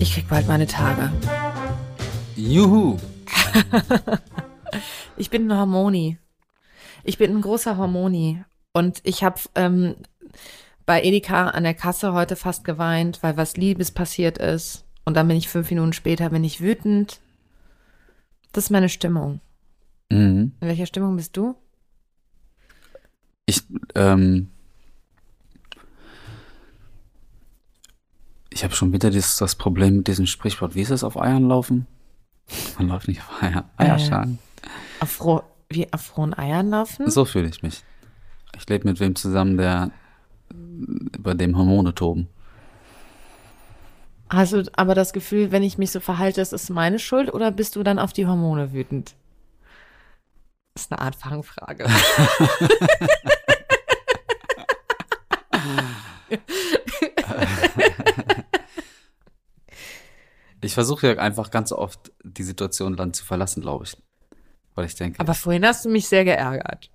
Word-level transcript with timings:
Ich 0.00 0.14
krieg 0.14 0.28
bald 0.30 0.48
meine 0.48 0.66
Tage. 0.66 1.12
Juhu. 2.34 2.96
ich 5.18 5.28
bin 5.28 5.50
ein 5.50 5.58
Hormoni. 5.58 6.16
Ich 7.04 7.18
bin 7.18 7.36
ein 7.36 7.42
großer 7.42 7.76
Hormoni. 7.76 8.42
Und 8.72 9.00
ich 9.04 9.22
habe 9.22 9.38
ähm, 9.54 9.96
bei 10.86 11.02
Edeka 11.02 11.50
an 11.50 11.64
der 11.64 11.74
Kasse 11.74 12.14
heute 12.14 12.34
fast 12.34 12.64
geweint, 12.64 13.22
weil 13.22 13.36
was 13.36 13.58
Liebes 13.58 13.90
passiert 13.90 14.38
ist. 14.38 14.86
Und 15.04 15.18
dann 15.18 15.28
bin 15.28 15.36
ich 15.36 15.50
fünf 15.50 15.68
Minuten 15.68 15.92
später, 15.92 16.30
bin 16.30 16.44
ich 16.44 16.62
wütend. 16.62 17.20
Das 18.52 18.64
ist 18.64 18.70
meine 18.70 18.88
Stimmung. 18.88 19.40
Mhm. 20.10 20.52
In 20.60 20.68
welcher 20.68 20.86
Stimmung 20.86 21.16
bist 21.16 21.36
du? 21.36 21.56
Ich, 23.44 23.62
ähm, 23.94 24.50
ich 28.52 28.64
habe 28.64 28.74
schon 28.74 28.92
wieder 28.92 29.10
das, 29.10 29.36
das 29.36 29.54
Problem 29.54 29.98
mit 29.98 30.08
diesem 30.08 30.26
Sprichwort. 30.26 30.74
Wie 30.74 30.82
ist 30.82 30.90
es 30.90 31.04
auf 31.04 31.20
Eiern 31.20 31.48
laufen? 31.48 31.86
Man 32.78 32.88
läuft 32.88 33.08
nicht 33.08 33.20
auf 33.20 33.42
Eiern. 33.42 33.64
Eierschalen. 33.76 34.38
Äh, 34.62 34.68
auf, 35.04 35.24
roh, 35.24 35.42
wie 35.68 35.92
auf 35.92 36.16
rohen 36.16 36.34
Eiern 36.34 36.70
laufen? 36.70 37.08
So 37.08 37.24
fühle 37.24 37.48
ich 37.48 37.62
mich. 37.62 37.84
Ich 38.56 38.68
lebe 38.68 38.88
mit 38.88 38.98
wem 38.98 39.14
zusammen, 39.14 39.56
der 39.56 39.92
bei 41.18 41.34
dem 41.34 41.56
Hormone 41.56 41.94
toben. 41.94 42.28
Hast 44.28 44.52
du 44.52 44.64
aber 44.74 44.94
das 44.94 45.12
Gefühl, 45.12 45.52
wenn 45.52 45.62
ich 45.62 45.78
mich 45.78 45.90
so 45.92 46.00
verhalte, 46.00 46.40
ist 46.40 46.52
es 46.52 46.70
meine 46.70 46.98
Schuld 46.98 47.32
oder 47.32 47.50
bist 47.50 47.76
du 47.76 47.82
dann 47.82 47.98
auf 47.98 48.12
die 48.12 48.26
Hormone 48.26 48.72
wütend? 48.72 49.14
Das 50.74 50.84
ist 50.84 50.92
eine 50.92 51.00
Art 51.00 51.16
Fangfrage. 51.16 51.86
ich 60.62 60.74
versuche 60.74 61.08
ja 61.08 61.18
einfach 61.18 61.50
ganz 61.50 61.72
oft 61.72 62.12
die 62.22 62.42
Situation 62.42 62.96
dann 62.96 63.12
zu 63.12 63.24
verlassen, 63.24 63.62
glaube 63.62 63.84
ich. 63.84 63.96
Weil 64.74 64.86
ich 64.86 64.94
denke. 64.94 65.20
Aber 65.20 65.34
vorhin 65.34 65.64
hast 65.64 65.84
du 65.84 65.88
mich 65.88 66.08
sehr 66.08 66.24
geärgert. 66.24 66.90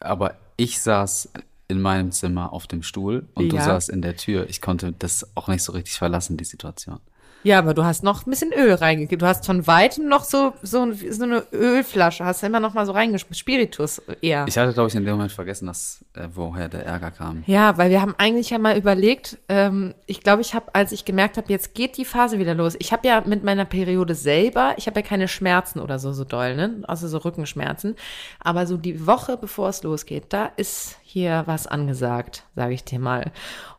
Aber 0.00 0.36
ich 0.56 0.80
saß 0.80 1.30
in 1.68 1.80
meinem 1.80 2.12
Zimmer 2.12 2.52
auf 2.52 2.66
dem 2.66 2.82
Stuhl 2.82 3.28
und 3.34 3.52
ja. 3.52 3.58
du 3.58 3.64
saßt 3.64 3.88
in 3.88 4.02
der 4.02 4.16
Tür. 4.16 4.48
Ich 4.48 4.60
konnte 4.60 4.92
das 4.92 5.26
auch 5.34 5.48
nicht 5.48 5.62
so 5.62 5.72
richtig 5.72 5.94
verlassen, 5.94 6.36
die 6.36 6.44
Situation. 6.44 7.00
Ja, 7.46 7.60
aber 7.60 7.74
du 7.74 7.84
hast 7.84 8.02
noch 8.02 8.26
ein 8.26 8.30
bisschen 8.30 8.52
Öl 8.52 8.74
reingegeben. 8.74 9.20
Du 9.20 9.26
hast 9.26 9.46
von 9.46 9.68
weitem 9.68 10.08
noch 10.08 10.24
so, 10.24 10.54
so, 10.62 10.92
so 10.92 11.22
eine 11.22 11.44
Ölflasche, 11.52 12.24
hast 12.24 12.42
du 12.42 12.48
immer 12.48 12.58
noch 12.58 12.74
mal 12.74 12.84
so 12.86 12.90
reingeschmissen. 12.90 13.36
Spiritus 13.36 14.02
eher. 14.20 14.46
Ich 14.48 14.58
hatte, 14.58 14.72
glaube 14.72 14.88
ich, 14.88 14.96
in 14.96 15.04
dem 15.04 15.12
Moment 15.12 15.30
vergessen, 15.30 15.66
dass, 15.66 16.04
äh, 16.14 16.26
woher 16.34 16.68
der 16.68 16.84
Ärger 16.84 17.12
kam. 17.12 17.44
Ja, 17.46 17.78
weil 17.78 17.90
wir 17.90 18.02
haben 18.02 18.16
eigentlich 18.18 18.50
ja 18.50 18.58
mal 18.58 18.76
überlegt, 18.76 19.38
ähm, 19.48 19.94
ich 20.06 20.22
glaube, 20.22 20.42
ich 20.42 20.54
habe, 20.54 20.74
als 20.74 20.90
ich 20.90 21.04
gemerkt 21.04 21.36
habe, 21.36 21.46
jetzt 21.52 21.76
geht 21.76 21.96
die 21.98 22.04
Phase 22.04 22.40
wieder 22.40 22.56
los. 22.56 22.74
Ich 22.80 22.92
habe 22.92 23.06
ja 23.06 23.22
mit 23.24 23.44
meiner 23.44 23.64
Periode 23.64 24.16
selber, 24.16 24.74
ich 24.76 24.88
habe 24.88 24.98
ja 24.98 25.06
keine 25.06 25.28
Schmerzen 25.28 25.78
oder 25.78 26.00
so, 26.00 26.12
so 26.12 26.24
doll, 26.24 26.56
ne? 26.56 26.82
Also 26.88 27.06
so 27.06 27.18
Rückenschmerzen. 27.18 27.94
Aber 28.40 28.66
so 28.66 28.76
die 28.76 29.06
Woche, 29.06 29.36
bevor 29.36 29.68
es 29.68 29.84
losgeht, 29.84 30.24
da 30.30 30.46
ist 30.56 30.96
hier 31.06 31.44
was 31.46 31.68
angesagt, 31.68 32.42
sage 32.56 32.74
ich 32.74 32.84
dir 32.84 32.98
mal. 32.98 33.30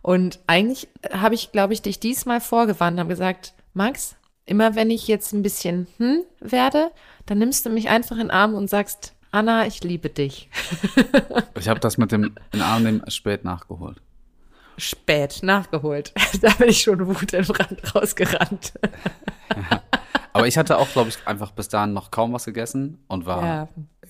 Und 0.02 0.40
eigentlich 0.48 0.88
habe 1.12 1.36
ich, 1.36 1.52
glaube 1.52 1.74
ich, 1.74 1.82
dich 1.82 2.00
diesmal 2.00 2.40
vorgewandt 2.40 2.96
und 2.96 3.02
habe 3.02 3.10
gesagt, 3.10 3.54
Max, 3.74 4.16
immer 4.46 4.76
wenn 4.76 4.90
ich 4.90 5.10
jetzt 5.10 5.34
ein 5.34 5.44
bisschen 5.44 5.88
hm 5.98 6.22
werde, 6.40 6.90
dann 7.26 7.38
nimmst 7.38 7.66
du 7.66 7.70
mich 7.70 7.90
einfach 7.90 8.16
in 8.16 8.24
den 8.24 8.32
Arm 8.32 8.56
und 8.56 8.70
sagst, 8.70 9.14
Anna, 9.32 9.68
ich 9.68 9.84
liebe 9.84 10.10
dich. 10.10 10.50
ich 11.60 11.68
habe 11.68 11.82
das 11.82 11.98
mit 11.98 12.14
dem 12.14 12.34
in 12.54 12.62
Arm 12.62 12.84
nehmen 12.84 13.04
spät 13.10 13.44
nachgeholt. 13.44 14.02
Spät 14.78 15.40
nachgeholt. 15.44 16.14
da 16.42 16.50
bin 16.54 16.70
ich 16.70 16.82
schon 16.82 17.06
Wut 17.06 17.34
in 17.34 17.46
Brand 17.46 17.94
rausgerannt. 17.96 18.74
ja. 19.54 19.82
Aber 20.32 20.48
ich 20.48 20.58
hatte 20.58 20.78
auch, 20.78 20.90
glaube 20.92 21.10
ich, 21.10 21.18
einfach 21.28 21.52
bis 21.52 21.68
dahin 21.68 21.94
noch 21.94 22.12
kaum 22.12 22.32
was 22.32 22.46
gegessen 22.46 23.04
und 23.08 23.26
war 23.26 23.44
ja. 23.44 23.68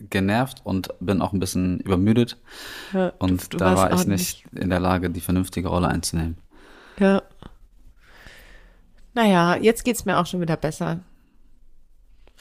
Genervt 0.10 0.62
und 0.64 0.90
bin 1.00 1.22
auch 1.22 1.34
ein 1.34 1.40
bisschen 1.40 1.80
übermüdet. 1.80 2.38
Ja, 2.94 3.14
und 3.20 3.54
du, 3.54 3.58
du 3.58 3.58
da 3.58 3.76
war 3.76 3.94
ich 3.94 4.08
nicht 4.08 4.46
in 4.54 4.70
der 4.70 4.80
Lage, 4.80 5.10
die 5.10 5.22
vernünftige 5.22 5.68
Rolle 5.68 5.88
einzunehmen. 5.88 6.38
Ja. 7.00 7.24
Naja, 9.14 9.56
jetzt 9.56 9.84
geht's 9.84 10.06
mir 10.06 10.18
auch 10.18 10.26
schon 10.26 10.42
wieder 10.42 10.58
besser. 10.58 11.00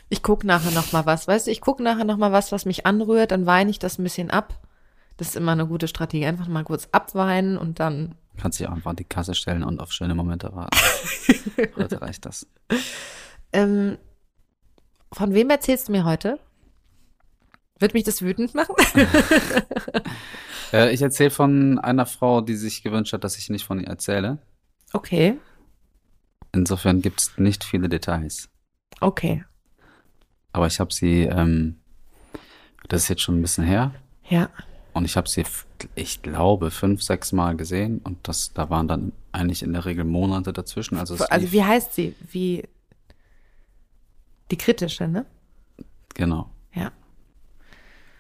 Ich 0.09 0.23
guck 0.23 0.45
nachher 0.45 0.71
noch 0.71 0.93
mal 0.93 1.07
was, 1.07 1.27
weißt 1.27 1.47
du, 1.47 1.51
ich 1.51 1.61
guck 1.61 1.81
nachher 1.81 2.05
noch 2.05 2.17
mal 2.17 2.33
was, 2.33 2.53
was 2.53 2.65
mich 2.65 2.87
anrührt, 2.87 3.33
dann 3.33 3.47
weine 3.47 3.71
ich 3.71 3.79
das 3.79 3.99
ein 3.99 4.05
bisschen 4.05 4.31
ab. 4.31 4.61
Das 5.17 5.29
ist 5.29 5.37
immer 5.37 5.53
eine 5.53 5.67
gute 5.67 5.89
Strategie. 5.89 6.27
Einfach 6.27 6.49
mal 6.49 6.65
kurz 6.65 6.89
abweinen 6.93 7.57
und 7.57 7.81
dann. 7.81 8.15
Kannst 8.37 8.61
dich 8.61 8.69
auch 8.69 8.73
einfach 8.73 8.91
an 8.91 8.97
die 8.97 9.05
Kasse 9.05 9.35
stellen 9.35 9.65
und 9.65 9.81
auf 9.81 9.93
schöne 9.93 10.15
Momente 10.15 10.55
warten. 10.55 10.77
heute 11.77 12.03
reicht 12.03 12.27
das. 12.27 12.47
Ähm, 13.53 13.97
von 15.11 15.33
wem 15.33 15.49
erzählst 15.49 15.89
du 15.89 15.93
mir 15.93 16.05
heute? 16.05 16.39
Wird 17.79 17.95
mich 17.95 18.05
das 18.05 18.23
wütend 18.23 18.55
machen? 18.55 18.75
äh, 20.73 20.93
ich 20.93 21.03
erzähle 21.03 21.31
von 21.31 21.79
einer 21.79 22.07
Frau, 22.07 22.41
die 22.41 22.55
sich 22.55 22.83
gewünscht 22.83 23.13
hat, 23.13 23.25
dass 23.25 23.37
ich 23.37 23.51
nicht 23.51 23.65
von 23.65 23.81
ihr 23.81 23.89
erzähle. 23.89 24.39
Okay. 24.93 25.39
Insofern 26.53 27.03
gibt 27.03 27.21
es 27.21 27.39
nicht 27.39 27.65
viele 27.65 27.89
Details. 27.89 28.49
Okay. 29.01 29.45
Aber 30.53 30.67
ich 30.67 30.81
habe 30.81 30.93
sie, 30.93 31.25
ähm, 31.25 31.77
das 32.89 33.03
ist 33.03 33.09
jetzt 33.09 33.23
schon 33.23 33.39
ein 33.39 33.43
bisschen 33.43 33.65
her. 33.65 33.95
Ja. 34.29 34.49
Und 34.95 35.05
ich 35.05 35.19
habe 35.19 35.29
sie, 35.29 35.45
ich 35.95 36.23
glaube, 36.23 36.71
fünf, 36.71 37.03
sechs 37.03 37.33
Mal 37.33 37.57
gesehen. 37.57 37.99
Und 37.99 38.27
das, 38.27 38.55
da 38.55 38.71
waren 38.71 38.89
dann 38.89 39.13
eigentlich 39.33 39.63
in 39.63 39.75
der 39.75 39.85
Regel 39.85 40.05
Monate 40.05 40.55
dazwischen. 40.55 40.97
Also, 40.97 41.23
also 41.27 41.53
wie 41.53 41.63
heißt 41.63 41.93
sie? 41.93 42.15
Wie 42.31 42.67
die 44.51 44.57
kritische, 44.57 45.09
ne? 45.09 45.27
Genau. 46.15 46.49
Ja. 46.73 46.93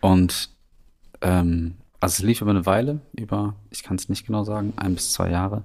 Und 0.06 0.50
ähm, 1.21 1.75
also 2.00 2.15
es 2.15 2.22
lief 2.22 2.41
über 2.41 2.50
eine 2.50 2.67
Weile, 2.67 3.00
über, 3.12 3.55
ich 3.71 3.83
kann 3.83 3.97
es 3.97 4.09
nicht 4.09 4.27
genau 4.27 4.44
sagen, 4.44 4.72
ein 4.77 4.94
bis 4.94 5.12
zwei 5.12 5.31
Jahre 5.31 5.62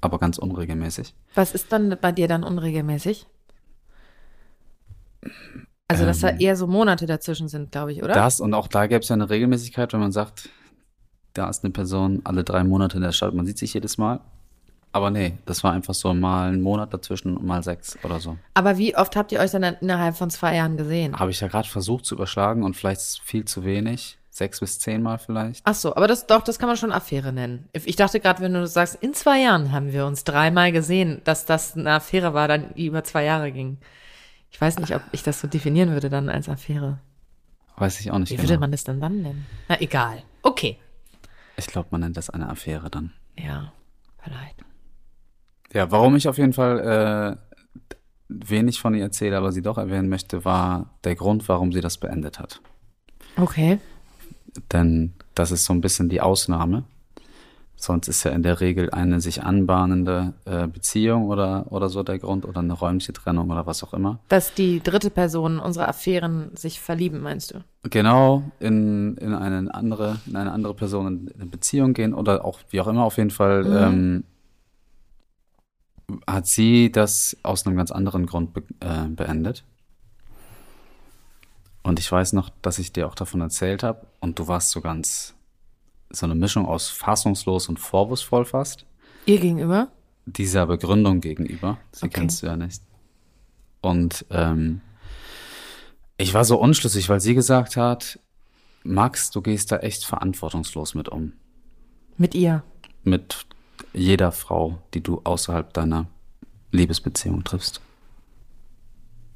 aber 0.00 0.18
ganz 0.18 0.38
unregelmäßig. 0.38 1.14
Was 1.34 1.52
ist 1.52 1.72
dann 1.72 1.96
bei 2.00 2.12
dir 2.12 2.28
dann 2.28 2.42
unregelmäßig? 2.42 3.26
Also, 5.88 6.04
dass 6.04 6.22
ähm, 6.22 6.30
da 6.30 6.36
eher 6.38 6.56
so 6.56 6.66
Monate 6.66 7.06
dazwischen 7.06 7.48
sind, 7.48 7.72
glaube 7.72 7.92
ich, 7.92 8.02
oder? 8.02 8.14
Das 8.14 8.40
und 8.40 8.54
auch 8.54 8.68
da 8.68 8.86
gäbe 8.86 9.00
es 9.00 9.08
ja 9.08 9.14
eine 9.14 9.28
Regelmäßigkeit, 9.28 9.92
wenn 9.92 10.00
man 10.00 10.12
sagt, 10.12 10.48
da 11.34 11.48
ist 11.48 11.64
eine 11.64 11.72
Person 11.72 12.20
alle 12.24 12.44
drei 12.44 12.64
Monate 12.64 12.96
in 12.96 13.02
der 13.02 13.12
Stadt, 13.12 13.34
man 13.34 13.46
sieht 13.46 13.58
sich 13.58 13.74
jedes 13.74 13.98
Mal. 13.98 14.20
Aber 14.92 15.10
nee, 15.10 15.38
das 15.46 15.62
war 15.62 15.72
einfach 15.72 15.94
so 15.94 16.12
mal 16.14 16.52
ein 16.52 16.60
Monat 16.60 16.92
dazwischen 16.92 17.36
und 17.36 17.46
mal 17.46 17.62
sechs 17.62 17.96
oder 18.02 18.18
so. 18.18 18.36
Aber 18.54 18.76
wie 18.76 18.96
oft 18.96 19.14
habt 19.14 19.30
ihr 19.30 19.38
euch 19.38 19.52
dann 19.52 19.62
innerhalb 19.62 20.16
von 20.16 20.30
zwei 20.30 20.56
Jahren 20.56 20.76
gesehen? 20.76 21.16
Habe 21.16 21.30
ich 21.30 21.40
ja 21.40 21.48
gerade 21.48 21.68
versucht 21.68 22.04
zu 22.04 22.16
überschlagen 22.16 22.64
und 22.64 22.74
vielleicht 22.74 23.20
viel 23.22 23.44
zu 23.44 23.64
wenig. 23.64 24.18
Sechs 24.32 24.60
bis 24.60 24.78
zehnmal 24.78 25.18
vielleicht. 25.18 25.62
Ach 25.64 25.74
so, 25.74 25.94
aber 25.96 26.06
das 26.06 26.26
doch, 26.26 26.42
das 26.42 26.58
kann 26.58 26.68
man 26.68 26.76
schon 26.76 26.92
Affäre 26.92 27.32
nennen. 27.32 27.68
Ich 27.72 27.96
dachte 27.96 28.20
gerade, 28.20 28.40
wenn 28.40 28.54
du 28.54 28.66
sagst, 28.66 28.94
in 28.94 29.12
zwei 29.12 29.40
Jahren 29.40 29.72
haben 29.72 29.92
wir 29.92 30.06
uns 30.06 30.22
dreimal 30.22 30.70
gesehen, 30.70 31.20
dass 31.24 31.46
das 31.46 31.76
eine 31.76 31.94
Affäre 31.94 32.32
war, 32.32 32.46
dann 32.46 32.70
über 32.74 33.02
zwei 33.02 33.24
Jahre 33.24 33.50
ging. 33.50 33.78
Ich 34.50 34.60
weiß 34.60 34.78
nicht, 34.78 34.94
ob 34.94 35.02
ich 35.12 35.24
das 35.24 35.40
so 35.40 35.48
definieren 35.48 35.90
würde 35.90 36.10
dann 36.10 36.28
als 36.28 36.48
Affäre. 36.48 36.98
Weiß 37.76 38.00
ich 38.00 38.10
auch 38.10 38.18
nicht. 38.18 38.30
Wie 38.30 38.36
genau. 38.36 38.48
würde 38.48 38.60
man 38.60 38.70
das 38.70 38.84
dann 38.84 39.00
dann 39.00 39.22
nennen? 39.22 39.46
Na, 39.68 39.80
egal. 39.80 40.22
Okay. 40.42 40.78
Ich 41.56 41.66
glaube, 41.66 41.88
man 41.90 42.02
nennt 42.02 42.16
das 42.16 42.30
eine 42.30 42.48
Affäre 42.48 42.88
dann. 42.88 43.12
Ja, 43.36 43.72
vielleicht. 44.22 44.64
Ja, 45.72 45.90
warum 45.90 46.16
ich 46.16 46.28
auf 46.28 46.38
jeden 46.38 46.52
Fall 46.52 47.38
äh, 47.38 47.60
wenig 48.28 48.80
von 48.80 48.94
ihr 48.94 49.02
erzähle, 49.02 49.36
aber 49.36 49.52
sie 49.52 49.62
doch 49.62 49.78
erwähnen 49.78 50.08
möchte, 50.08 50.44
war 50.44 50.94
der 51.04 51.14
Grund, 51.14 51.48
warum 51.48 51.72
sie 51.72 51.80
das 51.80 51.98
beendet 51.98 52.38
hat. 52.38 52.60
Okay. 53.36 53.78
Denn 54.72 55.12
das 55.34 55.52
ist 55.52 55.64
so 55.64 55.72
ein 55.72 55.80
bisschen 55.80 56.08
die 56.08 56.20
Ausnahme. 56.20 56.84
Sonst 57.76 58.08
ist 58.08 58.24
ja 58.24 58.32
in 58.32 58.42
der 58.42 58.60
Regel 58.60 58.90
eine 58.90 59.22
sich 59.22 59.42
anbahnende 59.42 60.34
äh, 60.44 60.66
Beziehung 60.66 61.28
oder, 61.28 61.72
oder 61.72 61.88
so 61.88 62.02
der 62.02 62.18
Grund 62.18 62.44
oder 62.44 62.60
eine 62.60 62.74
räumliche 62.74 63.14
Trennung 63.14 63.50
oder 63.50 63.64
was 63.64 63.82
auch 63.82 63.94
immer. 63.94 64.18
Dass 64.28 64.52
die 64.52 64.80
dritte 64.80 65.08
Person 65.08 65.58
unserer 65.58 65.88
Affären 65.88 66.50
sich 66.54 66.78
verlieben, 66.78 67.22
meinst 67.22 67.54
du? 67.54 67.64
Genau, 67.88 68.42
in, 68.60 69.16
in, 69.16 69.32
eine 69.32 69.72
andere, 69.74 70.18
in 70.26 70.36
eine 70.36 70.52
andere 70.52 70.74
Person 70.74 71.06
in 71.06 71.32
eine 71.34 71.46
Beziehung 71.46 71.94
gehen 71.94 72.12
oder 72.12 72.44
auch 72.44 72.58
wie 72.68 72.82
auch 72.82 72.86
immer 72.86 73.04
auf 73.04 73.16
jeden 73.16 73.30
Fall 73.30 73.64
mhm. 73.64 73.76
ähm, 73.76 74.24
hat 76.26 76.46
sie 76.46 76.92
das 76.92 77.36
aus 77.42 77.66
einem 77.66 77.76
ganz 77.76 77.90
anderen 77.90 78.26
Grund 78.26 78.52
be 78.52 78.62
äh, 78.80 79.08
beendet. 79.08 79.64
Und 81.82 81.98
ich 81.98 82.10
weiß 82.10 82.34
noch, 82.34 82.50
dass 82.62 82.78
ich 82.78 82.92
dir 82.92 83.06
auch 83.06 83.14
davon 83.14 83.40
erzählt 83.40 83.82
habe 83.82 84.06
und 84.20 84.38
du 84.38 84.48
warst 84.48 84.70
so 84.70 84.80
ganz 84.80 85.34
so 86.10 86.26
eine 86.26 86.34
Mischung 86.34 86.66
aus 86.66 86.88
fassungslos 86.88 87.68
und 87.68 87.78
vorwurfsvoll 87.78 88.44
fast. 88.44 88.84
Ihr 89.26 89.38
gegenüber? 89.38 89.88
Dieser 90.26 90.66
Begründung 90.66 91.20
gegenüber. 91.20 91.78
Sie 91.92 92.06
okay. 92.06 92.20
kennst 92.20 92.42
du 92.42 92.46
ja 92.46 92.56
nicht. 92.56 92.82
Und 93.80 94.26
ähm, 94.30 94.80
ich 96.16 96.34
war 96.34 96.44
so 96.44 96.60
unschlüssig, 96.60 97.08
weil 97.08 97.20
sie 97.20 97.34
gesagt 97.34 97.76
hat, 97.76 98.18
Max, 98.82 99.30
du 99.30 99.40
gehst 99.40 99.72
da 99.72 99.78
echt 99.78 100.04
verantwortungslos 100.04 100.94
mit 100.94 101.08
um. 101.08 101.32
Mit 102.16 102.34
ihr? 102.34 102.62
Mit 103.04 103.46
jeder 103.92 104.32
Frau, 104.32 104.78
die 104.94 105.02
du 105.02 105.20
außerhalb 105.24 105.72
deiner 105.72 106.06
Liebesbeziehung 106.72 107.44
triffst. 107.44 107.80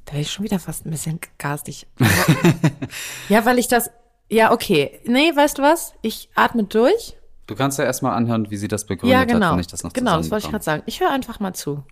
Da 0.05 0.13
bin 0.13 0.21
ich 0.21 0.31
schon 0.31 0.45
wieder 0.45 0.59
fast 0.59 0.85
ein 0.85 0.91
bisschen 0.91 1.19
garstig. 1.37 1.87
ja, 3.29 3.45
weil 3.45 3.59
ich 3.59 3.67
das. 3.67 3.89
Ja, 4.29 4.51
okay. 4.51 4.99
Nee, 5.05 5.35
weißt 5.35 5.57
du 5.57 5.61
was? 5.63 5.93
Ich 6.01 6.29
atme 6.35 6.63
durch. 6.63 7.15
Du 7.47 7.55
kannst 7.55 7.77
ja 7.77 7.85
erstmal 7.85 8.13
anhören, 8.15 8.49
wie 8.49 8.57
sie 8.57 8.67
das 8.67 8.85
begründet 8.85 9.17
ja, 9.17 9.23
genau. 9.25 9.47
hat, 9.47 9.53
wenn 9.53 9.59
ich 9.59 9.67
das 9.67 9.83
noch 9.83 9.93
Genau, 9.93 10.17
das 10.17 10.31
wollte 10.31 10.45
ich 10.45 10.51
gerade 10.51 10.63
sagen. 10.63 10.83
Ich 10.85 10.99
höre 10.99 11.11
einfach 11.11 11.39
mal 11.39 11.53
zu. 11.53 11.83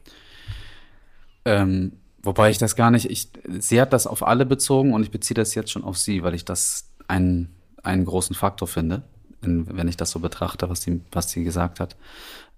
Ähm, 1.45 1.93
wobei 2.23 2.49
ich 2.49 2.57
das 2.57 2.75
gar 2.75 2.89
nicht, 2.89 3.09
ich, 3.09 3.29
sie 3.59 3.79
hat 3.79 3.93
das 3.93 4.07
auf 4.07 4.25
alle 4.25 4.45
bezogen 4.45 4.93
und 4.93 5.03
ich 5.03 5.11
beziehe 5.11 5.35
das 5.35 5.53
jetzt 5.53 5.71
schon 5.71 5.83
auf 5.83 5.97
sie, 5.97 6.23
weil 6.23 6.33
ich 6.33 6.45
das 6.45 6.89
einen, 7.07 7.53
einen 7.83 8.05
großen 8.05 8.35
Faktor 8.35 8.67
finde, 8.67 9.03
in, 9.41 9.75
wenn 9.75 9.87
ich 9.87 9.97
das 9.97 10.09
so 10.09 10.19
betrachte, 10.19 10.69
was 10.69 10.81
sie, 10.81 11.01
was 11.11 11.29
sie 11.29 11.43
gesagt 11.43 11.79
hat. 11.79 11.95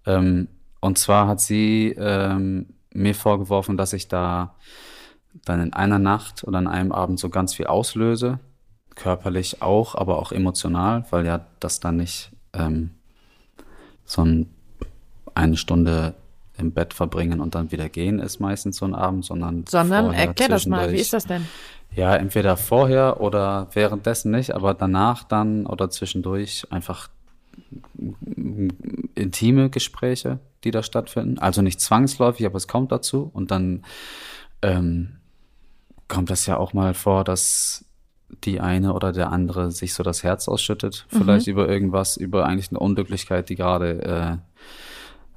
Ähm, 0.05 0.47
und 0.79 0.97
zwar 0.97 1.27
hat 1.27 1.41
sie 1.41 1.95
ähm, 1.97 2.67
mir 2.93 3.15
vorgeworfen, 3.15 3.77
dass 3.77 3.93
ich 3.93 4.07
da 4.07 4.55
dann 5.43 5.61
in 5.61 5.73
einer 5.73 5.99
Nacht 5.99 6.43
oder 6.43 6.59
an 6.59 6.67
einem 6.67 6.91
Abend 6.91 7.19
so 7.19 7.29
ganz 7.29 7.53
viel 7.53 7.67
auslöse, 7.67 8.39
körperlich 8.95 9.61
auch, 9.61 9.95
aber 9.95 10.19
auch 10.19 10.31
emotional, 10.31 11.05
weil 11.09 11.25
ja 11.25 11.45
das 11.59 11.79
dann 11.79 11.97
nicht 11.97 12.31
ähm, 12.53 12.91
so 14.05 14.23
ein, 14.23 14.49
eine 15.33 15.57
Stunde 15.57 16.13
im 16.57 16.71
Bett 16.71 16.93
verbringen 16.93 17.41
und 17.41 17.55
dann 17.55 17.71
wieder 17.71 17.89
gehen 17.89 18.19
ist 18.19 18.39
meistens 18.39 18.77
so 18.77 18.85
ein 18.85 18.95
Abend, 18.95 19.25
sondern 19.25 19.65
sondern 19.67 20.13
erklär 20.13 20.47
das 20.47 20.65
mal, 20.65 20.91
wie 20.91 20.97
ist 20.97 21.11
das 21.11 21.25
denn? 21.25 21.45
Ja, 21.93 22.15
entweder 22.15 22.57
vorher 22.57 23.21
oder 23.21 23.67
währenddessen 23.73 24.31
nicht, 24.31 24.51
aber 24.51 24.73
danach 24.73 25.23
dann 25.23 25.65
oder 25.65 25.89
zwischendurch 25.89 26.65
einfach 26.69 27.09
intime 29.15 29.69
Gespräche, 29.69 30.39
die 30.63 30.71
da 30.71 30.83
stattfinden. 30.83 31.39
Also 31.39 31.61
nicht 31.61 31.81
zwangsläufig, 31.81 32.45
aber 32.45 32.57
es 32.57 32.67
kommt 32.67 32.91
dazu. 32.91 33.29
Und 33.33 33.51
dann 33.51 33.83
ähm, 34.61 35.17
kommt 36.07 36.29
das 36.29 36.45
ja 36.45 36.57
auch 36.57 36.73
mal 36.73 36.93
vor, 36.93 37.23
dass 37.23 37.85
die 38.43 38.59
eine 38.59 38.93
oder 38.93 39.11
der 39.11 39.31
andere 39.31 39.71
sich 39.71 39.93
so 39.93 40.03
das 40.03 40.23
Herz 40.23 40.47
ausschüttet, 40.47 41.05
mhm. 41.11 41.17
vielleicht 41.17 41.47
über 41.47 41.69
irgendwas, 41.69 42.17
über 42.17 42.45
eigentlich 42.45 42.69
eine 42.69 42.79
Unglücklichkeit, 42.79 43.49
die 43.49 43.55
gerade 43.55 44.01
äh, 44.03 44.37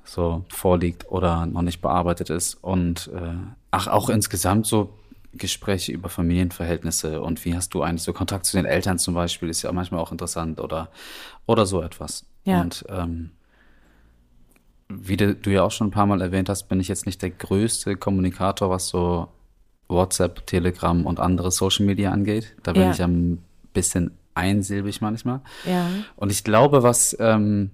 so 0.04 0.44
vorliegt 0.48 1.10
oder 1.10 1.46
noch 1.46 1.62
nicht 1.62 1.80
bearbeitet 1.80 2.30
ist. 2.30 2.54
Und 2.54 3.10
äh, 3.14 3.36
ach, 3.70 3.86
auch 3.88 4.08
insgesamt 4.08 4.66
so 4.66 4.90
Gespräche 5.34 5.92
über 5.92 6.08
Familienverhältnisse 6.08 7.20
und 7.20 7.44
wie 7.44 7.54
hast 7.54 7.74
du 7.74 7.82
eigentlich 7.82 8.02
so 8.02 8.12
Kontakt 8.12 8.46
zu 8.46 8.56
den 8.56 8.64
Eltern 8.64 8.98
zum 8.98 9.14
Beispiel, 9.14 9.48
ist 9.48 9.62
ja 9.62 9.72
manchmal 9.72 10.00
auch 10.00 10.12
interessant 10.12 10.60
oder, 10.60 10.88
oder 11.46 11.66
so 11.66 11.82
etwas. 11.82 12.24
Ja. 12.44 12.60
Und 12.62 12.84
ähm, 12.88 13.30
wie 14.88 15.16
du, 15.16 15.34
du 15.34 15.50
ja 15.50 15.62
auch 15.62 15.70
schon 15.70 15.88
ein 15.88 15.92
paar 15.92 16.06
Mal 16.06 16.22
erwähnt 16.22 16.48
hast, 16.48 16.68
bin 16.68 16.80
ich 16.80 16.88
jetzt 16.88 17.06
nicht 17.06 17.20
der 17.20 17.30
größte 17.30 17.96
Kommunikator, 17.96 18.70
was 18.70 18.88
so 18.88 19.28
WhatsApp, 19.88 20.46
Telegram 20.46 21.04
und 21.04 21.20
andere 21.20 21.50
Social 21.50 21.84
Media 21.84 22.10
angeht. 22.10 22.56
Da 22.62 22.72
bin 22.72 22.82
ja. 22.82 22.90
ich 22.92 23.02
ein 23.02 23.42
bisschen 23.74 24.12
einsilbig 24.34 25.00
manchmal. 25.00 25.40
Ja. 25.66 25.88
Und 26.16 26.30
ich 26.30 26.44
glaube, 26.44 26.82
was 26.82 27.16
ähm, 27.20 27.70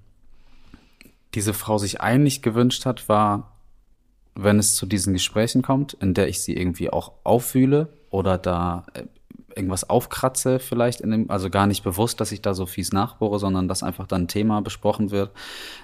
diese 1.35 1.55
Frau 1.55 1.79
sich 1.79 2.01
eigentlich 2.01 2.43
gewünscht 2.43 2.87
hat, 2.87 3.09
war, 3.09 3.54
wenn 4.35 4.59
es 4.59 4.75
zu 4.75 4.87
diesen 4.87 5.13
Gesprächen 5.13 5.63
kommt, 5.63 5.95
in 5.95 6.15
der 6.15 6.29
ich 6.29 6.41
sie 6.41 6.57
irgendwie 6.57 6.91
auch 6.91 7.13
auffühle 7.23 7.89
oder 8.11 8.39
da 8.39 8.85
äh, 8.95 9.05
irgendwas 9.57 9.89
aufkratze 9.89 10.59
vielleicht 10.59 11.01
in 11.01 11.11
dem, 11.11 11.31
also 11.31 11.51
gar 11.51 11.67
nicht 11.67 11.85
bewusst, 11.85 12.21
dass 12.21 12.33
ich 12.33 12.43
da 12.43 12.55
so 12.55 12.67
fies 12.67 12.93
nachbohre, 12.93 13.39
sondern 13.39 13.69
dass 13.69 13.83
einfach 13.83 14.07
dann 14.07 14.23
ein 14.23 14.29
Thema 14.29 14.61
besprochen 14.63 15.11
wird, 15.11 15.31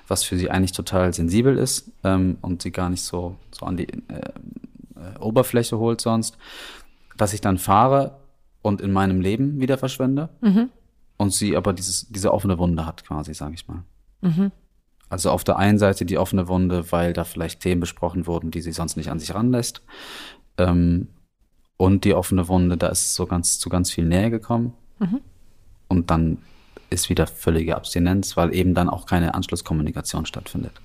was 0.08 0.24
für 0.24 0.36
sie 0.36 0.50
eigentlich 0.50 0.72
total 0.72 1.14
sensibel 1.14 1.56
ist 1.56 1.90
ähm, 2.04 2.38
und 2.42 2.62
sie 2.62 2.72
gar 2.72 2.90
nicht 2.90 3.02
so, 3.02 3.36
so 3.52 3.66
an 3.66 3.76
die 3.76 3.88
äh, 3.88 3.98
äh, 4.96 5.18
Oberfläche 5.20 5.78
holt 5.78 6.00
sonst, 6.00 6.36
dass 7.16 7.32
ich 7.32 7.40
dann 7.40 7.58
fahre 7.58 8.16
und 8.62 8.80
in 8.80 8.92
meinem 8.92 9.20
Leben 9.20 9.60
wieder 9.60 9.78
verschwende 9.78 10.28
mhm. 10.40 10.68
und 11.16 11.32
sie 11.32 11.56
aber 11.56 11.72
dieses, 11.72 12.08
diese 12.08 12.32
offene 12.32 12.58
Wunde 12.58 12.86
hat 12.86 13.04
quasi, 13.04 13.34
sage 13.34 13.54
ich 13.54 13.68
mal. 13.68 13.84
Mhm. 14.20 14.52
Also 15.10 15.30
auf 15.30 15.44
der 15.44 15.58
einen 15.58 15.78
Seite 15.78 16.04
die 16.06 16.18
offene 16.18 16.48
Wunde, 16.48 16.90
weil 16.92 17.12
da 17.12 17.24
vielleicht 17.24 17.60
Themen 17.60 17.80
besprochen 17.80 18.26
wurden, 18.26 18.52
die 18.52 18.62
sie 18.62 18.72
sonst 18.72 18.96
nicht 18.96 19.10
an 19.10 19.18
sich 19.18 19.34
ranlässt. 19.34 19.82
Ähm, 20.56 21.08
und 21.76 22.04
die 22.04 22.14
offene 22.14 22.46
Wunde, 22.48 22.76
da 22.76 22.88
ist 22.88 23.00
es 23.00 23.14
so 23.16 23.26
ganz 23.26 23.58
zu 23.58 23.68
ganz 23.68 23.90
viel 23.90 24.06
Nähe 24.06 24.30
gekommen. 24.30 24.72
Mhm. 25.00 25.20
Und 25.88 26.10
dann 26.10 26.38
ist 26.90 27.08
wieder 27.08 27.26
völlige 27.26 27.76
Abstinenz, 27.76 28.36
weil 28.36 28.54
eben 28.54 28.74
dann 28.74 28.88
auch 28.88 29.06
keine 29.06 29.34
Anschlusskommunikation 29.34 30.26
stattfindet. 30.26 30.80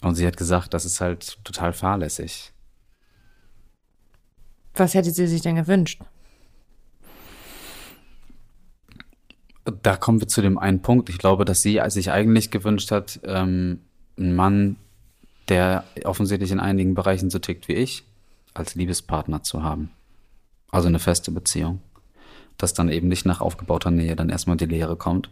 Und 0.00 0.16
sie 0.16 0.26
hat 0.26 0.36
gesagt, 0.36 0.74
das 0.74 0.84
ist 0.84 1.00
halt 1.00 1.38
total 1.44 1.72
fahrlässig. 1.72 2.52
Was 4.74 4.94
hätte 4.94 5.12
sie 5.12 5.28
sich 5.28 5.42
denn 5.42 5.54
gewünscht? 5.54 6.02
Da 9.64 9.96
kommen 9.96 10.20
wir 10.20 10.28
zu 10.28 10.42
dem 10.42 10.58
einen 10.58 10.82
Punkt. 10.82 11.08
Ich 11.08 11.18
glaube, 11.18 11.44
dass 11.44 11.62
sie 11.62 11.80
sich 11.88 12.10
eigentlich 12.10 12.50
gewünscht 12.50 12.90
hat, 12.90 13.20
ähm, 13.24 13.80
einen 14.18 14.34
Mann, 14.34 14.76
der 15.48 15.84
offensichtlich 16.04 16.50
in 16.50 16.60
einigen 16.60 16.94
Bereichen 16.94 17.30
so 17.30 17.38
tickt 17.38 17.68
wie 17.68 17.74
ich, 17.74 18.04
als 18.54 18.74
Liebespartner 18.74 19.42
zu 19.42 19.62
haben. 19.62 19.90
Also 20.70 20.88
eine 20.88 20.98
feste 20.98 21.30
Beziehung. 21.30 21.80
Dass 22.58 22.74
dann 22.74 22.88
eben 22.88 23.08
nicht 23.08 23.24
nach 23.24 23.40
aufgebauter 23.40 23.90
Nähe 23.90 24.16
dann 24.16 24.30
erstmal 24.30 24.56
die 24.56 24.66
Leere 24.66 24.96
kommt, 24.96 25.30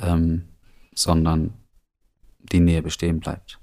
ähm, 0.00 0.44
sondern 0.94 1.54
die 2.52 2.60
Nähe 2.60 2.82
bestehen 2.82 3.20
bleibt. 3.20 3.58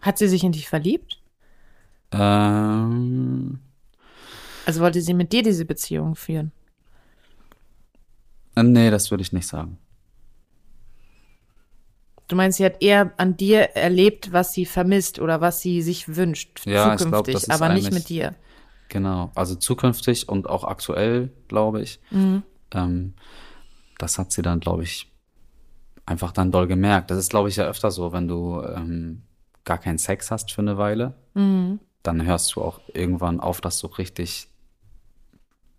Hat 0.00 0.18
sie 0.18 0.28
sich 0.28 0.44
in 0.44 0.52
dich 0.52 0.68
verliebt? 0.68 1.20
Ähm, 2.10 3.60
also 4.66 4.80
wollte 4.80 5.00
sie 5.00 5.14
mit 5.14 5.32
dir 5.32 5.42
diese 5.42 5.64
Beziehung 5.64 6.14
führen? 6.14 6.52
Äh, 8.56 8.62
nee, 8.62 8.90
das 8.90 9.10
würde 9.10 9.22
ich 9.22 9.32
nicht 9.32 9.46
sagen. 9.46 9.78
Du 12.28 12.36
meinst, 12.36 12.58
sie 12.58 12.64
hat 12.64 12.82
eher 12.82 13.12
an 13.18 13.36
dir 13.36 13.76
erlebt, 13.76 14.32
was 14.32 14.54
sie 14.54 14.64
vermisst 14.64 15.18
oder 15.18 15.40
was 15.40 15.60
sie 15.60 15.82
sich 15.82 16.16
wünscht 16.16 16.64
ja, 16.64 16.96
zukünftig, 16.96 17.34
ich 17.36 17.42
glaub, 17.42 17.60
aber 17.60 17.74
nicht 17.74 17.92
mit 17.92 18.08
dir. 18.08 18.34
Genau, 18.88 19.30
also 19.34 19.54
zukünftig 19.54 20.28
und 20.28 20.48
auch 20.48 20.64
aktuell, 20.64 21.30
glaube 21.48 21.82
ich. 21.82 22.00
Mhm. 22.10 22.42
Ähm, 22.72 23.14
das 23.98 24.18
hat 24.18 24.32
sie 24.32 24.42
dann, 24.42 24.60
glaube 24.60 24.82
ich, 24.82 25.12
einfach 26.06 26.32
dann 26.32 26.50
doll 26.52 26.66
gemerkt. 26.66 27.10
Das 27.10 27.18
ist, 27.18 27.30
glaube 27.30 27.48
ich, 27.48 27.56
ja 27.56 27.64
öfter 27.64 27.90
so, 27.90 28.12
wenn 28.12 28.28
du 28.28 28.62
ähm, 28.62 29.22
gar 29.64 29.78
keinen 29.78 29.98
Sex 29.98 30.30
hast 30.30 30.52
für 30.52 30.62
eine 30.62 30.78
Weile, 30.78 31.14
mhm. 31.34 31.80
dann 32.02 32.24
hörst 32.24 32.54
du 32.54 32.62
auch 32.62 32.80
irgendwann 32.92 33.40
auf, 33.40 33.60
das 33.60 33.78
so 33.78 33.88
richtig 33.88 34.48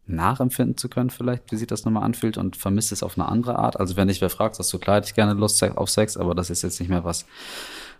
nachempfinden 0.06 0.78
zu 0.78 0.90
können, 0.90 1.10
vielleicht, 1.10 1.52
wie 1.52 1.56
sich 1.56 1.68
das 1.68 1.86
nochmal 1.86 2.04
anfühlt 2.04 2.38
und 2.38 2.58
vermisst 2.58 2.92
es 2.92 3.04
auf 3.04 3.18
eine 3.18 3.28
andere 3.28 3.58
Art. 3.58 3.80
Also 3.80 3.96
wenn 3.96 4.10
ich 4.10 4.22
wer 4.22 4.30
fragt, 4.30 4.60
hast 4.60 4.72
du 4.74 4.80
klar, 4.80 4.98
hätte 4.98 5.08
ich 5.08 5.16
gerne 5.16 5.34
Lust 5.34 5.64
auf 5.64 5.90
Sex, 5.90 6.18
aber 6.18 6.36
das 6.36 6.50
ist 6.50 6.62
jetzt 6.62 6.80
nicht 6.80 6.90
mehr 6.90 7.04
was, 7.04 7.26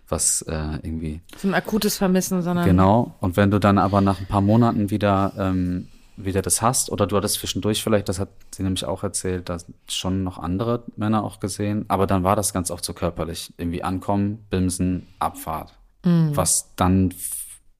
was 0.08 0.42
äh, 0.42 0.78
irgendwie. 0.82 1.22
So 1.38 1.48
ein 1.48 1.54
akutes 1.54 1.96
Vermissen, 1.96 2.42
sondern. 2.42 2.66
Genau. 2.66 3.14
Und 3.20 3.36
wenn 3.36 3.50
du 3.50 3.58
dann 3.58 3.78
aber 3.78 4.00
nach 4.00 4.20
ein 4.20 4.26
paar 4.26 4.42
Monaten 4.42 4.90
wieder, 4.90 5.32
ähm, 5.38 5.88
wieder 6.16 6.42
das 6.42 6.60
hast, 6.60 6.92
oder 6.92 7.06
du 7.06 7.16
hattest 7.16 7.36
zwischendurch 7.36 7.82
vielleicht, 7.82 8.08
das 8.08 8.18
hat 8.18 8.28
sie 8.54 8.62
nämlich 8.62 8.84
auch 8.84 9.02
erzählt, 9.02 9.48
da 9.48 9.56
schon 9.88 10.22
noch 10.22 10.38
andere 10.38 10.84
Männer 10.96 11.24
auch 11.24 11.40
gesehen, 11.40 11.86
aber 11.88 12.06
dann 12.06 12.22
war 12.22 12.36
das 12.36 12.52
ganz 12.52 12.70
oft 12.70 12.84
so 12.84 12.92
körperlich. 12.92 13.52
Irgendwie 13.56 13.82
ankommen, 13.82 14.44
bimsen, 14.50 15.06
Abfahrt. 15.18 15.72
Mhm. 16.04 16.36
Was 16.36 16.74
dann, 16.76 17.14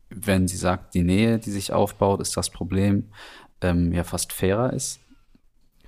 wenn 0.09 0.49
sie 0.49 0.57
sagt, 0.57 0.95
die 0.95 1.03
Nähe, 1.03 1.39
die 1.39 1.51
sich 1.51 1.75
aufbaut, 1.75 2.21
ist 2.21 2.37
das 2.37 2.49
Problem 2.49 3.11
ähm, 3.65 3.93
ja 3.93 4.05
fast 4.05 4.33
fairer 4.33 4.73
ist. 4.73 5.01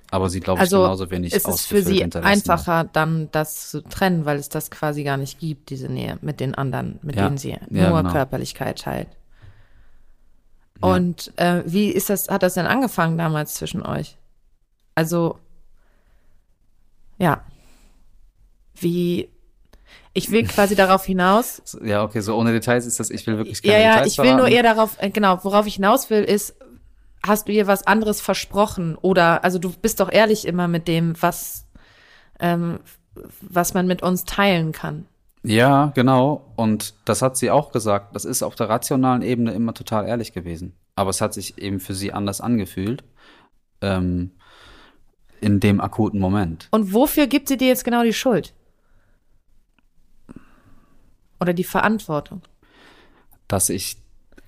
Aber 0.09 0.29
sie, 0.29 0.39
glaube 0.39 0.61
also 0.61 0.77
ich, 0.77 0.83
genauso 0.83 1.11
wenig 1.11 1.33
ist 1.33 1.47
es 1.47 1.65
für 1.65 1.81
sie 1.81 2.01
einfacher, 2.03 2.85
dann 2.85 3.29
das 3.31 3.69
zu 3.69 3.81
trennen, 3.81 4.25
weil 4.25 4.37
es 4.37 4.47
das 4.47 4.71
quasi 4.71 5.03
gar 5.03 5.17
nicht 5.17 5.39
gibt, 5.39 5.69
diese 5.69 5.89
Nähe 5.89 6.17
mit 6.21 6.39
den 6.39 6.55
anderen, 6.55 6.99
mit 7.01 7.17
ja. 7.17 7.25
denen 7.25 7.37
sie 7.37 7.49
ja, 7.49 7.89
nur 7.89 8.01
genau. 8.01 8.11
Körperlichkeit 8.13 8.79
teilt. 8.79 9.09
Und 10.79 11.33
äh, 11.37 11.63
wie 11.65 11.89
ist 11.89 12.09
das, 12.09 12.29
hat 12.29 12.43
das 12.43 12.53
denn 12.53 12.67
angefangen 12.67 13.17
damals 13.17 13.55
zwischen 13.55 13.81
euch? 13.81 14.17
Also, 14.95 15.39
ja. 17.17 17.43
Wie, 18.75 19.29
Ich 20.13 20.31
will 20.31 20.43
quasi 20.47 20.75
darauf 20.75 21.05
hinaus. 21.05 21.61
Ja, 21.83 22.03
okay, 22.03 22.21
so 22.21 22.37
ohne 22.37 22.51
Details 22.51 22.85
ist 22.85 22.99
das, 22.99 23.09
ich 23.09 23.25
will 23.27 23.37
wirklich 23.37 23.61
keine 23.61 23.73
ja, 23.73 23.79
ja, 23.79 23.91
Details 23.95 24.13
ich 24.13 24.17
will 24.19 24.35
nur 24.35 24.47
eher 24.47 24.63
darauf, 24.63 25.01
äh, 25.01 25.09
genau, 25.09 25.43
worauf 25.43 25.65
ich 25.65 25.75
hinaus 25.75 26.09
will, 26.09 26.23
ist, 26.23 26.55
hast 27.27 27.47
du 27.47 27.51
ihr 27.51 27.67
was 27.67 27.85
anderes 27.85 28.21
versprochen? 28.21 28.95
Oder, 28.95 29.43
also 29.43 29.59
du 29.59 29.71
bist 29.71 29.99
doch 29.99 30.11
ehrlich 30.11 30.47
immer 30.47 30.67
mit 30.67 30.87
dem, 30.87 31.21
was, 31.21 31.67
ähm, 32.39 32.79
was 33.41 33.73
man 33.73 33.87
mit 33.87 34.01
uns 34.01 34.25
teilen 34.25 34.71
kann. 34.71 35.05
Ja, 35.43 35.91
genau. 35.95 36.51
Und 36.55 36.95
das 37.05 37.21
hat 37.21 37.37
sie 37.37 37.51
auch 37.51 37.71
gesagt. 37.71 38.15
Das 38.15 38.25
ist 38.25 38.43
auf 38.43 38.55
der 38.55 38.69
rationalen 38.69 39.21
Ebene 39.21 39.53
immer 39.53 39.73
total 39.73 40.07
ehrlich 40.07 40.33
gewesen. 40.33 40.73
Aber 40.95 41.09
es 41.09 41.21
hat 41.21 41.33
sich 41.33 41.57
eben 41.57 41.79
für 41.79 41.93
sie 41.93 42.11
anders 42.11 42.41
angefühlt. 42.41 43.03
Ähm, 43.81 44.31
in 45.39 45.59
dem 45.59 45.79
akuten 45.79 46.19
Moment. 46.19 46.67
Und 46.71 46.93
wofür 46.93 47.27
gibt 47.27 47.47
sie 47.47 47.57
dir 47.57 47.67
jetzt 47.67 47.83
genau 47.83 48.03
die 48.03 48.13
Schuld? 48.13 48.53
Oder 51.39 51.53
die 51.53 51.63
Verantwortung? 51.63 52.41
Dass 53.47 53.69
ich, 53.69 53.97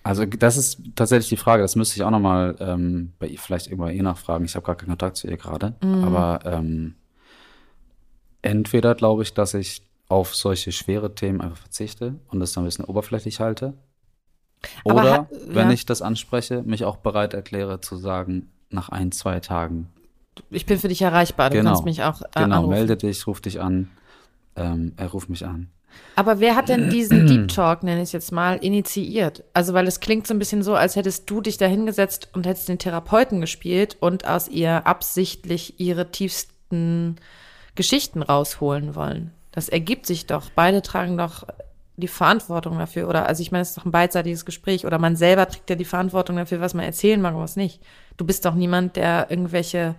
also 0.09 0.25
das 0.25 0.57
ist 0.57 0.81
tatsächlich 0.95 1.29
die 1.29 1.37
Frage, 1.37 1.61
das 1.61 1.75
müsste 1.75 1.95
ich 1.97 2.03
auch 2.03 2.09
nochmal 2.11 2.55
ähm, 2.59 3.13
bei 3.19 3.27
ihr, 3.27 3.39
vielleicht 3.39 3.67
irgendwann 3.67 3.93
ihr 3.93 4.03
nachfragen. 4.03 4.45
Ich 4.45 4.55
habe 4.55 4.65
gar 4.65 4.75
keinen 4.75 4.89
Kontakt 4.89 5.17
zu 5.17 5.27
ihr 5.27 5.37
gerade. 5.37 5.75
Mhm. 5.83 6.03
Aber 6.03 6.39
ähm, 6.45 6.95
entweder 8.41 8.95
glaube 8.95 9.23
ich, 9.23 9.33
dass 9.33 9.53
ich 9.53 9.83
auf 10.07 10.35
solche 10.35 10.71
schwere 10.71 11.13
Themen 11.13 11.41
einfach 11.41 11.57
verzichte 11.57 12.15
und 12.29 12.39
das 12.39 12.53
dann 12.53 12.63
ein 12.63 12.67
bisschen 12.67 12.85
oberflächlich 12.85 13.39
halte. 13.39 13.73
Oder, 14.83 15.13
ha- 15.13 15.27
wenn 15.47 15.67
ja. 15.67 15.73
ich 15.73 15.85
das 15.85 16.01
anspreche, 16.01 16.63
mich 16.63 16.83
auch 16.85 16.97
bereit 16.97 17.33
erkläre 17.33 17.79
zu 17.81 17.95
sagen, 17.97 18.51
nach 18.69 18.89
ein, 18.89 19.11
zwei 19.11 19.39
Tagen, 19.39 19.89
Ich 20.49 20.65
bin 20.65 20.79
für 20.79 20.87
dich 20.87 21.01
erreichbar, 21.01 21.49
du 21.49 21.57
Genau. 21.57 21.71
kannst 21.71 21.85
mich 21.85 22.03
auch 22.03 22.21
äh, 22.21 22.25
genau, 22.43 22.57
anrufen. 22.57 22.69
melde 22.69 22.97
dich, 22.97 23.25
ruf 23.27 23.41
dich 23.41 23.61
an, 23.61 23.89
ähm, 24.55 24.93
er 24.97 25.07
ruft 25.07 25.29
mich 25.29 25.45
an. 25.45 25.69
Aber 26.15 26.39
wer 26.39 26.55
hat 26.55 26.69
denn 26.69 26.89
diesen 26.89 27.27
Deep 27.27 27.47
Talk, 27.55 27.83
nenne 27.83 28.01
ich 28.01 28.09
es 28.09 28.11
jetzt 28.11 28.31
mal, 28.31 28.57
initiiert? 28.57 29.43
Also, 29.53 29.73
weil 29.73 29.87
es 29.87 29.99
klingt 29.99 30.27
so 30.27 30.33
ein 30.33 30.39
bisschen 30.39 30.63
so, 30.63 30.75
als 30.75 30.95
hättest 30.95 31.29
du 31.29 31.41
dich 31.41 31.57
da 31.57 31.65
hingesetzt 31.65 32.29
und 32.33 32.45
hättest 32.45 32.69
den 32.69 32.79
Therapeuten 32.79 33.41
gespielt 33.41 33.97
und 33.99 34.27
aus 34.27 34.47
ihr 34.47 34.85
absichtlich 34.85 35.79
ihre 35.79 36.11
tiefsten 36.11 37.15
Geschichten 37.75 38.21
rausholen 38.21 38.95
wollen. 38.95 39.31
Das 39.51 39.69
ergibt 39.69 40.05
sich 40.05 40.25
doch. 40.25 40.49
Beide 40.53 40.81
tragen 40.81 41.17
doch 41.17 41.45
die 41.99 42.07
Verantwortung 42.07 42.77
dafür. 42.77 43.07
Oder, 43.07 43.27
also 43.27 43.41
ich 43.41 43.51
meine, 43.51 43.61
es 43.61 43.69
ist 43.69 43.77
doch 43.77 43.85
ein 43.85 43.91
beidseitiges 43.91 44.45
Gespräch. 44.45 44.85
Oder 44.85 44.99
man 44.99 45.15
selber 45.15 45.47
trägt 45.47 45.69
ja 45.69 45.75
die 45.75 45.85
Verantwortung 45.85 46.35
dafür, 46.35 46.61
was 46.61 46.73
man 46.73 46.85
erzählen 46.85 47.21
mag 47.21 47.35
und 47.35 47.41
was 47.41 47.55
nicht. 47.55 47.81
Du 48.17 48.25
bist 48.25 48.45
doch 48.45 48.55
niemand, 48.55 48.95
der 48.95 49.27
irgendwelche 49.29 49.95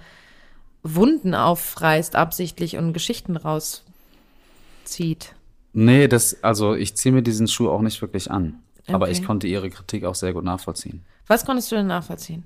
Wunden 0.82 1.34
aufreißt, 1.34 2.16
absichtlich 2.16 2.76
und 2.76 2.92
Geschichten 2.92 3.36
rauszieht. 3.36 5.34
Nee, 5.72 6.08
das, 6.08 6.42
also 6.42 6.74
ich 6.74 6.96
ziehe 6.96 7.12
mir 7.12 7.22
diesen 7.22 7.48
Schuh 7.48 7.68
auch 7.70 7.82
nicht 7.82 8.00
wirklich 8.02 8.30
an. 8.30 8.60
Aber 8.88 9.06
Okay. 9.06 9.12
ich 9.12 9.24
konnte 9.24 9.46
ihre 9.46 9.70
Kritik 9.70 10.04
auch 10.04 10.14
sehr 10.16 10.32
gut 10.32 10.44
nachvollziehen. 10.44 11.04
Was 11.26 11.44
konntest 11.44 11.70
du 11.70 11.76
denn 11.76 11.86
nachvollziehen? 11.86 12.44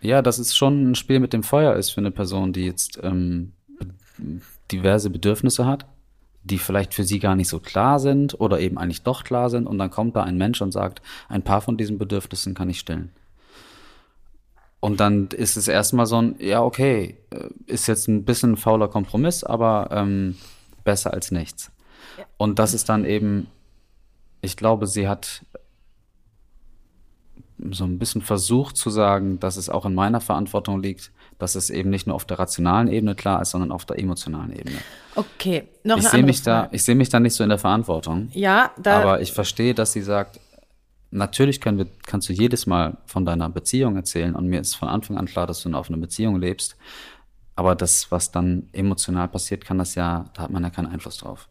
Ja, 0.00 0.22
dass 0.22 0.38
es 0.38 0.56
schon 0.56 0.90
ein 0.90 0.94
Spiel 0.96 1.20
mit 1.20 1.32
dem 1.32 1.44
Feuer 1.44 1.74
ist 1.76 1.90
für 1.90 2.00
eine 2.00 2.10
Person, 2.10 2.52
die 2.52 2.64
jetzt 2.64 2.98
ähm, 3.02 3.52
diverse 4.72 5.10
Bedürfnisse 5.10 5.66
hat, 5.66 5.86
die 6.42 6.58
vielleicht 6.58 6.94
für 6.94 7.04
sie 7.04 7.20
gar 7.20 7.36
nicht 7.36 7.48
so 7.48 7.60
klar 7.60 8.00
sind 8.00 8.40
oder 8.40 8.58
eben 8.58 8.78
eigentlich 8.78 9.02
doch 9.02 9.22
klar 9.22 9.48
sind. 9.50 9.68
Und 9.68 9.78
dann 9.78 9.90
kommt 9.90 10.16
da 10.16 10.24
ein 10.24 10.36
Mensch 10.36 10.60
und 10.60 10.72
sagt, 10.72 11.00
ein 11.28 11.42
paar 11.42 11.60
von 11.60 11.76
diesen 11.76 11.98
Bedürfnissen 11.98 12.54
kann 12.54 12.68
ich 12.70 12.80
stillen. 12.80 13.12
Und 14.80 14.98
dann 14.98 15.28
ist 15.28 15.56
es 15.56 15.68
erstmal 15.68 16.06
so 16.06 16.20
ein, 16.20 16.34
ja, 16.40 16.60
okay, 16.64 17.16
äh, 17.30 17.48
ist 17.66 17.86
jetzt 17.86 18.08
ein 18.08 18.24
bisschen 18.24 18.52
ein 18.52 18.56
fauler 18.56 18.88
Kompromiss, 18.88 19.44
aber 19.44 19.90
ähm, 19.92 20.36
besser 20.82 21.12
als 21.14 21.30
nichts. 21.30 21.70
Und 22.42 22.58
das 22.58 22.74
ist 22.74 22.88
dann 22.88 23.04
eben, 23.04 23.46
ich 24.40 24.56
glaube, 24.56 24.88
sie 24.88 25.06
hat 25.06 25.44
so 27.70 27.84
ein 27.84 28.00
bisschen 28.00 28.20
versucht 28.20 28.76
zu 28.76 28.90
sagen, 28.90 29.38
dass 29.38 29.56
es 29.56 29.68
auch 29.68 29.86
in 29.86 29.94
meiner 29.94 30.20
Verantwortung 30.20 30.82
liegt, 30.82 31.12
dass 31.38 31.54
es 31.54 31.70
eben 31.70 31.90
nicht 31.90 32.08
nur 32.08 32.16
auf 32.16 32.24
der 32.24 32.40
rationalen 32.40 32.88
Ebene 32.88 33.14
klar 33.14 33.40
ist, 33.42 33.50
sondern 33.50 33.70
auf 33.70 33.84
der 33.84 34.00
emotionalen 34.00 34.50
Ebene. 34.50 34.78
Okay, 35.14 35.68
noch 35.84 35.98
ich 35.98 36.02
eine 36.06 36.10
sehe 36.10 36.22
mich 36.24 36.42
da, 36.42 36.62
Frage. 36.62 36.74
ich 36.74 36.82
sehe 36.82 36.96
mich 36.96 37.10
da 37.10 37.20
nicht 37.20 37.34
so 37.34 37.44
in 37.44 37.48
der 37.48 37.60
Verantwortung, 37.60 38.28
Ja, 38.32 38.72
da. 38.76 39.00
aber 39.00 39.20
ich 39.20 39.30
verstehe, 39.30 39.72
dass 39.72 39.92
sie 39.92 40.02
sagt, 40.02 40.40
natürlich 41.12 41.64
wir, 41.64 41.86
kannst 42.04 42.28
du 42.28 42.32
jedes 42.32 42.66
Mal 42.66 42.96
von 43.06 43.24
deiner 43.24 43.50
Beziehung 43.50 43.94
erzählen 43.94 44.34
und 44.34 44.48
mir 44.48 44.60
ist 44.62 44.74
von 44.74 44.88
Anfang 44.88 45.16
an 45.16 45.26
klar, 45.26 45.46
dass 45.46 45.62
du 45.62 45.68
in 45.68 45.76
einer 45.76 45.80
offenen 45.80 46.00
Beziehung 46.00 46.40
lebst, 46.40 46.76
aber 47.54 47.76
das, 47.76 48.10
was 48.10 48.32
dann 48.32 48.68
emotional 48.72 49.28
passiert, 49.28 49.64
kann 49.64 49.78
das 49.78 49.94
ja, 49.94 50.24
da 50.34 50.42
hat 50.42 50.50
man 50.50 50.64
ja 50.64 50.70
keinen 50.70 50.88
Einfluss 50.88 51.18
drauf. 51.18 51.48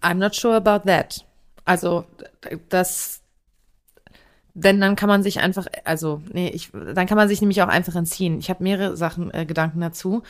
I'm 0.00 0.14
not 0.14 0.34
sure 0.34 0.56
about 0.56 0.86
that. 0.86 1.24
Also, 1.64 2.04
das. 2.68 3.20
Denn 4.54 4.80
dann 4.80 4.96
kann 4.96 5.08
man 5.08 5.22
sich 5.22 5.40
einfach, 5.40 5.66
also, 5.84 6.20
nee, 6.30 6.48
ich, 6.48 6.70
dann 6.72 7.06
kann 7.06 7.16
man 7.16 7.28
sich 7.28 7.40
nämlich 7.40 7.62
auch 7.62 7.68
einfach 7.68 7.94
entziehen. 7.94 8.38
Ich 8.38 8.50
habe 8.50 8.62
mehrere 8.62 8.96
Sachen, 8.98 9.32
äh, 9.32 9.46
Gedanken 9.46 9.80
dazu. 9.80 10.22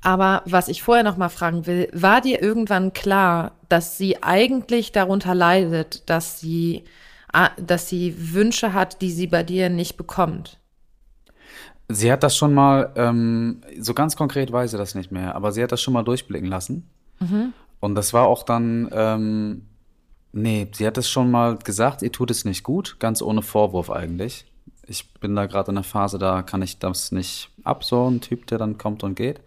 Aber 0.00 0.42
was 0.46 0.68
ich 0.68 0.82
vorher 0.82 1.04
noch 1.04 1.16
mal 1.16 1.28
fragen 1.28 1.66
will, 1.66 1.88
war 1.92 2.20
dir 2.20 2.40
irgendwann 2.42 2.92
klar, 2.92 3.52
dass 3.68 3.98
sie 3.98 4.22
eigentlich 4.22 4.92
darunter 4.92 5.34
leidet, 5.34 6.08
dass 6.08 6.40
sie, 6.40 6.84
ah, 7.32 7.50
dass 7.58 7.88
sie 7.88 8.14
Wünsche 8.32 8.72
hat, 8.72 9.02
die 9.02 9.10
sie 9.10 9.26
bei 9.26 9.42
dir 9.42 9.68
nicht 9.68 9.96
bekommt? 9.96 10.58
Sie 11.88 12.10
hat 12.10 12.22
das 12.22 12.36
schon 12.36 12.54
mal, 12.54 12.92
ähm, 12.96 13.60
so 13.78 13.94
ganz 13.94 14.16
konkret 14.16 14.50
weiß 14.50 14.72
sie 14.72 14.78
das 14.78 14.94
nicht 14.94 15.12
mehr, 15.12 15.34
aber 15.34 15.52
sie 15.52 15.62
hat 15.62 15.72
das 15.72 15.80
schon 15.80 15.94
mal 15.94 16.02
durchblicken 16.02 16.48
lassen. 16.48 16.88
Und 17.80 17.94
das 17.94 18.12
war 18.12 18.26
auch 18.26 18.42
dann, 18.42 18.88
ähm, 18.92 19.62
nee, 20.32 20.68
sie 20.72 20.86
hat 20.86 20.98
es 20.98 21.08
schon 21.10 21.30
mal 21.30 21.56
gesagt, 21.58 22.02
ihr 22.02 22.12
tut 22.12 22.30
es 22.30 22.44
nicht 22.44 22.62
gut, 22.62 22.96
ganz 22.98 23.22
ohne 23.22 23.42
Vorwurf 23.42 23.90
eigentlich. 23.90 24.44
Ich 24.88 25.12
bin 25.14 25.34
da 25.34 25.46
gerade 25.46 25.70
in 25.72 25.76
einer 25.76 25.84
Phase, 25.84 26.18
da 26.18 26.42
kann 26.42 26.62
ich 26.62 26.78
das 26.78 27.10
nicht 27.12 27.50
ab, 27.64 27.84
so 27.84 28.08
ein 28.08 28.20
Typ, 28.20 28.46
der 28.46 28.58
dann 28.58 28.78
kommt 28.78 29.02
und 29.02 29.14
geht. 29.16 29.40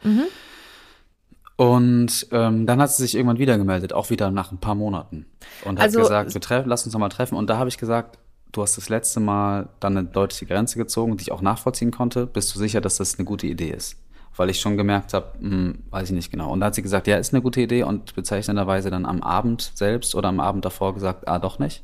Und 1.55 2.27
ähm, 2.31 2.65
dann 2.65 2.81
hat 2.81 2.91
sie 2.91 3.03
sich 3.03 3.15
irgendwann 3.15 3.37
wieder 3.39 3.57
gemeldet, 3.57 3.91
auch 3.91 4.09
wieder 4.09 4.31
nach 4.31 4.51
ein 4.51 4.59
paar 4.59 4.75
Monaten. 4.75 5.25
Und 5.65 5.77
hat 5.77 5.85
Also- 5.87 5.99
gesagt, 5.99 6.33
wir 6.33 6.41
treffen, 6.41 6.69
lass 6.69 6.85
uns 6.85 6.93
noch 6.93 6.99
mal 6.99 7.09
treffen. 7.09 7.35
Und 7.35 7.49
da 7.49 7.57
habe 7.57 7.67
ich 7.69 7.77
gesagt, 7.77 8.17
du 8.53 8.61
hast 8.61 8.77
das 8.77 8.87
letzte 8.89 9.19
Mal 9.19 9.67
dann 9.81 9.97
eine 9.97 10.07
deutliche 10.07 10.45
Grenze 10.45 10.77
gezogen, 10.77 11.17
die 11.17 11.23
ich 11.23 11.31
auch 11.33 11.41
nachvollziehen 11.41 11.91
konnte. 11.91 12.25
Bist 12.27 12.55
du 12.55 12.59
sicher, 12.59 12.79
dass 12.79 12.97
das 12.97 13.17
eine 13.17 13.25
gute 13.25 13.47
Idee 13.47 13.71
ist? 13.71 13.97
Weil 14.39 14.49
ich 14.49 14.59
schon 14.59 14.77
gemerkt 14.77 15.13
habe, 15.13 15.33
hm, 15.39 15.79
weiß 15.89 16.09
ich 16.09 16.15
nicht 16.15 16.31
genau. 16.31 16.51
Und 16.51 16.61
da 16.61 16.67
hat 16.67 16.75
sie 16.75 16.81
gesagt, 16.81 17.07
ja, 17.07 17.17
ist 17.17 17.33
eine 17.33 17.41
gute 17.41 17.61
Idee 17.61 17.83
und 17.83 18.15
bezeichnenderweise 18.15 18.89
dann 18.89 19.05
am 19.05 19.21
Abend 19.21 19.71
selbst 19.75 20.15
oder 20.15 20.29
am 20.29 20.39
Abend 20.39 20.63
davor 20.63 20.93
gesagt, 20.93 21.27
ah, 21.27 21.39
doch 21.39 21.59
nicht. 21.59 21.83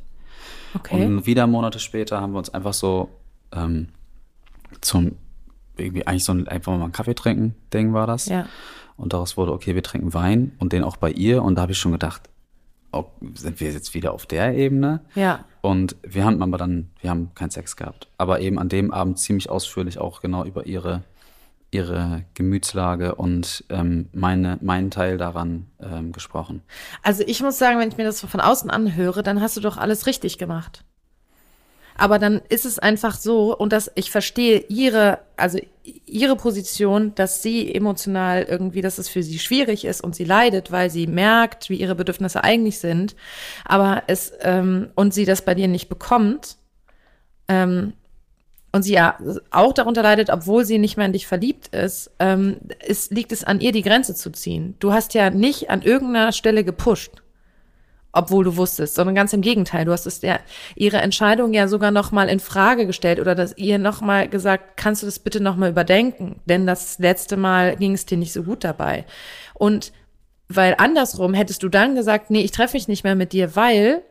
Okay. 0.74 1.06
Und 1.06 1.26
wieder 1.26 1.48
Monate 1.48 1.80
später 1.80 2.22
haben 2.22 2.34
wir 2.34 2.40
uns 2.40 2.54
einfach 2.54 2.74
so 2.74 3.10
ähm, 3.54 3.90
zum 4.82 5.18
irgendwie 5.78 6.08
eigentlich 6.08 6.24
so 6.24 6.32
ein 6.32 6.48
einfach 6.48 6.72
mal 6.72 6.84
einen 6.84 6.92
Kaffee 6.94 7.16
trinken 7.16 7.56
Ding 7.74 7.94
war 7.94 8.08
das. 8.08 8.28
ja. 8.28 8.48
Und 8.98 9.12
daraus 9.12 9.36
wurde, 9.36 9.52
okay, 9.52 9.76
wir 9.76 9.84
trinken 9.84 10.14
Wein 10.14 10.54
und 10.58 10.72
den 10.72 10.84
auch 10.84 10.96
bei 10.98 11.12
ihr. 11.12 11.44
Und 11.44 11.56
da 11.56 11.64
habe 11.64 11.74
ich 11.74 11.78
schon 11.78 11.92
gedacht, 11.92 12.30
oh, 12.94 13.06
sind 13.34 13.60
wir 13.60 13.72
jetzt 13.72 13.94
wieder 13.94 14.14
auf 14.14 14.26
der 14.26 14.56
Ebene? 14.56 15.02
Ja. 15.16 15.44
Und 15.62 15.98
wir 16.04 16.24
haben 16.24 16.42
aber 16.42 16.58
dann, 16.58 16.92
wir 17.02 17.10
haben 17.10 17.32
keinen 17.36 17.50
Sex 17.50 17.76
gehabt. 17.76 18.08
Aber 18.18 18.40
eben 18.40 18.58
an 18.58 18.70
dem 18.70 18.94
Abend 18.94 19.20
ziemlich 19.20 19.50
ausführlich 19.50 20.00
auch 20.00 20.22
genau 20.22 20.46
über 20.46 20.66
ihre, 20.66 21.04
ihre 21.76 22.24
Gemütslage 22.34 23.16
und 23.16 23.66
ähm, 23.70 24.08
meine, 24.14 24.58
meinen 24.62 24.92
Teil 24.92 25.18
daran 25.18 25.68
ähm, 25.82 26.14
gesprochen. 26.14 26.62
Also 27.04 27.24
ich 27.28 27.42
muss 27.42 27.58
sagen, 27.58 27.80
wenn 27.80 27.90
ich 27.90 27.98
mir 27.98 28.06
das 28.06 28.22
von 28.22 28.40
außen 28.40 28.70
anhöre, 28.70 29.24
dann 29.24 29.42
hast 29.42 29.58
du 29.58 29.62
doch 29.62 29.78
alles 29.78 30.08
richtig 30.08 30.38
gemacht. 30.38 30.86
Aber 31.98 32.18
dann 32.20 32.42
ist 32.50 32.66
es 32.66 32.80
einfach 32.80 33.16
so, 33.16 33.56
und 33.56 33.72
das, 33.72 33.92
ich 33.96 34.12
verstehe 34.12 34.66
ihre, 34.68 35.20
also 35.38 35.60
ihre 36.06 36.36
Position, 36.36 37.14
dass 37.16 37.42
sie 37.42 37.74
emotional 37.74 38.44
irgendwie, 38.44 38.82
dass 38.82 38.98
es 38.98 39.08
für 39.08 39.24
sie 39.24 39.40
schwierig 39.40 39.86
ist 39.86 40.02
und 40.02 40.16
sie 40.16 40.26
leidet, 40.26 40.72
weil 40.72 40.90
sie 40.90 41.08
merkt, 41.08 41.70
wie 41.70 41.76
ihre 41.76 41.96
Bedürfnisse 41.96 42.44
eigentlich 42.44 42.80
sind, 42.80 43.16
aber 43.64 44.04
es, 44.08 44.34
ähm, 44.42 44.90
und 44.96 45.14
sie 45.14 45.26
das 45.26 45.44
bei 45.44 45.56
dir 45.56 45.70
nicht 45.70 45.88
bekommt, 45.88 46.58
ähm, 47.48 47.94
und 48.76 48.84
sie 48.84 48.92
ja 48.92 49.18
auch 49.52 49.72
darunter 49.72 50.04
leidet, 50.04 50.30
obwohl 50.30 50.66
sie 50.66 50.80
nicht 50.80 50.98
mehr 50.98 51.06
in 51.06 51.14
dich 51.14 51.28
verliebt 51.28 51.74
ist, 51.74 52.12
ähm, 52.20 52.58
ist, 52.86 53.10
liegt 53.10 53.32
es 53.32 53.46
an 53.46 53.62
ihr, 53.62 53.72
die 53.72 53.84
Grenze 53.84 54.16
zu 54.16 54.32
ziehen. 54.32 54.76
Du 54.80 54.92
hast 54.92 55.14
ja 55.14 55.30
nicht 55.30 55.70
an 55.70 55.82
irgendeiner 55.82 56.34
Stelle 56.34 56.66
gepusht, 56.66 57.14
obwohl 58.12 58.44
du 58.44 58.58
wusstest, 58.58 58.96
sondern 58.96 59.16
ganz 59.16 59.32
im 59.32 59.40
Gegenteil. 59.40 59.86
Du 59.86 59.94
hast 59.94 60.06
es 60.06 60.22
ja 60.22 60.40
ihre 60.76 60.98
Entscheidung 60.98 61.54
ja 61.54 61.70
sogar 61.70 61.92
noch 61.92 62.12
mal 62.12 62.28
in 62.28 62.42
Frage 62.42 62.86
gestellt 62.86 63.22
oder 63.22 63.34
dass 63.34 63.58
ihr 63.58 63.80
noch 63.80 64.02
mal 64.02 64.28
gesagt, 64.28 64.76
kannst 64.76 65.04
du 65.04 65.06
das 65.06 65.20
bitte 65.20 65.40
noch 65.40 65.56
mal 65.56 65.70
überdenken, 65.70 66.42
denn 66.44 66.68
das 66.68 67.00
letzte 67.00 67.38
Mal 67.38 67.78
ging 67.78 67.94
es 67.94 68.06
dir 68.06 68.18
nicht 68.18 68.34
so 68.34 68.44
gut 68.44 68.66
dabei. 68.66 69.06
Und 69.54 69.94
weil 70.50 70.76
andersrum 70.80 71.34
hättest 71.34 71.64
du 71.64 71.70
dann 71.70 71.96
gesagt, 71.96 72.30
nee, 72.30 72.42
ich 72.42 72.52
treffe 72.52 72.76
mich 72.76 72.90
nicht 72.90 73.06
mehr 73.06 73.16
mit 73.16 73.32
dir, 73.32 73.56
weil 73.56 74.02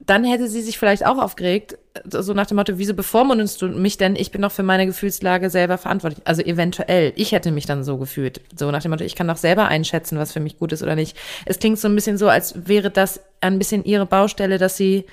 dann 0.00 0.24
hätte 0.24 0.48
sie 0.48 0.60
sich 0.60 0.76
vielleicht 0.76 1.06
auch 1.06 1.18
aufgeregt 1.18 1.78
so 2.08 2.32
nach 2.32 2.46
dem 2.46 2.56
Motto, 2.56 2.78
wieso 2.78 2.94
bevormundest 2.94 3.60
du 3.60 3.68
mich 3.68 3.98
denn? 3.98 4.16
Ich 4.16 4.30
bin 4.30 4.42
doch 4.42 4.52
für 4.52 4.62
meine 4.62 4.86
Gefühlslage 4.86 5.50
selber 5.50 5.78
verantwortlich. 5.78 6.22
Also 6.26 6.42
eventuell, 6.42 7.12
ich 7.16 7.32
hätte 7.32 7.50
mich 7.50 7.66
dann 7.66 7.84
so 7.84 7.98
gefühlt. 7.98 8.40
So 8.56 8.70
nach 8.70 8.82
dem 8.82 8.90
Motto, 8.90 9.04
ich 9.04 9.14
kann 9.14 9.28
doch 9.28 9.36
selber 9.36 9.68
einschätzen, 9.68 10.18
was 10.18 10.32
für 10.32 10.40
mich 10.40 10.58
gut 10.58 10.72
ist 10.72 10.82
oder 10.82 10.94
nicht. 10.94 11.16
Es 11.44 11.58
klingt 11.58 11.78
so 11.78 11.88
ein 11.88 11.94
bisschen 11.94 12.18
so, 12.18 12.28
als 12.28 12.66
wäre 12.66 12.90
das 12.90 13.20
ein 13.40 13.58
bisschen 13.58 13.84
ihre 13.84 14.06
Baustelle, 14.06 14.58
dass 14.58 14.76
sie 14.76 15.04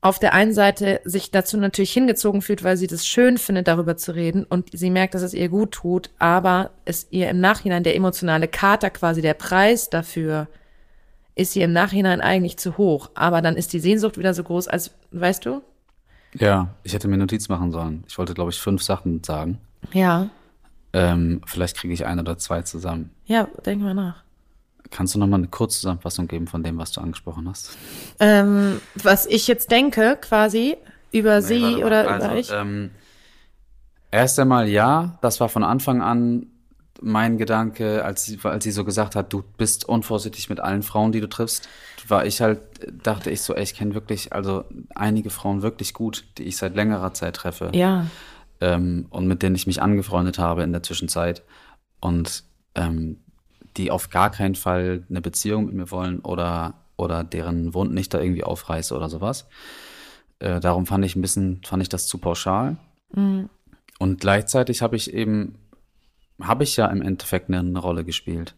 auf 0.00 0.18
der 0.18 0.32
einen 0.32 0.54
Seite 0.54 1.00
sich 1.04 1.30
dazu 1.30 1.56
natürlich 1.56 1.92
hingezogen 1.92 2.40
fühlt, 2.40 2.62
weil 2.62 2.76
sie 2.76 2.86
das 2.86 3.06
schön 3.06 3.36
findet, 3.36 3.66
darüber 3.66 3.96
zu 3.96 4.14
reden 4.14 4.44
und 4.44 4.70
sie 4.72 4.90
merkt, 4.90 5.14
dass 5.14 5.22
es 5.22 5.34
ihr 5.34 5.48
gut 5.48 5.72
tut, 5.72 6.10
aber 6.18 6.70
es 6.84 7.08
ihr 7.10 7.28
im 7.28 7.40
Nachhinein 7.40 7.82
der 7.82 7.96
emotionale 7.96 8.46
Kater 8.46 8.90
quasi 8.90 9.22
der 9.22 9.34
Preis 9.34 9.90
dafür 9.90 10.46
ist 11.38 11.52
sie 11.52 11.62
im 11.62 11.72
Nachhinein 11.72 12.20
eigentlich 12.20 12.58
zu 12.58 12.76
hoch. 12.76 13.10
Aber 13.14 13.40
dann 13.40 13.56
ist 13.56 13.72
die 13.72 13.80
Sehnsucht 13.80 14.18
wieder 14.18 14.34
so 14.34 14.42
groß, 14.42 14.68
als, 14.68 14.90
weißt 15.12 15.46
du? 15.46 15.62
Ja, 16.34 16.74
ich 16.82 16.92
hätte 16.92 17.08
mir 17.08 17.16
Notiz 17.16 17.48
machen 17.48 17.70
sollen. 17.70 18.04
Ich 18.08 18.18
wollte, 18.18 18.34
glaube 18.34 18.50
ich, 18.50 18.58
fünf 18.58 18.82
Sachen 18.82 19.22
sagen. 19.24 19.58
Ja. 19.92 20.28
Ähm, 20.92 21.40
vielleicht 21.46 21.76
kriege 21.76 21.94
ich 21.94 22.04
ein 22.04 22.18
oder 22.18 22.38
zwei 22.38 22.62
zusammen. 22.62 23.10
Ja, 23.26 23.48
denk 23.64 23.80
mal 23.80 23.94
nach. 23.94 24.24
Kannst 24.90 25.14
du 25.14 25.18
noch 25.18 25.26
mal 25.26 25.36
eine 25.36 25.48
Kurzzusammenfassung 25.48 26.28
geben 26.28 26.46
von 26.46 26.62
dem, 26.62 26.76
was 26.78 26.92
du 26.92 27.00
angesprochen 27.00 27.48
hast? 27.48 27.76
Ähm, 28.18 28.80
was 28.94 29.26
ich 29.26 29.46
jetzt 29.46 29.70
denke, 29.70 30.18
quasi 30.20 30.76
über 31.12 31.40
nee, 31.40 31.46
sie 31.46 31.84
oder 31.84 32.10
also, 32.10 32.26
über 32.26 32.36
ich? 32.36 32.50
Ähm, 32.52 32.90
erst 34.10 34.38
einmal 34.40 34.68
ja, 34.68 35.18
das 35.20 35.40
war 35.40 35.48
von 35.48 35.62
Anfang 35.62 36.02
an 36.02 36.46
mein 37.00 37.38
Gedanke, 37.38 38.04
als 38.04 38.24
sie, 38.24 38.38
als 38.42 38.64
sie 38.64 38.70
so 38.70 38.84
gesagt 38.84 39.14
hat, 39.14 39.32
du 39.32 39.42
bist 39.56 39.88
unvorsichtig 39.88 40.48
mit 40.48 40.60
allen 40.60 40.82
Frauen, 40.82 41.12
die 41.12 41.20
du 41.20 41.28
triffst, 41.28 41.68
war 42.08 42.26
ich 42.26 42.40
halt, 42.40 42.60
dachte 43.02 43.30
ich 43.30 43.42
so, 43.42 43.54
ey, 43.54 43.62
ich 43.62 43.74
kenne 43.74 43.94
wirklich, 43.94 44.32
also 44.32 44.64
einige 44.94 45.30
Frauen 45.30 45.62
wirklich 45.62 45.94
gut, 45.94 46.24
die 46.38 46.44
ich 46.44 46.56
seit 46.56 46.74
längerer 46.74 47.14
Zeit 47.14 47.36
treffe. 47.36 47.70
Ja. 47.72 48.06
Ähm, 48.60 49.06
und 49.10 49.26
mit 49.28 49.42
denen 49.42 49.54
ich 49.54 49.66
mich 49.66 49.80
angefreundet 49.80 50.38
habe 50.38 50.62
in 50.62 50.72
der 50.72 50.82
Zwischenzeit. 50.82 51.42
Und 52.00 52.44
ähm, 52.74 53.18
die 53.76 53.90
auf 53.90 54.10
gar 54.10 54.30
keinen 54.30 54.56
Fall 54.56 55.04
eine 55.08 55.20
Beziehung 55.20 55.66
mit 55.66 55.74
mir 55.74 55.90
wollen 55.90 56.20
oder, 56.20 56.74
oder 56.96 57.22
deren 57.22 57.74
Wunden 57.74 57.94
nicht 57.94 58.12
da 58.12 58.20
irgendwie 58.20 58.44
aufreiße 58.44 58.94
oder 58.94 59.08
sowas. 59.08 59.46
Äh, 60.40 60.60
darum 60.60 60.86
fand 60.86 61.04
ich 61.04 61.14
ein 61.16 61.22
bisschen, 61.22 61.60
fand 61.64 61.82
ich 61.82 61.88
das 61.88 62.06
zu 62.06 62.18
pauschal. 62.18 62.76
Mhm. 63.14 63.48
Und 63.98 64.20
gleichzeitig 64.20 64.82
habe 64.82 64.96
ich 64.96 65.12
eben 65.12 65.56
habe 66.40 66.64
ich 66.64 66.76
ja 66.76 66.86
im 66.86 67.02
Endeffekt 67.02 67.50
eine 67.50 67.78
Rolle 67.78 68.04
gespielt. 68.04 68.54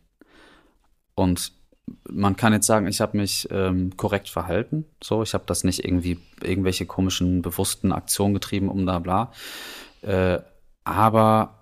Und 1.14 1.52
man 2.08 2.36
kann 2.36 2.52
jetzt 2.52 2.66
sagen, 2.66 2.86
ich 2.86 3.00
habe 3.00 3.16
mich 3.16 3.48
ähm, 3.50 3.96
korrekt 3.96 4.28
verhalten. 4.28 4.84
So, 5.02 5.22
ich 5.22 5.34
habe 5.34 5.44
das 5.46 5.64
nicht 5.64 5.84
irgendwie 5.84 6.18
irgendwelche 6.42 6.86
komischen, 6.86 7.42
bewussten 7.42 7.92
Aktionen 7.92 8.34
getrieben, 8.34 8.68
um 8.68 8.86
da 8.86 8.98
bla. 8.98 9.32
Äh, 10.02 10.38
aber 10.84 11.54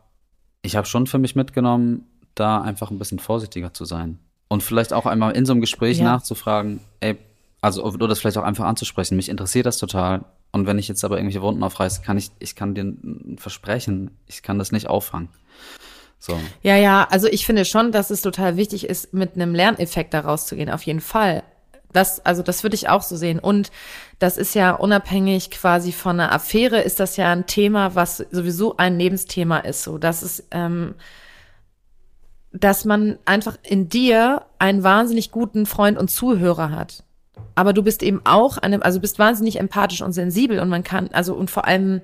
ich 0.63 0.77
habe 0.77 0.87
schon 0.87 1.07
für 1.07 1.19
mich 1.19 1.35
mitgenommen, 1.35 2.07
da 2.35 2.61
einfach 2.61 2.91
ein 2.91 2.99
bisschen 2.99 3.19
vorsichtiger 3.19 3.73
zu 3.75 3.85
sein. 3.85 4.19
Und 4.49 4.63
vielleicht 4.63 4.93
auch 4.93 5.07
einmal 5.07 5.33
in 5.37 5.45
so 5.45 5.53
einem 5.53 5.61
Gespräch 5.61 5.99
ja. 5.99 6.05
nachzufragen, 6.05 6.81
ey, 7.01 7.17
also 7.61 7.85
oder 7.85 8.09
das 8.09 8.21
vielleicht 8.21 8.39
auch 8.39 8.45
einfach 8.45 8.65
anzusprechen. 8.65 9.17
Mich 9.17 9.29
interessiert 9.29 9.67
das 9.67 9.79
total. 9.79 10.25
Und 10.53 10.67
wenn 10.67 10.79
ich 10.79 10.89
jetzt 10.89 11.05
aber 11.05 11.17
irgendwelche 11.17 11.43
Wunden 11.43 11.63
aufreiße, 11.63 12.03
kann 12.03 12.17
ich, 12.17 12.31
ich 12.39 12.55
kann 12.55 12.75
dir 12.75 12.95
versprechen, 13.37 14.13
ich 14.27 14.43
kann 14.43 14.59
das 14.59 14.73
nicht 14.73 14.89
auffangen. 14.89 15.29
So. 16.19 16.39
Ja, 16.63 16.77
ja, 16.77 17.07
also 17.11 17.29
ich 17.29 17.47
finde 17.47 17.65
schon, 17.65 17.93
dass 17.93 18.11
es 18.11 18.23
total 18.23 18.57
wichtig 18.57 18.89
ist, 18.89 19.15
mit 19.15 19.35
einem 19.35 19.55
Lerneffekt 19.55 20.15
da 20.15 20.21
rauszugehen, 20.21 20.71
auf 20.71 20.83
jeden 20.83 21.01
Fall. 21.01 21.45
Das, 21.93 22.25
also 22.27 22.43
das 22.43 22.63
würde 22.63 22.75
ich 22.75 22.89
auch 22.89 23.03
so 23.03 23.17
sehen. 23.17 23.39
Und 23.39 23.71
das 24.19 24.37
ist 24.37 24.55
ja 24.55 24.73
unabhängig 24.73 25.51
quasi 25.51 25.93
von 25.93 26.21
einer 26.21 26.33
Affäre, 26.33 26.81
ist 26.81 27.01
das 27.01 27.17
ja 27.17 27.31
ein 27.33 27.47
Thema, 27.47 27.95
was 27.95 28.19
sowieso 28.31 28.77
ein 28.77 28.99
Lebensthema 28.99 29.59
ist. 29.59 29.85
So, 29.85 29.97
dass 29.97 30.23
es, 30.23 30.45
ähm, 30.51 30.95
dass 32.53 32.85
man 32.85 33.19
einfach 33.25 33.57
in 33.63 33.89
dir 33.89 34.43
einen 34.59 34.83
wahnsinnig 34.83 35.31
guten 35.31 35.67
Freund 35.67 35.99
und 35.99 36.11
Zuhörer 36.11 36.71
hat. 36.71 37.05
Aber 37.55 37.73
du 37.73 37.83
bist 37.83 38.03
eben 38.03 38.21
auch 38.25 38.59
eine, 38.59 38.85
also 38.85 39.01
bist 39.01 39.19
wahnsinnig 39.19 39.59
empathisch 39.59 40.03
und 40.03 40.13
sensibel 40.13 40.61
und 40.61 40.69
man 40.69 40.85
kann, 40.85 41.09
also 41.13 41.35
und 41.35 41.51
vor 41.51 41.67
allem 41.67 42.03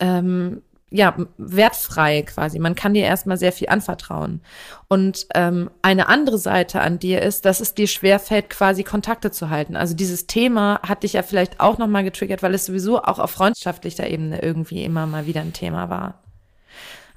ähm, 0.00 0.62
ja, 0.90 1.14
wertfrei 1.36 2.22
quasi. 2.22 2.58
Man 2.58 2.74
kann 2.74 2.94
dir 2.94 3.04
erstmal 3.04 3.36
sehr 3.36 3.52
viel 3.52 3.68
anvertrauen. 3.68 4.40
Und 4.88 5.26
ähm, 5.34 5.70
eine 5.82 6.08
andere 6.08 6.38
Seite 6.38 6.80
an 6.80 6.98
dir 6.98 7.20
ist, 7.20 7.44
dass 7.44 7.60
es 7.60 7.74
dir 7.74 7.86
schwerfällt, 7.86 8.48
quasi 8.48 8.84
Kontakte 8.84 9.30
zu 9.30 9.50
halten. 9.50 9.76
Also 9.76 9.94
dieses 9.94 10.26
Thema 10.26 10.80
hat 10.86 11.02
dich 11.02 11.12
ja 11.12 11.22
vielleicht 11.22 11.60
auch 11.60 11.76
nochmal 11.76 12.04
getriggert, 12.04 12.42
weil 12.42 12.54
es 12.54 12.64
sowieso 12.64 13.02
auch 13.02 13.18
auf 13.18 13.30
freundschaftlicher 13.30 14.08
Ebene 14.08 14.40
irgendwie 14.40 14.82
immer 14.82 15.06
mal 15.06 15.26
wieder 15.26 15.42
ein 15.42 15.52
Thema 15.52 15.90
war. 15.90 16.22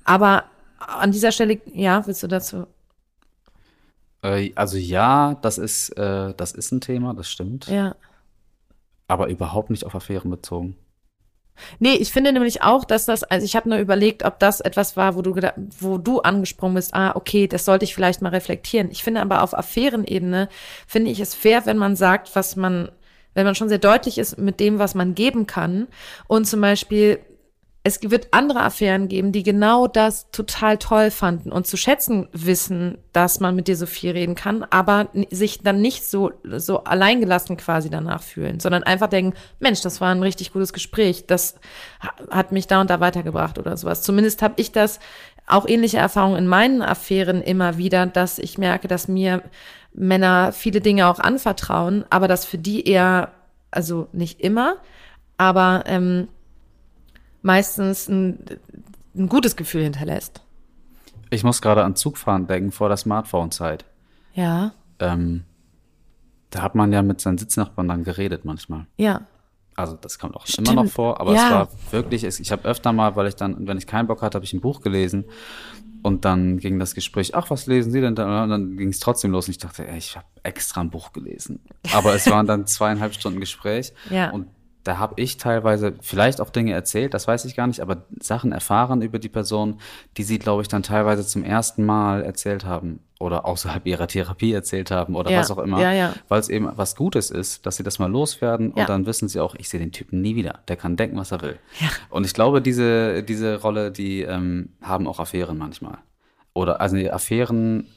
Aber 0.04 0.46
an 0.78 1.12
dieser 1.12 1.32
Stelle, 1.32 1.62
ja, 1.74 2.06
willst 2.06 2.24
du 2.24 2.28
dazu? 2.28 2.68
Äh, 4.22 4.52
also 4.56 4.78
ja, 4.78 5.36
das 5.42 5.58
ist, 5.58 5.90
äh, 5.98 6.34
das 6.36 6.52
ist 6.52 6.72
ein 6.72 6.82
Thema, 6.82 7.14
das 7.14 7.30
stimmt. 7.30 7.68
Ja. 7.68 7.96
Aber 9.08 9.28
überhaupt 9.28 9.70
nicht 9.70 9.86
auf 9.86 9.96
Affären 9.96 10.30
bezogen. 10.30 10.76
Nee, 11.80 11.96
ich 11.96 12.12
finde 12.12 12.34
nämlich 12.34 12.62
auch, 12.62 12.86
dass 12.86 13.06
das, 13.06 13.24
also 13.24 13.46
ich 13.46 13.56
habe 13.56 13.70
nur 13.70 13.78
überlegt, 13.78 14.24
ob 14.24 14.40
das 14.40 14.62
etwas 14.62 14.98
war, 14.98 15.16
wo 15.16 15.22
du 15.22 15.36
wo 15.80 15.98
du 15.98 16.22
angesprungen 16.22 16.76
bist, 16.76 16.94
ah, 16.94 17.16
okay, 17.16 17.48
das 17.48 17.66
sollte 17.66 17.86
ich 17.86 17.94
vielleicht 17.96 18.22
mal 18.22 18.30
reflektieren. 18.30 18.90
Ich 18.92 19.04
finde 19.04 19.22
aber 19.22 19.44
auf 19.44 19.58
Affärenebene, 19.58 20.50
finde 20.88 21.12
ich 21.12 21.20
es 21.20 21.36
fair, 21.36 21.66
wenn 21.66 21.78
man 21.78 21.96
sagt, 21.96 22.36
was 22.36 22.56
man, 22.56 22.90
wenn 23.34 23.46
man 23.46 23.56
schon 23.56 23.70
sehr 23.70 23.78
deutlich 23.78 24.18
ist 24.18 24.38
mit 24.38 24.60
dem, 24.60 24.80
was 24.80 24.96
man 24.96 25.16
geben 25.16 25.48
kann 25.48 25.88
und 26.28 26.46
zum 26.46 26.62
Beispiel 26.62 27.20
es 27.84 28.00
wird 28.04 28.28
andere 28.30 28.62
Affären 28.62 29.08
geben, 29.08 29.32
die 29.32 29.42
genau 29.42 29.88
das 29.88 30.30
total 30.30 30.78
toll 30.78 31.10
fanden 31.10 31.52
und 31.52 31.66
zu 31.66 31.78
schätzen 31.78 32.28
wissen, 32.32 33.00
dass 33.12 33.40
man 33.40 33.56
mit 33.56 33.68
dir 33.68 33.76
so 33.76 33.88
viel 33.88 34.12
reden 34.12 34.36
kann, 34.36 34.64
aber 34.70 35.10
sich 35.32 35.62
dann 35.64 35.82
nicht 35.82 36.06
so, 36.06 36.32
so 36.44 36.84
alleingelassen 36.84 37.58
quasi 37.58 37.90
danach 37.90 38.22
fühlen, 38.22 38.60
sondern 38.60 38.84
einfach 38.84 39.08
denken, 39.08 39.36
Mensch, 39.60 39.82
das 39.82 40.00
war 40.00 40.14
ein 40.14 40.22
richtig 40.22 40.54
gutes 40.54 40.74
Gespräch, 40.74 41.26
das 41.26 41.56
hat 42.30 42.52
mich 42.52 42.68
da 42.68 42.82
und 42.82 42.92
da 42.92 43.00
weitergebracht 43.00 43.58
oder 43.58 43.76
sowas. 43.76 44.04
Zumindest 44.04 44.44
habe 44.44 44.54
ich 44.58 44.72
das 44.72 45.00
auch 45.48 45.68
ähnliche 45.68 45.98
Erfahrungen 45.98 46.38
in 46.38 46.48
meinen 46.48 46.84
Affären 46.84 47.42
immer 47.42 47.78
wieder, 47.80 48.06
dass 48.06 48.38
ich 48.38 48.60
merke, 48.60 48.88
dass 48.88 49.08
mir 49.08 49.42
Männer 49.92 50.52
viele 50.52 50.82
Dinge 50.82 51.08
auch 51.08 51.20
anvertrauen, 51.20 52.06
aber 52.12 52.28
das 52.28 52.46
für 52.46 52.60
die 52.60 52.88
eher, 52.88 53.32
also 53.72 54.08
nicht 54.12 54.40
immer, 54.40 54.76
aber 55.38 55.84
ähm, 55.88 56.28
meistens 57.42 58.08
ein, 58.08 58.46
ein 59.16 59.30
gutes 59.30 59.56
Gefühl 59.56 59.84
hinterlässt. 59.84 60.42
Ich 61.30 61.44
muss 61.44 61.62
gerade 61.62 61.84
an 61.84 61.96
Zugfahren 61.96 62.48
denken 62.48 62.72
vor 62.72 62.90
der 62.90 62.98
Smartphone-Zeit. 62.98 63.86
Ja. 64.34 64.74
Ähm, 65.00 65.44
da 66.50 66.62
hat 66.62 66.76
man 66.76 66.92
ja 66.92 67.02
mit 67.02 67.22
seinen 67.22 67.38
Sitznachbarn 67.38 67.88
dann 67.88 68.04
geredet 68.04 68.46
manchmal. 68.46 68.86
Ja. 68.98 69.22
Also 69.76 69.96
das 69.96 70.20
kommt 70.20 70.36
auch 70.36 70.46
Stimmt. 70.46 70.70
immer 70.70 70.84
noch 70.84 70.92
vor, 70.92 71.22
aber 71.22 71.34
ja. 71.34 71.46
es 71.46 71.52
war 71.52 71.70
wirklich, 71.92 72.26
ich 72.26 72.52
habe 72.52 72.68
öfter 72.68 72.92
mal, 72.92 73.16
weil 73.16 73.28
ich 73.28 73.36
dann, 73.36 73.68
wenn 73.68 73.78
ich 73.78 73.88
keinen 73.88 74.08
Bock 74.08 74.22
hatte, 74.22 74.36
habe 74.36 74.46
ich 74.46 74.54
ein 74.54 74.60
Buch 74.60 74.82
gelesen 74.82 75.26
und 76.04 76.26
dann 76.26 76.58
ging 76.58 76.78
das 76.78 76.94
Gespräch, 76.94 77.36
ach, 77.36 77.50
was 77.50 77.68
lesen 77.68 77.92
Sie 77.92 78.02
denn 78.02 78.16
da? 78.16 78.44
Und 78.44 78.50
dann 78.50 78.76
ging 78.76 78.90
es 78.90 79.00
trotzdem 79.00 79.32
los 79.32 79.48
und 79.48 79.52
ich 79.52 79.58
dachte, 79.60 79.88
ey, 79.88 79.98
ich 79.98 80.18
habe 80.18 80.26
extra 80.44 80.82
ein 80.82 80.90
Buch 80.90 81.14
gelesen. 81.14 81.62
Aber 81.94 82.14
es 82.14 82.30
waren 82.30 82.48
dann 82.48 82.68
zweieinhalb 82.68 83.14
Stunden 83.14 83.40
Gespräch 83.40 83.94
ja. 84.10 84.32
und 84.32 84.48
da 84.84 84.98
habe 84.98 85.14
ich 85.18 85.38
teilweise 85.38 85.94
vielleicht 86.02 86.42
auch 86.42 86.50
Dinge 86.50 86.74
erzählt, 86.74 87.14
das 87.14 87.28
weiß 87.28 87.46
ich 87.46 87.56
gar 87.56 87.68
nicht, 87.68 87.82
aber 87.82 88.04
Sachen 88.20 88.52
erfahren 88.52 89.02
über 89.02 89.20
die 89.20 89.30
Person, 89.30 89.80
die 90.18 90.24
sie, 90.24 90.40
glaube 90.40 90.62
ich, 90.62 90.68
dann 90.68 90.84
teilweise 90.84 91.26
zum 91.26 91.44
ersten 91.44 91.86
Mal 91.86 92.24
erzählt 92.24 92.66
haben 92.66 93.00
oder 93.20 93.46
außerhalb 93.46 93.86
ihrer 93.86 94.08
Therapie 94.08 94.52
erzählt 94.52 94.90
haben 94.90 95.16
oder 95.16 95.32
ja, 95.32 95.40
was 95.40 95.52
auch 95.52 95.60
immer, 95.60 95.82
ja, 95.82 95.92
ja. 95.92 96.14
weil 96.28 96.40
es 96.40 96.50
eben 96.50 96.70
was 96.76 96.96
Gutes 96.96 97.30
ist, 97.30 97.66
dass 97.66 97.78
sie 97.78 97.84
das 97.84 98.00
mal 98.00 98.10
loswerden 98.10 98.72
und 98.72 98.90
dann 98.90 99.06
wissen 99.06 99.28
sie 99.30 99.40
auch, 99.40 99.54
ich 99.56 99.70
sehe 99.70 99.80
den 99.80 99.92
Typen 99.92 100.22
nie 100.22 100.36
wieder, 100.36 100.60
der 100.68 100.76
kann 100.76 100.98
denken, 100.98 101.18
was 101.18 101.32
er 101.32 101.42
will. 101.42 101.60
Und 102.10 102.26
ich 102.26 102.34
glaube, 102.34 102.62
diese, 102.62 103.24
diese 103.24 103.62
Rolle, 103.62 103.92
die 103.92 104.22
ähm, 104.22 104.70
haben 104.82 105.08
auch 105.08 105.20
Affären 105.20 105.58
manchmal. 105.58 106.00
Oder 106.54 106.82
also 106.82 106.98
die 106.98 107.12
Affären 107.12 107.88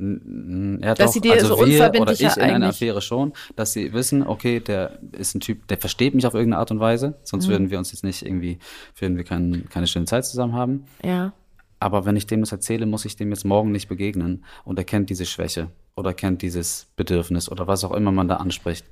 ja, 0.00 0.94
dass 0.94 1.06
doch, 1.06 1.12
sie 1.12 1.20
dir 1.20 1.34
also 1.34 1.48
so 1.48 1.58
wir 1.58 1.64
unverbindlich 1.64 2.20
oder 2.20 2.30
ich 2.30 2.36
in 2.36 2.42
einer 2.42 2.68
Affäre 2.68 3.02
schon, 3.02 3.32
dass 3.56 3.72
sie 3.72 3.92
wissen, 3.92 4.26
okay, 4.26 4.60
der 4.60 4.98
ist 5.12 5.34
ein 5.34 5.40
Typ, 5.40 5.66
der 5.68 5.76
versteht 5.78 6.14
mich 6.14 6.26
auf 6.26 6.34
irgendeine 6.34 6.60
Art 6.60 6.70
und 6.70 6.80
Weise, 6.80 7.18
sonst 7.22 7.46
mhm. 7.46 7.50
würden 7.50 7.70
wir 7.70 7.78
uns 7.78 7.92
jetzt 7.92 8.04
nicht 8.04 8.24
irgendwie, 8.24 8.58
würden 8.98 9.16
wir 9.16 9.24
kein, 9.24 9.68
keine 9.68 9.86
schöne 9.86 10.06
Zeit 10.06 10.24
zusammen 10.24 10.54
haben. 10.54 10.84
Ja. 11.04 11.32
Aber 11.80 12.04
wenn 12.04 12.16
ich 12.16 12.26
dem 12.26 12.40
das 12.40 12.52
erzähle, 12.52 12.86
muss 12.86 13.04
ich 13.04 13.16
dem 13.16 13.30
jetzt 13.30 13.44
morgen 13.44 13.72
nicht 13.72 13.88
begegnen 13.88 14.44
und 14.64 14.78
er 14.78 14.84
kennt 14.84 15.10
diese 15.10 15.26
Schwäche 15.26 15.68
oder 15.96 16.14
kennt 16.14 16.42
dieses 16.42 16.86
Bedürfnis 16.96 17.50
oder 17.50 17.66
was 17.66 17.84
auch 17.84 17.92
immer 17.92 18.12
man 18.12 18.28
da 18.28 18.36
anspricht 18.36 18.86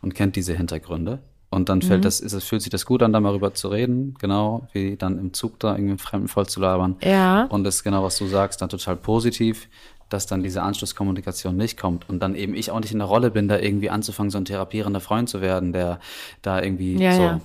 und 0.00 0.14
kennt 0.14 0.36
diese 0.36 0.54
Hintergründe. 0.54 1.20
Und 1.54 1.68
dann 1.68 1.82
fällt 1.82 2.00
mhm. 2.00 2.02
das, 2.02 2.18
ist 2.18 2.32
es, 2.32 2.42
fühlt 2.42 2.62
sich 2.62 2.70
das 2.70 2.84
gut 2.84 3.00
an, 3.02 3.12
da 3.12 3.20
mal 3.20 3.32
rüber 3.32 3.54
zu 3.54 3.68
reden, 3.68 4.16
genau, 4.18 4.66
wie 4.72 4.96
dann 4.96 5.18
im 5.20 5.32
Zug 5.32 5.60
da 5.60 5.76
irgendwie 5.76 5.98
Fremden 5.98 6.26
voll 6.26 6.46
zu 6.46 6.58
labern. 6.58 6.96
Ja. 7.00 7.44
Und 7.44 7.62
das 7.62 7.76
ist 7.76 7.84
genau, 7.84 8.02
was 8.02 8.18
du 8.18 8.26
sagst, 8.26 8.60
dann 8.60 8.68
total 8.68 8.96
positiv, 8.96 9.68
dass 10.14 10.26
dann 10.26 10.42
diese 10.42 10.62
Anschlusskommunikation 10.62 11.56
nicht 11.56 11.78
kommt 11.78 12.08
und 12.08 12.20
dann 12.20 12.34
eben 12.34 12.54
ich 12.54 12.70
auch 12.70 12.80
nicht 12.80 12.92
in 12.92 12.98
der 12.98 13.08
Rolle 13.08 13.30
bin, 13.30 13.48
da 13.48 13.58
irgendwie 13.58 13.90
anzufangen, 13.90 14.30
so 14.30 14.38
ein 14.38 14.44
therapierender 14.44 15.00
Freund 15.00 15.28
zu 15.28 15.40
werden, 15.40 15.72
der 15.72 15.98
da 16.40 16.62
irgendwie 16.62 16.96
ja, 16.96 17.14
so. 17.14 17.22
Ja. 17.22 17.40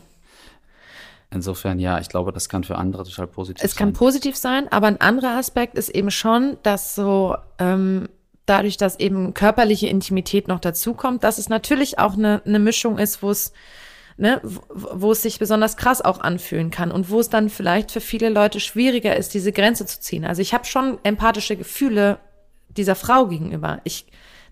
Insofern, 1.32 1.80
ja, 1.80 2.00
ich 2.00 2.10
glaube, 2.10 2.32
das 2.32 2.50
kann 2.50 2.64
für 2.64 2.78
andere 2.78 3.04
total 3.04 3.28
positiv 3.28 3.64
es 3.64 3.72
sein. 3.72 3.76
Es 3.76 3.76
kann 3.76 3.94
positiv 3.94 4.36
sein, 4.36 4.72
aber 4.72 4.88
ein 4.88 5.02
anderer 5.02 5.38
Aspekt 5.38 5.76
ist 5.76 5.90
eben 5.90 6.10
schon, 6.10 6.58
dass 6.64 6.96
so 6.96 7.36
ähm, 7.60 8.08
dadurch, 8.46 8.78
dass 8.78 9.00
eben 9.00 9.34
körperliche 9.34 9.88
Intimität 9.88 10.48
noch 10.48 10.60
dazukommt, 10.60 11.24
dass 11.24 11.38
es 11.38 11.50
natürlich 11.50 12.00
auch 12.00 12.14
eine, 12.14 12.42
eine 12.46 12.60
Mischung 12.60 12.98
ist, 12.98 13.22
wo 13.22 13.30
es 13.30 13.52
ne, 14.18 14.42
wo 14.44 15.12
es 15.12 15.22
sich 15.22 15.40
besonders 15.40 15.78
krass 15.78 16.02
auch 16.02 16.20
anfühlen 16.20 16.72
kann 16.72 16.92
und 16.92 17.10
wo 17.10 17.20
es 17.20 17.30
dann 17.30 17.50
vielleicht 17.50 17.92
für 17.92 18.02
viele 18.02 18.30
Leute 18.30 18.60
schwieriger 18.60 19.16
ist, 19.16 19.34
diese 19.34 19.52
Grenze 19.52 19.86
zu 19.86 20.00
ziehen. 20.00 20.26
Also 20.26 20.42
ich 20.42 20.54
habe 20.54 20.66
schon 20.66 20.98
empathische 21.04 21.56
Gefühle 21.56 22.20
dieser 22.70 22.96
Frau 22.96 23.28
gegenüber. 23.28 23.82
Ich 23.84 24.06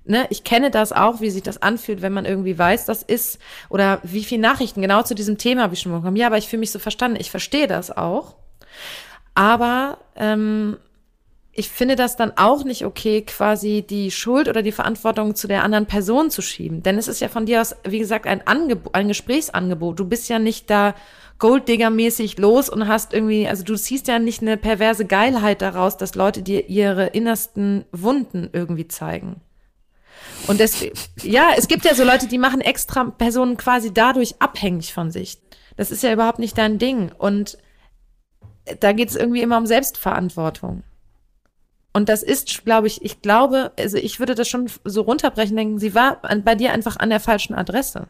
Ne, 0.09 0.25
ich 0.29 0.45
kenne 0.45 0.71
das 0.71 0.93
auch, 0.93 1.19
wie 1.19 1.29
sich 1.29 1.43
das 1.43 1.61
anfühlt, 1.61 2.01
wenn 2.01 2.13
man 2.13 2.23
irgendwie 2.23 2.57
weiß, 2.57 2.85
das 2.85 3.03
ist, 3.03 3.39
oder 3.67 3.99
wie 4.03 4.23
viele 4.23 4.41
Nachrichten 4.41 4.81
genau 4.81 5.03
zu 5.03 5.15
diesem 5.15 5.37
Thema 5.37 5.63
habe 5.63 5.73
ich 5.73 5.81
schon 5.81 5.91
bekommen. 5.91 6.15
Ja, 6.15 6.27
aber 6.27 6.37
ich 6.37 6.47
fühle 6.47 6.61
mich 6.61 6.71
so 6.71 6.79
verstanden. 6.79 7.19
Ich 7.19 7.29
verstehe 7.29 7.67
das 7.67 7.91
auch. 7.91 8.35
Aber 9.35 9.97
ähm, 10.15 10.77
ich 11.51 11.69
finde 11.69 11.97
das 11.97 12.15
dann 12.15 12.31
auch 12.37 12.63
nicht 12.63 12.85
okay, 12.85 13.23
quasi 13.23 13.83
die 13.87 14.11
Schuld 14.11 14.47
oder 14.47 14.61
die 14.61 14.71
Verantwortung 14.71 15.35
zu 15.35 15.47
der 15.47 15.63
anderen 15.63 15.87
Person 15.87 16.29
zu 16.29 16.41
schieben. 16.41 16.83
Denn 16.83 16.97
es 16.97 17.09
ist 17.09 17.19
ja 17.19 17.27
von 17.27 17.45
dir 17.45 17.59
aus, 17.59 17.75
wie 17.83 17.99
gesagt, 17.99 18.27
ein 18.27 18.47
Angebot, 18.47 18.95
ein 18.95 19.09
Gesprächsangebot. 19.09 19.99
Du 19.99 20.05
bist 20.05 20.29
ja 20.29 20.39
nicht 20.39 20.69
da 20.69 20.95
Golddigger-mäßig 21.39 22.39
los 22.39 22.69
und 22.69 22.87
hast 22.87 23.13
irgendwie, 23.13 23.47
also 23.47 23.63
du 23.63 23.75
siehst 23.75 24.07
ja 24.07 24.19
nicht 24.19 24.41
eine 24.41 24.57
perverse 24.57 25.05
Geilheit 25.05 25.61
daraus, 25.61 25.97
dass 25.97 26.15
Leute 26.15 26.41
dir 26.41 26.67
ihre 26.67 27.07
innersten 27.07 27.85
Wunden 27.91 28.49
irgendwie 28.53 28.87
zeigen. 28.87 29.41
Und 30.47 30.59
deswegen, 30.59 30.97
ja, 31.21 31.49
es 31.55 31.67
gibt 31.67 31.85
ja 31.85 31.93
so 31.93 32.03
Leute, 32.03 32.27
die 32.27 32.37
machen 32.37 32.61
extra 32.61 33.05
Personen 33.05 33.57
quasi 33.57 33.93
dadurch 33.93 34.35
abhängig 34.39 34.93
von 34.93 35.11
sich. 35.11 35.39
Das 35.75 35.91
ist 35.91 36.03
ja 36.03 36.11
überhaupt 36.11 36.39
nicht 36.39 36.57
dein 36.57 36.79
Ding. 36.79 37.11
Und 37.17 37.57
da 38.79 38.93
geht 38.93 39.09
es 39.09 39.15
irgendwie 39.15 39.41
immer 39.41 39.57
um 39.57 39.65
Selbstverantwortung. 39.65 40.83
Und 41.93 42.09
das 42.09 42.21
ist, 42.21 42.63
glaube 42.63 42.87
ich, 42.87 43.03
ich 43.03 43.21
glaube, 43.21 43.71
also 43.77 43.97
ich 43.97 44.19
würde 44.19 44.35
das 44.35 44.47
schon 44.47 44.69
so 44.83 45.01
runterbrechen, 45.01 45.55
denken, 45.55 45.79
sie 45.79 45.95
war 45.95 46.21
bei 46.43 46.55
dir 46.55 46.71
einfach 46.71 46.97
an 46.97 47.09
der 47.09 47.19
falschen 47.19 47.55
Adresse. 47.55 48.07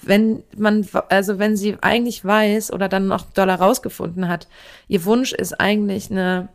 Wenn 0.00 0.42
man, 0.56 0.86
also 1.08 1.38
wenn 1.38 1.56
sie 1.56 1.76
eigentlich 1.80 2.24
weiß 2.24 2.72
oder 2.72 2.88
dann 2.88 3.08
noch 3.08 3.30
doller 3.32 3.56
rausgefunden 3.56 4.28
hat, 4.28 4.48
ihr 4.88 5.04
Wunsch 5.04 5.32
ist 5.32 5.60
eigentlich 5.60 6.10
eine 6.10 6.48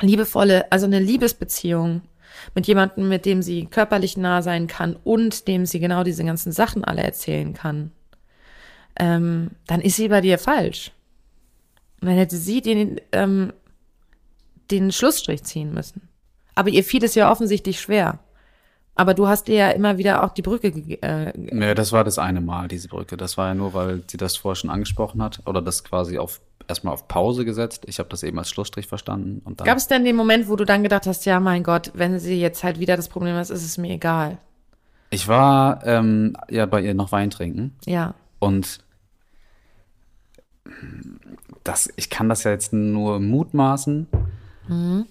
liebevolle, 0.00 0.70
also 0.70 0.86
eine 0.86 0.98
Liebesbeziehung 0.98 2.02
mit 2.54 2.66
jemandem, 2.66 3.08
mit 3.08 3.24
dem 3.26 3.42
sie 3.42 3.66
körperlich 3.66 4.16
nah 4.16 4.42
sein 4.42 4.66
kann 4.66 4.96
und 5.04 5.48
dem 5.48 5.66
sie 5.66 5.80
genau 5.80 6.04
diese 6.04 6.24
ganzen 6.24 6.52
Sachen 6.52 6.84
alle 6.84 7.02
erzählen 7.02 7.54
kann, 7.54 7.90
ähm, 8.98 9.50
dann 9.66 9.80
ist 9.80 9.96
sie 9.96 10.08
bei 10.08 10.20
dir 10.20 10.38
falsch. 10.38 10.92
Dann 12.00 12.10
hätte 12.10 12.36
sie 12.36 12.60
den, 12.60 13.00
ähm, 13.12 13.52
den 14.70 14.92
Schlussstrich 14.92 15.42
ziehen 15.44 15.72
müssen. 15.72 16.08
Aber 16.54 16.70
ihr 16.70 16.84
fiel 16.84 17.04
es 17.04 17.14
ja 17.14 17.30
offensichtlich 17.30 17.80
schwer. 17.80 18.18
Aber 18.98 19.14
du 19.14 19.28
hast 19.28 19.46
dir 19.46 19.54
ja 19.54 19.70
immer 19.70 19.96
wieder 19.96 20.24
auch 20.24 20.32
die 20.32 20.42
Brücke 20.42 20.68
äh, 20.68 21.32
Ja, 21.56 21.74
das 21.74 21.92
war 21.92 22.02
das 22.02 22.18
eine 22.18 22.40
Mal, 22.40 22.66
diese 22.66 22.88
Brücke. 22.88 23.16
Das 23.16 23.38
war 23.38 23.46
ja 23.46 23.54
nur, 23.54 23.72
weil 23.72 24.02
sie 24.08 24.16
das 24.16 24.36
vorher 24.36 24.56
schon 24.56 24.70
angesprochen 24.70 25.22
hat 25.22 25.40
oder 25.46 25.62
das 25.62 25.84
quasi 25.84 26.18
auf 26.18 26.40
erstmal 26.66 26.94
auf 26.94 27.06
Pause 27.06 27.44
gesetzt. 27.44 27.84
Ich 27.86 28.00
habe 28.00 28.08
das 28.08 28.24
eben 28.24 28.36
als 28.40 28.50
Schlussstrich 28.50 28.88
verstanden. 28.88 29.40
Und 29.44 29.58
Gab 29.58 29.78
es 29.78 29.86
denn 29.86 30.04
den 30.04 30.16
Moment, 30.16 30.48
wo 30.48 30.56
du 30.56 30.64
dann 30.64 30.82
gedacht 30.82 31.06
hast, 31.06 31.26
ja, 31.26 31.38
mein 31.38 31.62
Gott, 31.62 31.92
wenn 31.94 32.18
sie 32.18 32.40
jetzt 32.40 32.64
halt 32.64 32.80
wieder 32.80 32.96
das 32.96 33.08
Problem 33.08 33.36
hat, 33.36 33.42
ist 33.42 33.64
es 33.64 33.78
mir 33.78 33.92
egal? 33.92 34.38
Ich 35.10 35.28
war 35.28 35.86
ähm, 35.86 36.36
ja 36.50 36.66
bei 36.66 36.82
ihr 36.82 36.94
noch 36.94 37.12
Wein 37.12 37.30
trinken. 37.30 37.76
Ja. 37.86 38.14
Und 38.40 38.80
das, 41.62 41.88
ich 41.94 42.10
kann 42.10 42.28
das 42.28 42.42
ja 42.42 42.50
jetzt 42.50 42.72
nur 42.72 43.20
mutmaßen. 43.20 44.08
Mhm. 44.66 45.06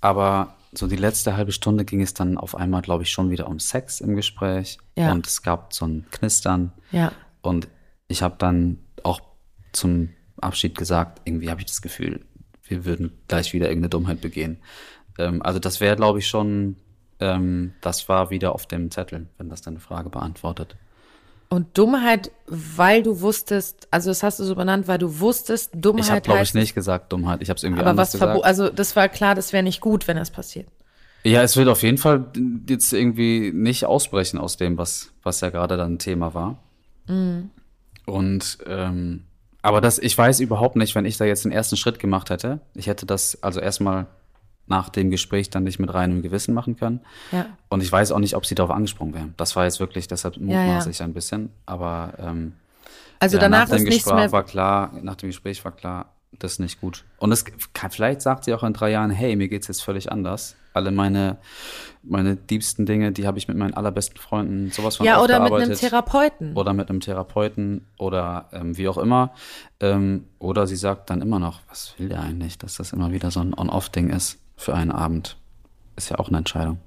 Aber 0.00 0.54
so 0.78 0.86
die 0.86 0.96
letzte 0.96 1.36
halbe 1.36 1.52
Stunde 1.52 1.84
ging 1.84 2.00
es 2.00 2.14
dann 2.14 2.38
auf 2.38 2.54
einmal, 2.54 2.82
glaube 2.82 3.02
ich, 3.02 3.10
schon 3.10 3.30
wieder 3.30 3.48
um 3.48 3.58
Sex 3.58 4.00
im 4.00 4.16
Gespräch. 4.16 4.78
Ja. 4.96 5.12
Und 5.12 5.26
es 5.26 5.42
gab 5.42 5.72
so 5.72 5.86
ein 5.86 6.06
Knistern. 6.10 6.72
Ja. 6.92 7.12
Und 7.42 7.68
ich 8.06 8.22
habe 8.22 8.36
dann 8.38 8.78
auch 9.02 9.20
zum 9.72 10.10
Abschied 10.40 10.76
gesagt, 10.76 11.20
irgendwie 11.24 11.50
habe 11.50 11.60
ich 11.60 11.66
das 11.66 11.82
Gefühl, 11.82 12.24
wir 12.64 12.84
würden 12.84 13.12
gleich 13.28 13.52
wieder 13.52 13.66
irgendeine 13.66 13.90
Dummheit 13.90 14.20
begehen. 14.20 14.58
Ähm, 15.18 15.42
also 15.42 15.58
das 15.58 15.80
wäre, 15.80 15.96
glaube 15.96 16.20
ich, 16.20 16.28
schon, 16.28 16.76
ähm, 17.20 17.74
das 17.80 18.08
war 18.08 18.30
wieder 18.30 18.54
auf 18.54 18.66
dem 18.66 18.90
Zettel, 18.90 19.28
wenn 19.36 19.48
das 19.48 19.62
deine 19.62 19.80
Frage 19.80 20.10
beantwortet. 20.10 20.76
Und 21.50 21.78
Dummheit, 21.78 22.30
weil 22.46 23.02
du 23.02 23.22
wusstest, 23.22 23.88
also 23.90 24.10
das 24.10 24.22
hast 24.22 24.38
du 24.38 24.44
so 24.44 24.54
benannt, 24.54 24.86
weil 24.86 24.98
du 24.98 25.18
wusstest, 25.18 25.70
Dummheit 25.74 26.04
Ich 26.04 26.10
habe, 26.10 26.20
glaube 26.20 26.42
ich, 26.42 26.52
nicht 26.52 26.74
gesagt 26.74 27.10
Dummheit. 27.12 27.40
Ich 27.40 27.48
habe 27.48 27.56
es 27.56 27.62
irgendwie 27.62 27.80
aber 27.80 27.90
anders 27.90 28.08
was 28.08 28.20
gesagt. 28.20 28.44
Also 28.44 28.68
das 28.68 28.96
war 28.96 29.08
klar, 29.08 29.34
das 29.34 29.52
wäre 29.54 29.62
nicht 29.62 29.80
gut, 29.80 30.06
wenn 30.08 30.18
das 30.18 30.30
passiert. 30.30 30.68
Ja, 31.24 31.42
es 31.42 31.56
wird 31.56 31.68
auf 31.68 31.82
jeden 31.82 31.98
Fall 31.98 32.26
jetzt 32.68 32.92
irgendwie 32.92 33.50
nicht 33.52 33.86
ausbrechen 33.86 34.38
aus 34.38 34.56
dem, 34.56 34.76
was, 34.76 35.10
was 35.22 35.40
ja 35.40 35.50
gerade 35.50 35.76
dann 35.76 35.98
Thema 35.98 36.34
war. 36.34 36.58
Mhm. 37.06 37.50
Und 38.04 38.58
ähm, 38.66 39.24
aber 39.62 39.80
das, 39.80 39.98
ich 39.98 40.16
weiß 40.16 40.40
überhaupt 40.40 40.76
nicht, 40.76 40.94
wenn 40.94 41.04
ich 41.04 41.16
da 41.16 41.24
jetzt 41.24 41.44
den 41.44 41.52
ersten 41.52 41.76
Schritt 41.76 41.98
gemacht 41.98 42.30
hätte. 42.30 42.60
Ich 42.74 42.86
hätte 42.86 43.06
das 43.06 43.42
also 43.42 43.60
erstmal 43.60 44.06
nach 44.68 44.88
dem 44.88 45.10
Gespräch 45.10 45.50
dann 45.50 45.64
nicht 45.64 45.78
mit 45.78 45.92
reinem 45.92 46.22
Gewissen 46.22 46.54
machen 46.54 46.76
können. 46.76 47.00
Ja. 47.32 47.46
Und 47.68 47.82
ich 47.82 47.90
weiß 47.90 48.12
auch 48.12 48.18
nicht, 48.18 48.34
ob 48.36 48.46
sie 48.46 48.54
darauf 48.54 48.74
angesprungen 48.74 49.14
wären. 49.14 49.34
Das 49.36 49.56
war 49.56 49.64
jetzt 49.64 49.80
wirklich, 49.80 50.08
deshalb 50.08 50.36
mutmaße 50.36 50.90
ich 50.90 51.02
ein 51.02 51.14
bisschen. 51.14 51.50
Aber 51.66 52.14
ähm, 52.18 52.52
also 53.18 53.38
danach 53.38 53.68
nach 53.68 53.76
dem 53.76 53.86
ist 53.86 54.04
Gespräch 54.04 54.32
war 54.32 54.44
klar, 54.44 54.92
nach 55.02 55.16
dem 55.16 55.28
Gespräch 55.28 55.64
war 55.64 55.72
klar, 55.72 56.12
das 56.38 56.52
ist 56.52 56.58
nicht 56.60 56.80
gut. 56.80 57.04
Und 57.18 57.32
es 57.32 57.44
vielleicht 57.90 58.22
sagt 58.22 58.44
sie 58.44 58.54
auch 58.54 58.62
in 58.62 58.72
drei 58.72 58.90
Jahren, 58.90 59.10
hey, 59.10 59.34
mir 59.34 59.48
geht's 59.48 59.68
jetzt 59.68 59.82
völlig 59.82 60.12
anders. 60.12 60.56
Alle 60.74 60.92
meine, 60.92 61.38
meine 62.02 62.36
diebsten 62.36 62.86
Dinge, 62.86 63.10
die 63.10 63.26
habe 63.26 63.38
ich 63.38 63.48
mit 63.48 63.56
meinen 63.56 63.74
allerbesten 63.74 64.18
Freunden 64.18 64.70
sowas 64.70 64.96
von 64.96 65.06
Ja, 65.06 65.20
oder 65.20 65.40
mit 65.40 65.52
einem 65.52 65.74
Therapeuten. 65.74 66.54
Oder 66.54 66.74
mit 66.74 66.90
einem 66.90 67.00
Therapeuten 67.00 67.86
oder 67.98 68.48
ähm, 68.52 68.76
wie 68.76 68.88
auch 68.88 68.98
immer. 68.98 69.32
Ähm, 69.80 70.26
oder 70.38 70.66
sie 70.66 70.76
sagt 70.76 71.10
dann 71.10 71.22
immer 71.22 71.38
noch, 71.38 71.60
was 71.68 71.94
will 71.98 72.10
der 72.10 72.20
eigentlich, 72.20 72.58
dass 72.58 72.76
das 72.76 72.92
immer 72.92 73.10
wieder 73.10 73.30
so 73.30 73.40
ein 73.40 73.54
On-Off-Ding 73.54 74.10
ist 74.10 74.38
für 74.58 74.74
einen 74.74 74.90
Abend. 74.90 75.38
Ist 75.96 76.10
ja 76.10 76.18
auch 76.18 76.28
eine 76.28 76.38
Entscheidung. 76.38 76.78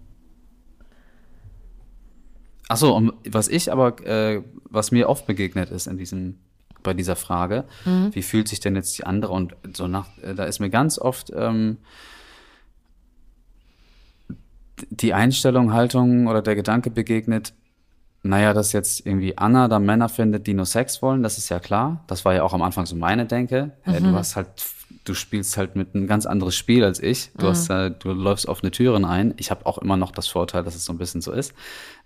Achso, 2.67 2.95
und 2.95 3.13
was 3.27 3.47
ich 3.47 3.71
aber, 3.71 3.99
äh, 4.05 4.43
was 4.65 4.91
mir 4.91 5.09
oft 5.09 5.25
begegnet 5.25 5.71
ist 5.71 5.87
in 5.87 5.97
diesem, 5.97 6.37
bei 6.83 6.93
dieser 6.93 7.15
Frage, 7.15 7.65
mhm. 7.85 8.13
wie 8.13 8.21
fühlt 8.21 8.47
sich 8.47 8.59
denn 8.59 8.75
jetzt 8.75 8.97
die 8.97 9.05
andere 9.05 9.33
und 9.33 9.55
so 9.75 9.87
nach, 9.87 10.07
äh, 10.21 10.35
da 10.35 10.45
ist 10.45 10.59
mir 10.59 10.69
ganz 10.69 10.99
oft 10.99 11.31
ähm, 11.35 11.77
die 14.89 15.13
Einstellung, 15.13 15.73
Haltung 15.73 16.27
oder 16.27 16.41
der 16.41 16.55
Gedanke 16.55 16.91
begegnet, 16.91 17.53
naja, 18.23 18.53
dass 18.53 18.71
jetzt 18.71 19.05
irgendwie 19.05 19.37
Anna 19.37 19.67
da 19.67 19.79
Männer 19.79 20.07
findet, 20.07 20.47
die 20.47 20.53
nur 20.53 20.65
Sex 20.65 21.01
wollen, 21.01 21.23
das 21.23 21.37
ist 21.37 21.49
ja 21.49 21.59
klar. 21.59 22.03
Das 22.07 22.23
war 22.23 22.33
ja 22.33 22.43
auch 22.43 22.53
am 22.53 22.61
Anfang 22.61 22.85
so 22.85 22.95
meine 22.95 23.25
Denke. 23.25 23.71
Mhm. 23.85 23.91
Hey, 23.91 24.01
du 24.01 24.13
hast 24.13 24.35
halt 24.35 24.47
du 25.03 25.13
spielst 25.13 25.57
halt 25.57 25.75
mit 25.75 25.95
einem 25.95 26.07
ganz 26.07 26.25
anderes 26.25 26.55
Spiel 26.55 26.83
als 26.83 27.01
ich. 27.01 27.31
Du, 27.37 27.45
mhm. 27.45 27.49
hast, 27.49 27.69
äh, 27.69 27.91
du 27.91 28.11
läufst 28.11 28.47
offene 28.47 28.71
Türen 28.71 29.05
ein. 29.05 29.33
Ich 29.37 29.51
habe 29.51 29.65
auch 29.65 29.77
immer 29.77 29.97
noch 29.97 30.11
das 30.11 30.27
Vorteil, 30.27 30.63
dass 30.63 30.75
es 30.75 30.85
so 30.85 30.93
ein 30.93 30.97
bisschen 30.97 31.21
so 31.21 31.31
ist. 31.31 31.53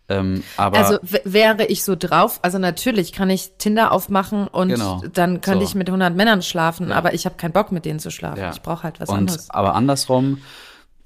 Ähm, 0.07 0.43
aber 0.55 0.77
also 0.77 0.99
wäre 1.23 1.65
ich 1.65 1.83
so 1.83 1.95
drauf, 1.95 2.39
also 2.43 2.59
natürlich 2.59 3.11
kann 3.11 3.31
ich 3.31 3.53
Tinder 3.57 3.91
aufmachen 3.91 4.47
und 4.47 4.69
genau, 4.69 5.01
dann 5.11 5.41
könnte 5.41 5.65
so. 5.65 5.71
ich 5.71 5.75
mit 5.75 5.89
100 5.89 6.15
Männern 6.15 6.43
schlafen, 6.43 6.89
ja. 6.89 6.95
aber 6.95 7.15
ich 7.15 7.25
habe 7.25 7.37
keinen 7.37 7.53
Bock 7.53 7.71
mit 7.71 7.85
denen 7.85 7.97
zu 7.97 8.11
schlafen. 8.11 8.39
Ja. 8.39 8.51
Ich 8.51 8.61
brauche 8.61 8.83
halt 8.83 8.99
was 8.99 9.09
und, 9.09 9.17
anderes. 9.17 9.49
Aber 9.49 9.73
andersrum, 9.73 10.41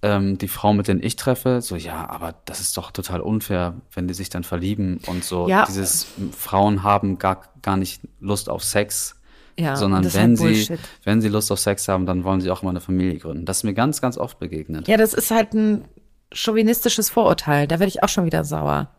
ähm, 0.02 0.38
die 0.38 0.50
Frau, 0.50 0.74
mit 0.74 0.90
denen 0.90 1.02
ich 1.02 1.16
treffe, 1.16 1.62
so 1.62 1.78
ja, 1.78 2.10
aber 2.10 2.36
das 2.44 2.60
ist 2.60 2.76
doch 2.76 2.92
total 2.92 3.22
unfair, 3.22 3.76
wenn 3.94 4.10
die 4.10 4.14
sich 4.14 4.30
dann 4.30 4.44
verlieben 4.44 5.00
und 5.08 5.24
so. 5.24 5.48
Ja. 5.48 5.66
Dieses 5.66 6.08
Frauen 6.38 6.84
haben 6.84 7.20
gar, 7.20 7.44
gar 7.62 7.78
nicht 7.78 8.02
Lust 8.20 8.50
auf 8.50 8.66
Sex 8.66 9.16
ja, 9.60 9.76
sondern 9.76 10.06
wenn 10.14 10.38
halt 10.40 10.56
sie, 10.56 10.78
wenn 11.04 11.22
sie 11.22 11.28
Lust 11.28 11.52
auf 11.52 11.60
Sex 11.60 11.88
haben, 11.88 12.06
dann 12.06 12.24
wollen 12.24 12.40
sie 12.40 12.50
auch 12.50 12.62
immer 12.62 12.72
eine 12.72 12.82
Familie 12.82 13.20
gründen. 13.20 13.46
Das 13.46 13.58
ist 13.58 13.64
mir 13.64 13.74
ganz, 13.74 14.02
ganz 14.02 14.18
oft 14.18 14.40
begegnet. 14.40 14.88
Ja, 14.88 14.98
das 14.98 15.14
ist 15.14 15.32
halt 15.32 15.54
ein 15.54 15.86
chauvinistisches 16.32 17.10
Vorurteil. 17.10 17.68
Da 17.68 17.80
werde 17.80 17.90
ich 17.90 18.02
auch 18.02 18.10
schon 18.10 18.26
wieder 18.26 18.44
sauer. 18.46 18.90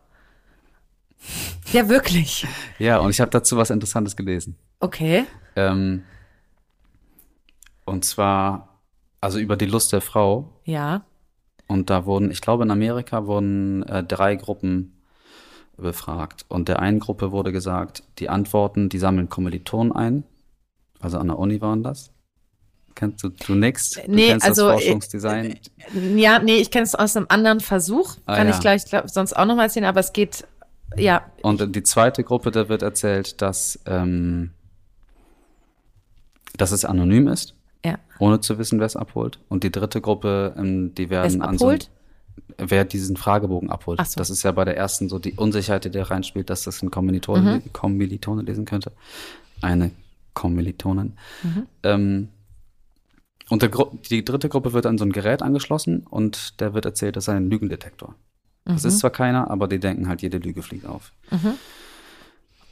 Ja, 1.71 1.89
wirklich. 1.89 2.45
ja, 2.79 2.99
und 2.99 3.09
ich 3.09 3.21
habe 3.21 3.31
dazu 3.31 3.57
was 3.57 3.69
Interessantes 3.69 4.15
gelesen. 4.15 4.55
Okay. 4.79 5.25
Ähm, 5.55 6.03
und 7.85 8.05
zwar, 8.05 8.79
also 9.19 9.39
über 9.39 9.57
die 9.57 9.65
Lust 9.65 9.93
der 9.93 10.01
Frau. 10.01 10.61
Ja. 10.65 11.05
Und 11.67 11.89
da 11.89 12.05
wurden, 12.05 12.31
ich 12.31 12.41
glaube, 12.41 12.63
in 12.63 12.71
Amerika 12.71 13.25
wurden 13.25 13.83
äh, 13.83 14.03
drei 14.03 14.35
Gruppen 14.35 15.01
befragt. 15.77 16.45
Und 16.47 16.67
der 16.67 16.79
einen 16.79 16.99
Gruppe 16.99 17.31
wurde 17.31 17.51
gesagt, 17.51 18.03
die 18.19 18.29
Antworten, 18.29 18.89
die 18.89 18.99
sammeln 18.99 19.29
Kommilitonen 19.29 19.91
ein. 19.91 20.23
Also 21.01 21.17
an 21.17 21.27
der 21.27 21.39
Uni 21.39 21.61
waren 21.61 21.83
das. 21.83 22.11
Kennst 22.95 23.23
du, 23.23 23.55
nix? 23.55 23.91
Du 23.91 24.01
nee, 24.07 24.27
kennst 24.27 24.45
also, 24.45 24.67
das 24.67 24.83
Forschungsdesign? 24.83 25.57
Äh, 25.95 26.19
ja, 26.19 26.39
nee, 26.39 26.57
ich 26.57 26.71
kenne 26.71 26.83
es 26.83 26.93
aus 26.93 27.15
einem 27.15 27.25
anderen 27.29 27.59
Versuch. 27.59 28.15
Ah, 28.25 28.35
Kann 28.35 28.47
ja. 28.47 28.53
ich 28.53 28.59
gleich 28.59 28.85
glaub, 28.85 29.09
sonst 29.09 29.33
auch 29.33 29.45
nochmal 29.45 29.65
erzählen, 29.65 29.85
aber 29.85 30.01
es 30.01 30.13
geht, 30.13 30.45
ja. 30.97 31.25
Und 31.41 31.75
die 31.75 31.83
zweite 31.83 32.23
Gruppe, 32.23 32.51
da 32.51 32.67
wird 32.69 32.81
erzählt, 32.81 33.41
dass, 33.41 33.79
ähm, 33.85 34.51
dass 36.57 36.71
es 36.71 36.83
anonym 36.83 37.27
ist. 37.27 37.55
Ja. 37.83 37.97
Ohne 38.19 38.41
zu 38.41 38.59
wissen, 38.59 38.79
wer 38.79 38.85
es 38.85 38.95
abholt. 38.95 39.39
Und 39.47 39.63
die 39.63 39.71
dritte 39.71 40.01
Gruppe, 40.01 40.53
ähm, 40.57 40.93
die 40.93 41.09
werden 41.09 41.41
an 41.41 41.57
so 41.57 41.73
wer 42.57 42.85
diesen 42.85 43.17
Fragebogen 43.17 43.69
abholt. 43.69 43.99
Ach 43.99 44.05
so. 44.05 44.17
Das 44.17 44.29
ist 44.29 44.43
ja 44.43 44.51
bei 44.51 44.65
der 44.65 44.77
ersten 44.77 45.09
so 45.09 45.19
die 45.19 45.33
Unsicherheit, 45.33 45.85
die 45.85 45.91
da 45.91 46.03
reinspielt, 46.03 46.49
dass 46.49 46.63
das 46.63 46.81
ein 46.81 46.91
Kommilitone, 46.91 47.61
mhm. 47.63 47.73
Kommilitone 47.73 48.43
lesen 48.43 48.65
könnte. 48.65 48.91
Eine 49.61 49.91
Kommilitonin. 50.33 51.13
Mhm. 51.43 51.67
Ähm, 51.83 52.27
und 53.49 53.69
die 54.09 54.23
dritte 54.23 54.47
Gruppe 54.47 54.71
wird 54.71 54.85
an 54.85 54.97
so 54.97 55.03
ein 55.03 55.11
Gerät 55.11 55.41
angeschlossen 55.41 56.05
und 56.09 56.61
der 56.61 56.73
wird 56.73 56.85
erzählt, 56.85 57.17
das 57.17 57.25
sei 57.25 57.35
ein 57.35 57.49
Lügendetektor. 57.49 58.15
Mhm. 58.65 58.73
Das 58.73 58.85
ist 58.85 58.99
zwar 58.99 59.09
keiner, 59.09 59.51
aber 59.51 59.67
die 59.67 59.79
denken 59.79 60.07
halt, 60.07 60.21
jede 60.21 60.37
Lüge 60.37 60.61
fliegt 60.63 60.85
auf. 60.85 61.11
Mhm. 61.31 61.53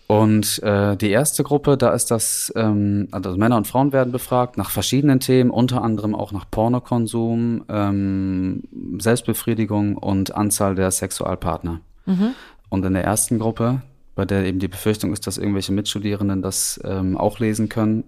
Und 0.07 0.63
äh, 0.63 0.97
die 0.97 1.11
erste 1.11 1.43
Gruppe, 1.43 1.77
da 1.77 1.91
ist 1.91 2.09
das, 2.09 2.51
ähm, 2.55 3.09
also 3.11 3.37
Männer 3.37 3.57
und 3.57 3.67
Frauen 3.67 3.93
werden 3.93 4.11
befragt 4.11 4.57
nach 4.57 4.71
verschiedenen 4.71 5.19
Themen, 5.19 5.51
unter 5.51 5.83
anderem 5.83 6.15
auch 6.15 6.31
nach 6.31 6.49
Pornokonsum, 6.49 7.65
ähm, 7.69 8.63
Selbstbefriedigung 8.97 9.97
und 9.97 10.33
Anzahl 10.33 10.73
der 10.73 10.89
Sexualpartner. 10.89 11.81
Mhm. 12.07 12.31
Und 12.69 12.85
in 12.85 12.93
der 12.93 13.03
ersten 13.03 13.37
Gruppe, 13.37 13.83
bei 14.19 14.25
der 14.25 14.43
eben 14.43 14.59
die 14.59 14.67
Befürchtung 14.67 15.13
ist, 15.13 15.27
dass 15.27 15.37
irgendwelche 15.37 15.71
Mitstudierenden 15.71 16.41
das 16.41 16.77
ähm, 16.83 17.17
auch 17.17 17.39
lesen 17.39 17.69
können, 17.69 18.03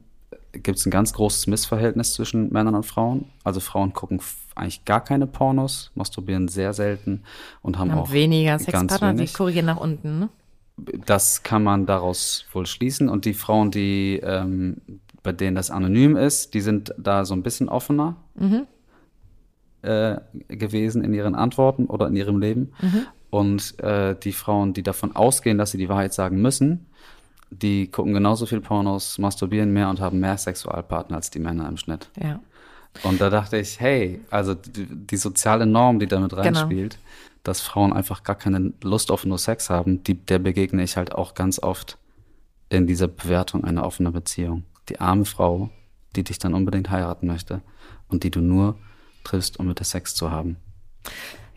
gibt 0.52 0.78
es 0.78 0.86
ein 0.86 0.92
ganz 0.92 1.14
großes 1.14 1.48
Missverhältnis 1.48 2.12
zwischen 2.12 2.52
Männern 2.52 2.76
und 2.76 2.86
Frauen. 2.86 3.30
Also 3.46 3.62
Frauen 3.62 3.94
gucken 3.94 4.20
eigentlich 4.54 4.84
gar 4.84 5.02
keine 5.02 5.26
Pornos, 5.26 5.90
masturbieren 5.96 6.50
sehr 6.50 6.74
selten 6.74 7.24
und 7.62 7.80
haben, 7.80 7.94
haben 7.94 8.00
auch 8.00 8.12
weniger 8.12 8.60
Sexpartner, 8.60 9.14
die 9.14 9.28
korrigieren 9.28 9.68
nach 9.68 9.80
unten. 9.80 10.20
Ne? 10.20 10.30
Das 11.06 11.44
kann 11.44 11.64
man 11.64 11.86
daraus 11.86 12.44
wohl 12.52 12.66
schließen. 12.66 13.08
Und 13.08 13.24
die 13.24 13.34
Frauen, 13.34 13.72
die 13.72 14.20
ähm, 14.22 14.82
bei 15.24 15.32
denen 15.32 15.56
das 15.56 15.72
anonym 15.72 16.18
ist, 16.18 16.54
die 16.54 16.60
sind 16.60 16.94
da 16.98 17.24
so 17.24 17.34
ein 17.34 17.42
bisschen 17.42 17.70
offener 17.70 18.18
mhm. 18.36 18.68
äh, 19.82 20.18
gewesen 20.50 21.06
in 21.06 21.14
ihren 21.14 21.36
Antworten 21.36 21.86
oder 21.86 22.08
in 22.08 22.18
ihrem 22.18 22.38
Leben. 22.38 22.74
Mhm. 22.82 23.06
Und 23.32 23.80
äh, 23.80 24.16
die 24.16 24.34
Frauen, 24.34 24.74
die 24.74 24.84
davon 24.84 25.16
ausgehen, 25.16 25.58
dass 25.58 25.72
sie 25.72 25.78
die 25.78 25.90
Wahrheit 25.90 26.14
sagen 26.14 26.42
müssen, 26.42 26.86
die 27.50 27.88
gucken 27.88 28.14
genauso 28.14 28.46
viel 28.46 28.62
Pornos, 28.62 29.18
masturbieren 29.18 29.74
mehr 29.74 29.90
und 29.90 30.00
haben 30.00 30.20
mehr 30.20 30.38
Sexualpartner 30.38 31.16
als 31.16 31.32
die 31.32 31.40
Männer 31.40 31.68
im 31.68 31.78
Schnitt. 31.78 32.10
Ja. 32.22 32.40
Und 33.04 33.22
da 33.22 33.30
dachte 33.30 33.58
ich, 33.58 33.80
hey, 33.80 34.22
also 34.30 34.54
die, 34.54 34.86
die 34.86 35.18
soziale 35.18 35.66
Norm, 35.66 36.00
die 36.00 36.08
damit 36.08 36.32
genau. 36.32 36.42
reinspielt, 36.42 36.94
genau. 36.94 37.04
dass 37.44 37.62
Frauen 37.62 37.94
einfach 37.94 38.24
gar 38.24 38.36
keine 38.36 38.74
Lust 38.84 39.12
auf 39.12 39.26
nur 39.26 39.38
Sex 39.38 39.70
haben, 39.70 40.04
die, 40.04 40.16
der 40.16 40.40
begegne 40.40 40.84
ich 40.84 40.98
halt 40.98 41.16
auch 41.16 41.34
ganz 41.34 41.60
oft 41.60 41.98
in 42.70 42.88
dieser 42.88 43.08
Bewertung 43.08 43.64
einer 43.64 43.86
offenen 43.86 44.14
Beziehung. 44.14 44.64
Die 44.90 45.00
arme 45.00 45.26
Frau, 45.26 45.70
die 46.16 46.24
dich 46.24 46.40
dann 46.40 46.54
unbedingt 46.54 46.90
heiraten 46.90 47.28
möchte 47.28 47.62
und 48.10 48.24
die 48.24 48.32
du 48.32 48.42
nur 48.42 48.78
triffst, 49.24 49.60
um 49.60 49.68
mit 49.68 49.80
der 49.80 49.86
Sex 49.86 50.16
zu 50.16 50.32
haben. 50.32 50.58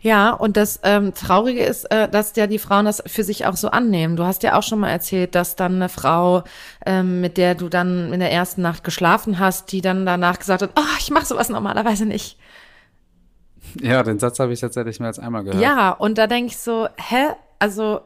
Ja, 0.05 0.29
und 0.33 0.55
das 0.55 0.81
ähm, 0.83 1.15
Traurige 1.15 1.63
ist, 1.63 1.85
äh, 1.85 2.07
dass 2.07 2.35
ja 2.35 2.45
die 2.45 2.59
Frauen 2.59 2.85
das 2.85 3.01
für 3.07 3.23
sich 3.23 3.47
auch 3.47 3.55
so 3.55 3.69
annehmen. 3.69 4.15
Du 4.15 4.23
hast 4.23 4.43
ja 4.43 4.55
auch 4.55 4.61
schon 4.61 4.79
mal 4.79 4.91
erzählt, 4.91 5.33
dass 5.33 5.55
dann 5.55 5.77
eine 5.77 5.89
Frau, 5.89 6.43
ähm, 6.85 7.21
mit 7.21 7.37
der 7.37 7.55
du 7.55 7.69
dann 7.69 8.13
in 8.13 8.19
der 8.19 8.31
ersten 8.31 8.61
Nacht 8.61 8.83
geschlafen 8.83 9.39
hast, 9.39 9.71
die 9.71 9.81
dann 9.81 10.05
danach 10.05 10.37
gesagt 10.37 10.61
hat, 10.61 10.69
oh, 10.77 10.95
ich 10.99 11.09
mache 11.09 11.25
sowas 11.25 11.49
normalerweise 11.49 12.05
nicht. 12.05 12.37
Ja, 13.81 14.03
den 14.03 14.19
Satz 14.19 14.37
habe 14.37 14.53
ich 14.53 14.59
tatsächlich 14.59 14.99
mehr 14.99 15.07
als 15.07 15.17
einmal 15.17 15.43
gehört. 15.43 15.59
Ja, 15.59 15.89
und 15.89 16.19
da 16.19 16.27
denke 16.27 16.51
ich 16.51 16.57
so, 16.57 16.87
hä? 16.97 17.29
Also, 17.57 18.01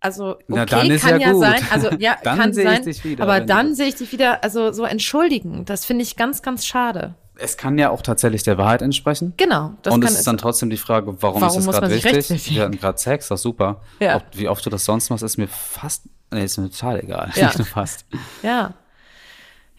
also 0.00 0.36
okay, 0.36 0.44
Na, 0.48 0.64
kann 0.64 0.86
ja, 0.86 1.18
ja 1.18 1.34
sein, 1.34 1.66
also 1.70 1.90
ja, 1.98 2.14
kann 2.24 2.54
sein, 2.54 2.86
wieder, 2.86 3.22
aber 3.22 3.40
dann 3.40 3.74
sehe 3.74 3.88
ich 3.88 3.96
dich 3.96 4.10
wieder, 4.10 4.42
also 4.42 4.72
so 4.72 4.84
entschuldigen, 4.84 5.66
das 5.66 5.84
finde 5.84 6.02
ich 6.02 6.16
ganz, 6.16 6.40
ganz 6.40 6.64
schade 6.64 7.14
es 7.42 7.56
kann 7.56 7.78
ja 7.78 7.90
auch 7.90 8.02
tatsächlich 8.02 8.42
der 8.42 8.58
Wahrheit 8.58 8.82
entsprechen. 8.82 9.34
Genau. 9.36 9.72
Das 9.82 9.94
und 9.94 10.04
es 10.04 10.12
ist 10.12 10.26
dann 10.26 10.38
trotzdem 10.38 10.70
die 10.70 10.76
Frage, 10.76 11.14
warum, 11.20 11.40
warum 11.40 11.58
ist 11.58 11.66
es 11.66 11.76
gerade 11.76 11.90
wichtig? 11.90 12.50
Wir 12.54 12.62
hatten 12.62 12.78
gerade 12.78 12.98
Sex, 12.98 13.28
das 13.28 13.40
ist 13.40 13.42
super. 13.42 13.80
Ja. 14.00 14.16
Ob, 14.16 14.24
wie 14.32 14.48
oft 14.48 14.64
du 14.64 14.70
das 14.70 14.84
sonst 14.84 15.10
machst, 15.10 15.22
ist 15.22 15.36
mir 15.36 15.48
fast, 15.48 16.04
nee, 16.30 16.44
ist 16.44 16.58
mir 16.58 16.70
total 16.70 17.00
egal. 17.00 17.30
Ja. 17.34 17.46
Nicht 17.46 17.58
nur 17.58 17.66
fast. 17.66 18.06
Ja. 18.42 18.74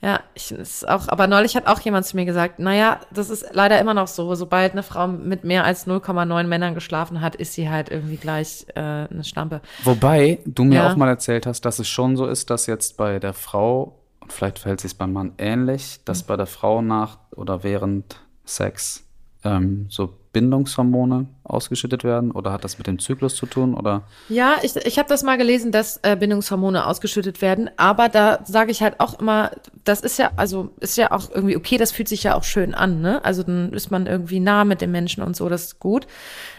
Ja, 0.01 0.19
ich 0.33 0.51
ist 0.51 0.85
auch, 0.85 1.07
aber 1.07 1.27
neulich 1.27 1.55
hat 1.55 1.65
auch 1.65 1.79
jemand 1.79 2.05
zu 2.05 2.17
mir 2.17 2.25
gesagt, 2.25 2.59
naja, 2.59 2.99
das 3.11 3.29
ist 3.29 3.45
leider 3.53 3.79
immer 3.79 3.93
noch 3.93 4.07
so, 4.07 4.35
sobald 4.35 4.73
eine 4.73 4.83
Frau 4.83 5.07
mit 5.07 5.45
mehr 5.45 5.63
als 5.63 5.87
0,9 5.87 6.43
Männern 6.43 6.73
geschlafen 6.73 7.21
hat, 7.21 7.37
ist 7.37 7.53
sie 7.53 7.69
halt 7.69 7.87
irgendwie 7.87 8.17
gleich 8.17 8.65
äh, 8.75 8.81
eine 8.81 9.23
Stampe. 9.23 9.61
Wobei 9.85 10.39
du 10.45 10.65
mir 10.65 10.75
ja. 10.75 10.91
auch 10.91 10.97
mal 10.97 11.07
erzählt 11.07 11.45
hast, 11.45 11.61
dass 11.61 11.79
es 11.79 11.87
schon 11.87 12.17
so 12.17 12.25
ist, 12.25 12.49
dass 12.49 12.65
jetzt 12.65 12.97
bei 12.97 13.19
der 13.19 13.31
Frau 13.31 14.03
und 14.23 14.33
vielleicht 14.33 14.59
verhält 14.59 14.81
sich 14.81 14.97
beim 14.97 15.13
Mann 15.13 15.33
ähnlich, 15.37 15.99
dass 16.05 16.23
mhm. 16.23 16.27
bei 16.27 16.37
der 16.37 16.45
Frau 16.47 16.81
nach 16.81 17.17
oder 17.35 17.63
während 17.63 18.19
Sex 18.45 19.03
ähm, 19.43 19.87
so 19.89 20.13
Bindungshormone 20.31 21.27
ausgeschüttet 21.43 22.03
werden 22.03 22.31
oder 22.31 22.51
hat 22.51 22.63
das 22.63 22.79
mit 22.79 22.87
dem 22.87 22.97
Zyklus 22.97 23.35
zu 23.35 23.45
tun 23.45 23.75
oder? 23.75 24.03
Ja, 24.29 24.55
ich, 24.63 24.75
ich 24.75 24.97
habe 24.97 25.07
das 25.07 25.21
mal 25.21 25.37
gelesen, 25.37 25.71
dass 25.71 25.99
äh, 26.01 26.15
Bindungshormone 26.15 26.87
ausgeschüttet 26.87 27.41
werden, 27.41 27.69
aber 27.77 28.09
da 28.09 28.39
sage 28.43 28.71
ich 28.71 28.81
halt 28.81 28.99
auch 28.99 29.19
immer, 29.19 29.51
das 29.83 30.01
ist 30.01 30.17
ja 30.17 30.31
also 30.35 30.71
ist 30.79 30.97
ja 30.97 31.11
auch 31.11 31.29
irgendwie 31.29 31.55
okay, 31.55 31.77
das 31.77 31.91
fühlt 31.91 32.07
sich 32.07 32.23
ja 32.23 32.35
auch 32.35 32.43
schön 32.43 32.73
an, 32.73 33.01
ne? 33.01 33.23
Also 33.23 33.43
dann 33.43 33.71
ist 33.73 33.91
man 33.91 34.07
irgendwie 34.07 34.39
nah 34.39 34.65
mit 34.65 34.81
den 34.81 34.91
Menschen 34.91 35.23
und 35.23 35.35
so, 35.35 35.49
das 35.49 35.65
ist 35.65 35.79
gut. 35.79 36.07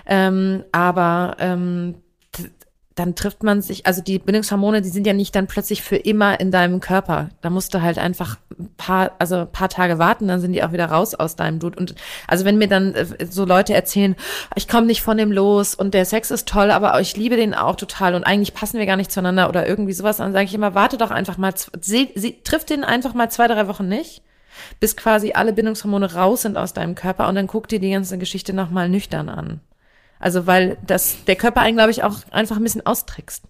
Ähm, 0.06 0.62
aber 0.70 1.36
ähm, 1.40 1.96
dann 2.94 3.16
trifft 3.16 3.42
man 3.42 3.60
sich, 3.60 3.86
also 3.86 4.02
die 4.02 4.20
Bindungshormone, 4.20 4.80
die 4.80 4.88
sind 4.88 5.06
ja 5.06 5.12
nicht 5.12 5.34
dann 5.34 5.48
plötzlich 5.48 5.82
für 5.82 5.96
immer 5.96 6.38
in 6.38 6.52
deinem 6.52 6.78
Körper. 6.78 7.30
Da 7.40 7.50
musst 7.50 7.74
du 7.74 7.82
halt 7.82 7.98
einfach 7.98 8.38
ein 8.56 8.70
paar, 8.76 9.12
also 9.18 9.36
ein 9.36 9.50
paar 9.50 9.68
Tage 9.68 9.98
warten, 9.98 10.28
dann 10.28 10.40
sind 10.40 10.52
die 10.52 10.62
auch 10.62 10.70
wieder 10.70 10.86
raus 10.86 11.14
aus 11.14 11.34
deinem 11.34 11.58
Blut. 11.58 11.76
Und 11.76 11.96
also 12.28 12.44
wenn 12.44 12.56
mir 12.56 12.68
dann 12.68 12.94
äh, 12.94 13.26
so 13.28 13.44
Leute 13.44 13.74
erzählen, 13.74 14.14
ich 14.54 14.68
komme 14.68 14.86
nicht 14.86 15.02
von 15.02 15.16
dem 15.16 15.32
los 15.32 15.74
und 15.74 15.92
der 15.92 16.04
Sex 16.04 16.30
ist 16.30 16.48
toll, 16.48 16.70
aber 16.70 17.00
ich 17.00 17.16
liebe 17.16 17.36
den 17.36 17.52
auch 17.54 17.74
total 17.74 18.14
und 18.14 18.22
eigentlich 18.22 18.54
passen 18.54 18.78
wir 18.78 18.86
gar 18.86 18.96
nicht 18.96 19.10
zueinander 19.10 19.48
oder 19.48 19.66
irgendwie 19.66 19.92
sowas, 19.92 20.18
dann 20.18 20.32
sage 20.32 20.44
ich 20.44 20.54
immer, 20.54 20.76
warte 20.76 20.96
doch 20.96 21.10
einfach 21.10 21.36
mal, 21.36 21.52
sie, 21.80 22.10
sie 22.14 22.42
trifft 22.44 22.70
den 22.70 22.84
einfach 22.84 23.12
mal 23.12 23.28
zwei, 23.28 23.48
drei 23.48 23.66
Wochen 23.66 23.88
nicht, 23.88 24.22
bis 24.78 24.96
quasi 24.96 25.32
alle 25.32 25.52
Bindungshormone 25.52 26.14
raus 26.14 26.42
sind 26.42 26.56
aus 26.56 26.74
deinem 26.74 26.94
Körper 26.94 27.28
und 27.28 27.34
dann 27.34 27.48
guck 27.48 27.66
dir 27.66 27.80
die 27.80 27.90
ganze 27.90 28.18
Geschichte 28.18 28.52
nochmal 28.52 28.88
nüchtern 28.88 29.28
an. 29.28 29.60
Also 30.24 30.46
weil 30.46 30.78
das 30.86 31.22
der 31.26 31.36
Körper 31.36 31.60
einen, 31.60 31.76
glaube 31.76 31.90
ich, 31.90 32.02
auch 32.02 32.16
einfach 32.30 32.56
ein 32.56 32.62
bisschen 32.62 32.86
austrickst. 32.86 33.44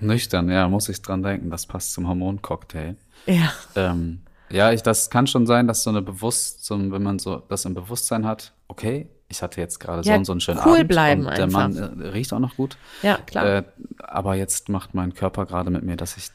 Nüchtern, 0.00 0.50
ja, 0.50 0.68
muss 0.68 0.88
ich 0.88 1.00
dran 1.00 1.22
denken. 1.22 1.48
Das 1.48 1.66
passt 1.66 1.92
zum 1.92 2.08
Hormoncocktail. 2.08 2.96
Ja. 3.26 3.52
Ähm, 3.76 4.22
ja, 4.50 4.72
ich, 4.72 4.82
das 4.82 5.10
kann 5.10 5.28
schon 5.28 5.46
sein, 5.46 5.68
dass 5.68 5.84
so 5.84 5.90
eine 5.90 6.02
Bewusst, 6.02 6.64
so, 6.64 6.76
wenn 6.90 7.04
man 7.04 7.20
so 7.20 7.36
das 7.36 7.64
im 7.66 7.74
Bewusstsein 7.74 8.26
hat, 8.26 8.52
okay, 8.66 9.08
ich 9.28 9.42
hatte 9.42 9.60
jetzt 9.60 9.78
gerade 9.78 10.02
ja, 10.02 10.14
so 10.14 10.18
und 10.18 10.24
so 10.24 10.32
einen 10.32 10.40
schönen 10.40 10.60
cool 10.66 10.78
Abend 10.78 10.88
bleiben 10.88 11.26
und 11.26 11.38
der 11.38 11.46
Mann 11.46 11.76
äh, 11.76 12.08
riecht 12.08 12.32
auch 12.32 12.40
noch 12.40 12.56
gut. 12.56 12.76
Ja, 13.02 13.18
klar. 13.18 13.46
Äh, 13.46 13.62
aber 13.98 14.34
jetzt 14.34 14.68
macht 14.68 14.92
mein 14.92 15.14
Körper 15.14 15.46
gerade 15.46 15.70
mit 15.70 15.84
mir, 15.84 15.96
dass 15.96 16.16
ich 16.16 16.30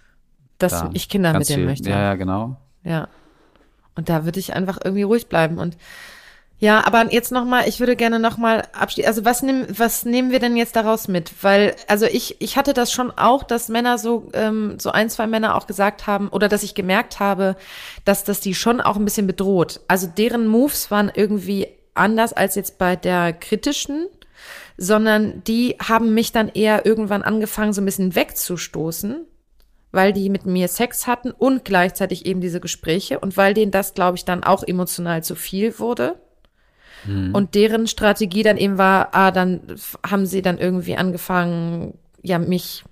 dass 0.59 0.71
da 0.71 0.89
ich 0.93 1.09
Kinder 1.09 1.37
mit 1.37 1.49
dem 1.49 1.65
möchte. 1.65 1.89
Ja, 1.89 1.99
ja, 1.99 2.15
genau. 2.15 2.55
Ja. 2.85 3.09
Und 3.95 4.07
da 4.07 4.23
würde 4.23 4.39
ich 4.39 4.53
einfach 4.53 4.79
irgendwie 4.81 5.03
ruhig 5.03 5.27
bleiben 5.27 5.57
und 5.57 5.75
ja, 6.61 6.85
aber 6.85 7.11
jetzt 7.11 7.31
nochmal, 7.31 7.67
ich 7.67 7.79
würde 7.79 7.95
gerne 7.95 8.19
nochmal 8.19 8.67
abschließen. 8.71 9.07
Also 9.07 9.25
was, 9.25 9.41
nehm, 9.41 9.65
was 9.75 10.05
nehmen 10.05 10.29
wir 10.29 10.37
denn 10.37 10.55
jetzt 10.55 10.75
daraus 10.75 11.07
mit? 11.07 11.43
Weil, 11.43 11.75
also 11.87 12.05
ich, 12.05 12.39
ich 12.39 12.55
hatte 12.55 12.73
das 12.73 12.91
schon 12.91 13.09
auch, 13.09 13.41
dass 13.41 13.67
Männer 13.67 13.97
so, 13.97 14.29
ähm, 14.33 14.77
so 14.79 14.91
ein, 14.91 15.09
zwei 15.09 15.25
Männer 15.25 15.55
auch 15.55 15.65
gesagt 15.65 16.05
haben, 16.05 16.29
oder 16.29 16.47
dass 16.49 16.61
ich 16.61 16.75
gemerkt 16.75 17.19
habe, 17.19 17.55
dass 18.05 18.23
das 18.23 18.41
die 18.41 18.53
schon 18.53 18.79
auch 18.79 18.95
ein 18.95 19.05
bisschen 19.05 19.25
bedroht. 19.25 19.79
Also 19.87 20.05
deren 20.05 20.45
Moves 20.45 20.91
waren 20.91 21.11
irgendwie 21.11 21.67
anders 21.95 22.31
als 22.31 22.53
jetzt 22.53 22.77
bei 22.77 22.95
der 22.95 23.33
kritischen, 23.33 24.05
sondern 24.77 25.43
die 25.45 25.77
haben 25.81 26.13
mich 26.13 26.31
dann 26.31 26.47
eher 26.47 26.85
irgendwann 26.85 27.23
angefangen, 27.23 27.73
so 27.73 27.81
ein 27.81 27.85
bisschen 27.85 28.13
wegzustoßen 28.13 29.25
weil 29.93 30.13
die 30.13 30.29
mit 30.29 30.45
mir 30.45 30.69
Sex 30.69 31.05
hatten 31.05 31.31
und 31.31 31.65
gleichzeitig 31.65 32.25
eben 32.25 32.39
diese 32.39 32.61
Gespräche 32.61 33.19
und 33.19 33.35
weil 33.35 33.53
denen 33.53 33.71
das, 33.73 33.93
glaube 33.93 34.15
ich, 34.15 34.23
dann 34.23 34.41
auch 34.41 34.63
emotional 34.63 35.21
zu 35.21 35.35
viel 35.35 35.79
wurde. 35.79 36.15
Mhm. 37.05 37.33
Und 37.33 37.55
deren 37.55 37.87
Strategie 37.87 38.43
dann 38.43 38.57
eben 38.57 38.77
war, 38.77 39.09
ah, 39.13 39.31
dann 39.31 39.61
haben 40.07 40.25
sie 40.25 40.41
dann 40.41 40.57
irgendwie 40.57 40.95
angefangen, 40.95 41.97
ja, 42.21 42.39
mich 42.39 42.83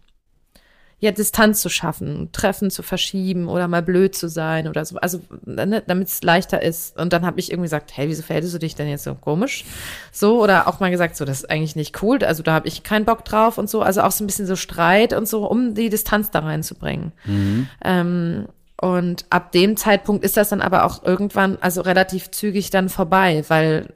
ja, 1.01 1.11
Distanz 1.11 1.61
zu 1.61 1.69
schaffen, 1.69 2.29
Treffen 2.33 2.69
zu 2.69 2.83
verschieben 2.83 3.47
oder 3.47 3.69
mal 3.69 3.81
blöd 3.81 4.15
zu 4.15 4.27
sein 4.27 4.67
oder 4.67 4.83
so. 4.83 4.97
Also, 4.97 5.21
ne, 5.45 5.81
damit 5.87 6.09
es 6.09 6.21
leichter 6.23 6.61
ist. 6.61 6.97
Und 6.99 7.13
dann 7.13 7.25
habe 7.25 7.39
ich 7.39 7.51
irgendwie 7.51 7.67
gesagt, 7.67 7.95
hey, 7.95 8.09
wieso 8.09 8.21
verhältst 8.21 8.53
du 8.53 8.59
dich 8.59 8.75
denn 8.75 8.89
jetzt 8.89 9.05
so 9.05 9.15
komisch? 9.15 9.63
So, 10.11 10.43
oder 10.43 10.67
auch 10.67 10.81
mal 10.81 10.91
gesagt, 10.91 11.15
so, 11.15 11.23
das 11.23 11.41
ist 11.41 11.49
eigentlich 11.49 11.77
nicht 11.77 12.03
cool. 12.03 12.21
Also, 12.25 12.43
da 12.43 12.51
habe 12.51 12.67
ich 12.67 12.83
keinen 12.83 13.05
Bock 13.05 13.23
drauf 13.23 13.57
und 13.57 13.69
so. 13.69 13.81
Also 13.81 14.01
auch 14.01 14.11
so 14.11 14.25
ein 14.25 14.27
bisschen 14.27 14.45
so 14.45 14.57
Streit 14.57 15.13
und 15.13 15.25
so, 15.25 15.45
um 15.45 15.73
die 15.73 15.89
Distanz 15.89 16.31
da 16.31 16.39
reinzubringen. 16.39 17.13
Mhm. 17.23 17.67
Ähm, 17.83 18.47
und 18.81 19.25
ab 19.29 19.51
dem 19.51 19.77
Zeitpunkt 19.77 20.23
ist 20.23 20.37
das 20.37 20.49
dann 20.49 20.61
aber 20.61 20.85
auch 20.85 21.03
irgendwann, 21.03 21.57
also 21.61 21.81
relativ 21.81 22.31
zügig 22.31 22.69
dann 22.69 22.89
vorbei, 22.89 23.43
weil 23.47 23.93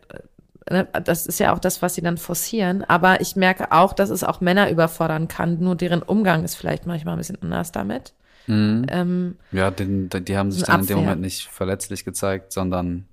Ne, 0.69 0.87
das 1.03 1.27
ist 1.27 1.39
ja 1.39 1.53
auch 1.53 1.59
das, 1.59 1.81
was 1.81 1.95
sie 1.95 2.01
dann 2.01 2.17
forcieren. 2.17 2.83
Aber 2.85 3.21
ich 3.21 3.35
merke 3.35 3.71
auch, 3.71 3.93
dass 3.93 4.09
es 4.09 4.23
auch 4.23 4.39
Männer 4.39 4.69
überfordern 4.69 5.27
kann. 5.27 5.59
Nur 5.59 5.75
deren 5.75 6.01
Umgang 6.01 6.43
ist 6.43 6.55
vielleicht 6.55 6.85
manchmal 6.85 7.15
ein 7.15 7.17
bisschen 7.17 7.41
anders 7.41 7.71
damit. 7.71 8.13
Mhm. 8.47 8.85
Ähm, 8.89 9.35
ja, 9.51 9.71
den, 9.71 10.09
die 10.09 10.37
haben 10.37 10.51
sich 10.51 10.63
dann 10.63 10.81
Abwehr. 10.81 10.95
in 10.95 11.01
dem 11.01 11.05
Moment 11.05 11.21
nicht 11.21 11.47
verletzlich 11.47 12.05
gezeigt, 12.05 12.51
sondern 12.53 13.05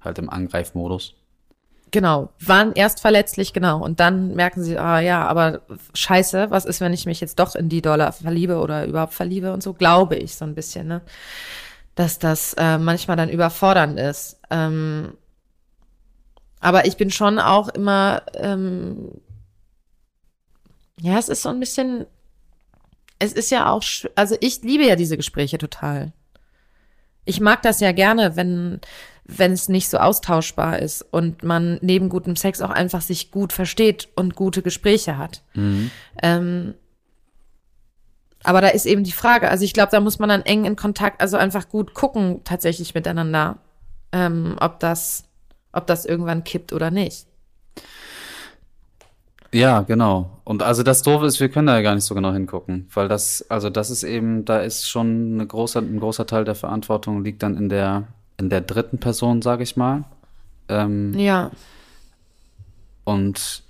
halt 0.00 0.18
im 0.18 0.30
Angreifmodus. 0.30 1.14
Genau, 1.92 2.30
waren 2.40 2.72
erst 2.72 3.00
verletzlich, 3.00 3.52
genau. 3.52 3.82
Und 3.82 4.00
dann 4.00 4.34
merken 4.34 4.62
sie, 4.62 4.76
ah 4.76 5.00
ja, 5.00 5.24
aber 5.26 5.62
scheiße, 5.94 6.50
was 6.50 6.64
ist, 6.64 6.80
wenn 6.80 6.92
ich 6.92 7.06
mich 7.06 7.20
jetzt 7.20 7.38
doch 7.38 7.54
in 7.54 7.68
die 7.68 7.80
Dollar 7.80 8.12
verliebe 8.12 8.58
oder 8.58 8.86
überhaupt 8.86 9.14
verliebe 9.14 9.52
und 9.52 9.62
so, 9.62 9.72
glaube 9.72 10.16
ich 10.16 10.34
so 10.34 10.44
ein 10.44 10.54
bisschen, 10.54 10.88
ne? 10.88 11.00
Dass 11.94 12.18
das 12.18 12.54
äh, 12.54 12.78
manchmal 12.78 13.16
dann 13.16 13.28
überfordernd 13.28 13.98
ist. 13.98 14.38
Ähm, 14.50 15.14
aber 16.60 16.86
ich 16.86 16.96
bin 16.96 17.10
schon 17.10 17.38
auch 17.38 17.68
immer, 17.68 18.22
ähm, 18.34 19.12
ja, 21.00 21.18
es 21.18 21.28
ist 21.28 21.42
so 21.42 21.50
ein 21.50 21.60
bisschen, 21.60 22.06
es 23.18 23.32
ist 23.32 23.50
ja 23.50 23.70
auch, 23.70 23.82
also 24.16 24.36
ich 24.40 24.62
liebe 24.62 24.84
ja 24.84 24.96
diese 24.96 25.16
Gespräche 25.16 25.58
total. 25.58 26.12
Ich 27.24 27.40
mag 27.40 27.62
das 27.62 27.80
ja 27.80 27.92
gerne, 27.92 28.36
wenn, 28.36 28.80
wenn 29.28 29.52
es 29.52 29.68
nicht 29.68 29.88
so 29.88 29.98
austauschbar 29.98 30.78
ist 30.78 31.02
und 31.02 31.42
man 31.42 31.78
neben 31.82 32.08
gutem 32.08 32.36
Sex 32.36 32.62
auch 32.62 32.70
einfach 32.70 33.00
sich 33.00 33.30
gut 33.30 33.52
versteht 33.52 34.08
und 34.14 34.36
gute 34.36 34.62
Gespräche 34.62 35.18
hat. 35.18 35.42
Mhm. 35.54 35.90
Ähm, 36.22 36.74
aber 38.44 38.60
da 38.60 38.68
ist 38.68 38.86
eben 38.86 39.02
die 39.02 39.12
Frage, 39.12 39.50
also 39.50 39.64
ich 39.64 39.72
glaube, 39.72 39.90
da 39.90 40.00
muss 40.00 40.20
man 40.20 40.28
dann 40.28 40.42
eng 40.42 40.64
in 40.64 40.76
Kontakt, 40.76 41.20
also 41.20 41.36
einfach 41.36 41.68
gut 41.68 41.94
gucken 41.94 42.42
tatsächlich 42.44 42.94
miteinander, 42.94 43.58
ähm, 44.12 44.56
ob 44.60 44.78
das 44.78 45.24
ob 45.76 45.86
das 45.86 46.06
irgendwann 46.06 46.42
kippt 46.42 46.72
oder 46.72 46.90
nicht. 46.90 47.26
Ja, 49.52 49.82
genau. 49.82 50.40
Und 50.44 50.62
also 50.62 50.82
das 50.82 51.02
Doofe 51.02 51.26
ist, 51.26 51.38
wir 51.38 51.48
können 51.48 51.68
da 51.68 51.76
ja 51.76 51.82
gar 51.82 51.94
nicht 51.94 52.04
so 52.04 52.14
genau 52.14 52.32
hingucken, 52.32 52.88
weil 52.92 53.08
das, 53.08 53.44
also 53.48 53.70
das 53.70 53.90
ist 53.90 54.02
eben, 54.02 54.44
da 54.44 54.60
ist 54.60 54.88
schon 54.88 55.34
eine 55.34 55.46
große, 55.46 55.78
ein 55.78 56.00
großer 56.00 56.26
Teil 56.26 56.44
der 56.44 56.54
Verantwortung 56.54 57.22
liegt 57.22 57.42
dann 57.42 57.56
in 57.56 57.68
der, 57.68 58.08
in 58.38 58.50
der 58.50 58.60
dritten 58.60 58.98
Person, 58.98 59.42
sage 59.42 59.62
ich 59.62 59.76
mal. 59.76 60.04
Ähm, 60.68 61.18
ja. 61.18 61.50
Und 63.04 63.62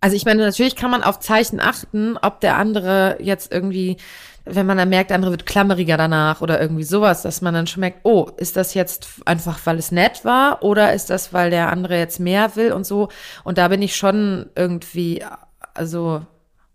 also 0.00 0.16
ich 0.16 0.24
meine, 0.24 0.42
natürlich 0.42 0.76
kann 0.76 0.90
man 0.90 1.02
auf 1.02 1.20
Zeichen 1.20 1.60
achten, 1.60 2.16
ob 2.16 2.40
der 2.40 2.56
andere 2.56 3.18
jetzt 3.20 3.52
irgendwie 3.52 3.96
wenn 4.44 4.66
man 4.66 4.76
dann 4.76 4.88
merkt, 4.88 5.10
der 5.10 5.16
andere 5.16 5.30
wird 5.30 5.46
klammeriger 5.46 5.96
danach 5.96 6.40
oder 6.40 6.60
irgendwie 6.60 6.82
sowas, 6.82 7.22
dass 7.22 7.42
man 7.42 7.54
dann 7.54 7.66
schon 7.66 7.80
merkt, 7.80 8.00
oh, 8.02 8.28
ist 8.36 8.56
das 8.56 8.74
jetzt 8.74 9.08
einfach, 9.24 9.58
weil 9.64 9.78
es 9.78 9.92
nett 9.92 10.24
war 10.24 10.62
oder 10.62 10.92
ist 10.92 11.10
das, 11.10 11.32
weil 11.32 11.50
der 11.50 11.70
andere 11.70 11.96
jetzt 11.98 12.18
mehr 12.18 12.56
will 12.56 12.72
und 12.72 12.84
so. 12.84 13.08
Und 13.44 13.58
da 13.58 13.68
bin 13.68 13.82
ich 13.82 13.96
schon 13.96 14.46
irgendwie, 14.56 15.24
also 15.74 16.26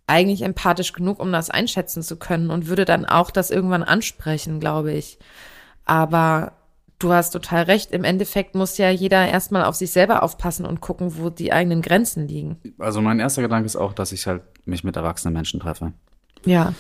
eigentlich 0.08 0.44
empathisch 0.44 0.94
genug, 0.94 1.20
um 1.20 1.32
das 1.34 1.50
einschätzen 1.50 2.04
zu 2.04 2.16
können 2.16 2.50
und 2.50 2.68
würde 2.68 2.86
dann 2.86 3.06
auch 3.06 3.32
das 3.32 3.52
irgendwann 3.52 3.84
ansprechen, 3.84 4.62
glaube 4.62 4.94
ich. 4.94 5.20
Aber 5.84 6.54
du 7.00 7.14
hast 7.14 7.32
total 7.32 7.64
recht. 7.64 7.92
Im 7.92 8.04
Endeffekt 8.04 8.56
muss 8.56 8.78
ja 8.78 8.90
jeder 8.90 9.28
erstmal 9.28 9.66
auf 9.66 9.76
sich 9.76 9.92
selber 9.92 10.24
aufpassen 10.24 10.66
und 10.66 10.82
gucken, 10.82 11.18
wo 11.18 11.30
die 11.30 11.54
eigenen 11.54 11.82
Grenzen 11.82 12.28
liegen. 12.28 12.58
Also 12.80 13.02
mein 13.02 13.20
erster 13.20 13.42
Gedanke 13.42 13.66
ist 13.66 13.76
auch, 13.76 13.94
dass 13.94 14.12
ich 14.12 14.28
halt 14.28 14.44
mich 14.66 14.84
mit 14.84 14.96
erwachsenen 14.96 15.34
Menschen 15.34 15.60
treffe. 15.60 15.94
Ja. 16.46 16.74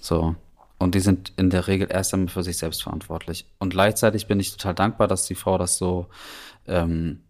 So. 0.00 0.34
Und 0.78 0.94
die 0.94 1.00
sind 1.00 1.32
in 1.36 1.50
der 1.50 1.66
Regel 1.66 1.88
erst 1.90 2.12
einmal 2.12 2.28
für 2.28 2.42
sich 2.42 2.58
selbst 2.58 2.82
verantwortlich. 2.82 3.46
Und 3.58 3.70
gleichzeitig 3.70 4.26
bin 4.26 4.40
ich 4.40 4.52
total 4.52 4.74
dankbar, 4.74 5.08
dass 5.08 5.26
die 5.26 5.34
Frau 5.34 5.56
das 5.56 5.78
so, 5.78 6.08
ähm, 6.66 7.20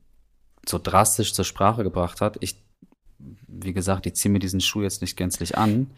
so 0.67 0.81
drastisch 0.83 1.35
zur 1.35 1.45
Sprache 1.45 1.83
gebracht 1.83 2.21
hat. 2.21 2.37
Ich 2.41 2.64
wie 3.47 3.73
gesagt, 3.73 4.07
ich 4.07 4.15
ziehe 4.15 4.33
mir 4.33 4.39
diesen 4.39 4.61
Schuh 4.61 4.83
jetzt 4.83 5.01
nicht 5.01 5.17
gänzlich 5.17 5.57
an. 5.57 5.91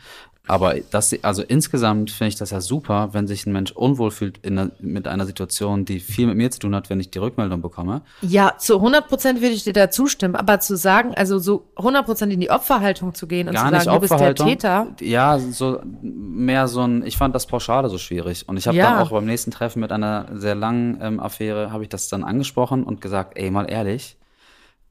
Aber 0.48 0.74
das, 0.90 1.12
also 1.22 1.42
insgesamt 1.42 2.10
finde 2.10 2.28
ich 2.28 2.36
das 2.36 2.50
ja 2.50 2.60
super, 2.60 3.08
wenn 3.12 3.26
sich 3.26 3.46
ein 3.46 3.52
Mensch 3.52 3.72
unwohl 3.72 4.12
fühlt 4.12 4.38
in 4.38 4.58
einer, 4.58 4.70
mit 4.78 5.08
einer 5.08 5.26
Situation, 5.26 5.84
die 5.84 5.98
viel 5.98 6.26
mit 6.28 6.36
mir 6.36 6.50
zu 6.50 6.60
tun 6.60 6.74
hat, 6.74 6.88
wenn 6.88 7.00
ich 7.00 7.10
die 7.10 7.18
Rückmeldung 7.18 7.62
bekomme. 7.62 8.02
Ja, 8.22 8.56
zu 8.56 8.76
100 8.76 9.08
Prozent 9.08 9.40
würde 9.40 9.54
ich 9.54 9.64
dir 9.64 9.72
da 9.72 9.90
zustimmen. 9.90 10.36
Aber 10.36 10.60
zu 10.60 10.76
sagen, 10.76 11.14
also 11.16 11.38
so 11.38 11.66
100 11.76 12.06
Prozent 12.06 12.32
in 12.32 12.40
die 12.40 12.50
Opferhaltung 12.50 13.14
zu 13.14 13.26
gehen 13.26 13.48
und 13.48 13.54
Gar 13.54 13.72
zu 13.72 13.84
sagen, 13.84 13.94
du 13.96 14.00
bist 14.00 14.20
der 14.20 14.34
Täter. 14.34 14.86
Ja, 15.00 15.38
so 15.38 15.80
mehr 16.02 16.68
so 16.68 16.82
ein, 16.82 17.04
ich 17.04 17.16
fand 17.16 17.34
das 17.34 17.46
Pauschale 17.46 17.88
so 17.88 17.98
schwierig. 17.98 18.48
Und 18.48 18.56
ich 18.56 18.68
habe 18.68 18.76
ja. 18.76 18.90
dann 18.90 19.02
auch 19.02 19.10
beim 19.10 19.26
nächsten 19.26 19.50
Treffen 19.50 19.80
mit 19.80 19.90
einer 19.90 20.26
sehr 20.32 20.54
langen 20.54 20.98
ähm, 21.02 21.18
Affäre, 21.18 21.72
habe 21.72 21.82
ich 21.82 21.88
das 21.88 22.08
dann 22.08 22.22
angesprochen 22.22 22.84
und 22.84 23.00
gesagt, 23.00 23.36
ey, 23.36 23.50
mal 23.50 23.64
ehrlich, 23.68 24.16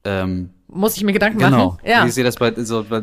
ähm, 0.04 0.50
muss 0.68 0.96
ich 0.96 1.04
mir 1.04 1.12
Gedanken 1.12 1.38
genau. 1.38 1.50
machen. 1.50 1.78
Genau. 1.82 1.94
Ja. 1.96 2.06
Ich 2.06 2.14
sehe 2.14 2.24
das 2.24 2.36
bei 2.36 2.52
so, 2.54 2.84
bei, 2.84 3.02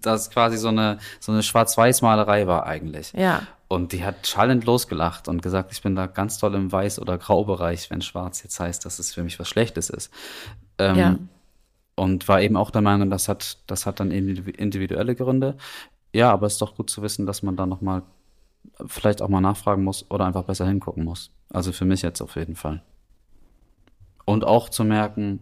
das 0.00 0.30
quasi 0.30 0.56
so 0.56 0.68
eine 0.68 0.98
so 1.20 1.32
eine 1.32 1.42
Schwarz-Weiß-Malerei 1.42 2.46
war 2.46 2.66
eigentlich. 2.66 3.12
Ja. 3.12 3.42
Und 3.68 3.92
die 3.92 4.02
hat 4.04 4.26
schallend 4.26 4.64
losgelacht 4.64 5.28
und 5.28 5.42
gesagt, 5.42 5.72
ich 5.72 5.82
bin 5.82 5.94
da 5.94 6.06
ganz 6.06 6.38
toll 6.38 6.54
im 6.54 6.70
Weiß- 6.70 6.98
oder 6.98 7.18
Graubereich, 7.18 7.90
wenn 7.90 8.00
Schwarz 8.00 8.42
jetzt 8.42 8.58
heißt, 8.58 8.84
dass 8.86 8.98
es 8.98 9.12
für 9.12 9.22
mich 9.22 9.38
was 9.38 9.48
Schlechtes 9.48 9.90
ist. 9.90 10.10
Ähm, 10.78 10.96
ja. 10.96 11.16
Und 11.94 12.28
war 12.28 12.40
eben 12.40 12.56
auch 12.56 12.70
der 12.70 12.80
Meinung, 12.80 13.10
das 13.10 13.28
hat, 13.28 13.58
das 13.66 13.84
hat 13.84 14.00
dann 14.00 14.10
individuelle 14.10 15.14
Gründe. 15.14 15.56
Ja, 16.14 16.32
aber 16.32 16.46
es 16.46 16.54
ist 16.54 16.62
doch 16.62 16.76
gut 16.76 16.88
zu 16.88 17.02
wissen, 17.02 17.26
dass 17.26 17.42
man 17.42 17.56
da 17.56 17.66
nochmal 17.66 18.02
vielleicht 18.86 19.20
auch 19.20 19.28
mal 19.28 19.40
nachfragen 19.40 19.84
muss 19.84 20.10
oder 20.10 20.24
einfach 20.24 20.44
besser 20.44 20.66
hingucken 20.66 21.04
muss. 21.04 21.30
Also 21.50 21.72
für 21.72 21.84
mich 21.84 22.00
jetzt 22.02 22.22
auf 22.22 22.36
jeden 22.36 22.56
Fall. 22.56 22.82
Und 24.24 24.44
auch 24.44 24.68
zu 24.68 24.84
merken, 24.84 25.40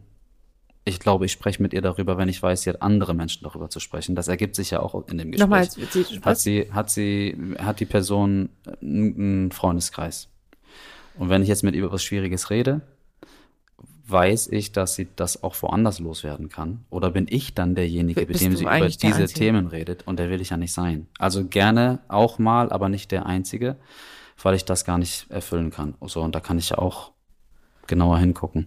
ich 0.88 1.00
glaube, 1.00 1.26
ich 1.26 1.32
spreche 1.32 1.60
mit 1.60 1.72
ihr 1.72 1.82
darüber, 1.82 2.16
wenn 2.16 2.28
ich 2.28 2.40
weiß, 2.40 2.62
sie 2.62 2.70
hat 2.70 2.80
andere 2.80 3.12
Menschen 3.12 3.42
darüber 3.42 3.68
zu 3.68 3.80
sprechen. 3.80 4.14
Das 4.14 4.28
ergibt 4.28 4.54
sich 4.54 4.70
ja 4.70 4.78
auch 4.78 4.94
in 5.08 5.18
dem 5.18 5.32
Gespräch. 5.32 5.40
Nochmal, 5.40 5.68
sie, 5.68 6.20
hat 6.22 6.38
sie, 6.38 6.72
hat 6.72 6.90
sie, 6.90 7.36
hat 7.58 7.80
die 7.80 7.86
Person 7.86 8.50
einen 8.80 9.50
Freundeskreis. 9.50 10.28
Und 11.18 11.28
wenn 11.28 11.42
ich 11.42 11.48
jetzt 11.48 11.64
mit 11.64 11.74
ihr 11.74 11.82
über 11.82 11.92
was 11.92 12.04
Schwieriges 12.04 12.50
rede, 12.50 12.82
weiß 14.06 14.46
ich, 14.52 14.70
dass 14.70 14.94
sie 14.94 15.08
das 15.16 15.42
auch 15.42 15.60
woanders 15.60 15.98
loswerden 15.98 16.50
kann. 16.50 16.84
Oder 16.88 17.10
bin 17.10 17.26
ich 17.28 17.52
dann 17.52 17.74
derjenige, 17.74 18.20
mit 18.20 18.40
dem 18.40 18.54
sie 18.54 18.62
über 18.62 18.88
diese 18.88 19.26
Themen 19.26 19.66
redet? 19.66 20.06
Und 20.06 20.20
der 20.20 20.30
will 20.30 20.40
ich 20.40 20.50
ja 20.50 20.56
nicht 20.56 20.72
sein. 20.72 21.08
Also 21.18 21.46
gerne 21.46 21.98
auch 22.06 22.38
mal, 22.38 22.70
aber 22.70 22.88
nicht 22.88 23.10
der 23.10 23.26
Einzige, 23.26 23.74
weil 24.40 24.54
ich 24.54 24.64
das 24.64 24.84
gar 24.84 24.98
nicht 24.98 25.28
erfüllen 25.32 25.72
kann. 25.72 25.94
So, 26.02 26.22
und 26.22 26.36
da 26.36 26.38
kann 26.38 26.58
ich 26.58 26.70
ja 26.70 26.78
auch 26.78 27.10
genauer 27.88 28.18
hingucken. 28.18 28.66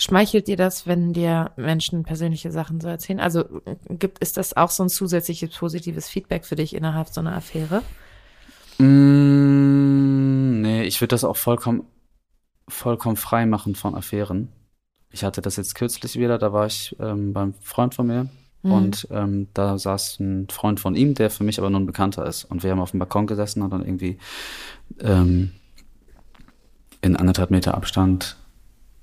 Schmeichelt 0.00 0.46
dir 0.46 0.56
das, 0.56 0.86
wenn 0.86 1.12
dir 1.12 1.50
Menschen 1.56 2.04
persönliche 2.04 2.52
Sachen 2.52 2.80
so 2.80 2.86
erzählen? 2.86 3.18
Also 3.18 3.44
gibt 3.88 4.20
ist 4.20 4.36
das 4.36 4.56
auch 4.56 4.70
so 4.70 4.84
ein 4.84 4.88
zusätzliches 4.88 5.50
positives 5.50 6.08
Feedback 6.08 6.44
für 6.44 6.54
dich 6.54 6.74
innerhalb 6.76 7.08
so 7.08 7.20
einer 7.20 7.34
Affäre? 7.34 7.82
Mm, 8.78 10.60
nee, 10.60 10.84
ich 10.84 11.00
würde 11.00 11.08
das 11.08 11.24
auch 11.24 11.36
vollkommen, 11.36 11.82
vollkommen 12.68 13.16
frei 13.16 13.44
machen 13.44 13.74
von 13.74 13.96
Affären. 13.96 14.52
Ich 15.10 15.24
hatte 15.24 15.42
das 15.42 15.56
jetzt 15.56 15.74
kürzlich 15.74 16.14
wieder, 16.14 16.38
da 16.38 16.52
war 16.52 16.66
ich 16.66 16.94
ähm, 17.00 17.32
beim 17.32 17.54
Freund 17.60 17.96
von 17.96 18.06
mir 18.06 18.28
mhm. 18.62 18.72
und 18.72 19.08
ähm, 19.10 19.48
da 19.52 19.78
saß 19.78 20.20
ein 20.20 20.46
Freund 20.48 20.78
von 20.78 20.94
ihm, 20.94 21.14
der 21.14 21.30
für 21.30 21.42
mich 21.42 21.58
aber 21.58 21.70
nun 21.70 21.86
Bekannter 21.86 22.24
ist. 22.24 22.44
Und 22.44 22.62
wir 22.62 22.70
haben 22.70 22.80
auf 22.80 22.92
dem 22.92 23.00
Balkon 23.00 23.26
gesessen 23.26 23.62
und 23.62 23.70
dann 23.70 23.84
irgendwie 23.84 24.18
ähm, 25.00 25.50
in 27.00 27.16
anderthalb 27.16 27.50
Meter 27.50 27.74
Abstand 27.74 28.36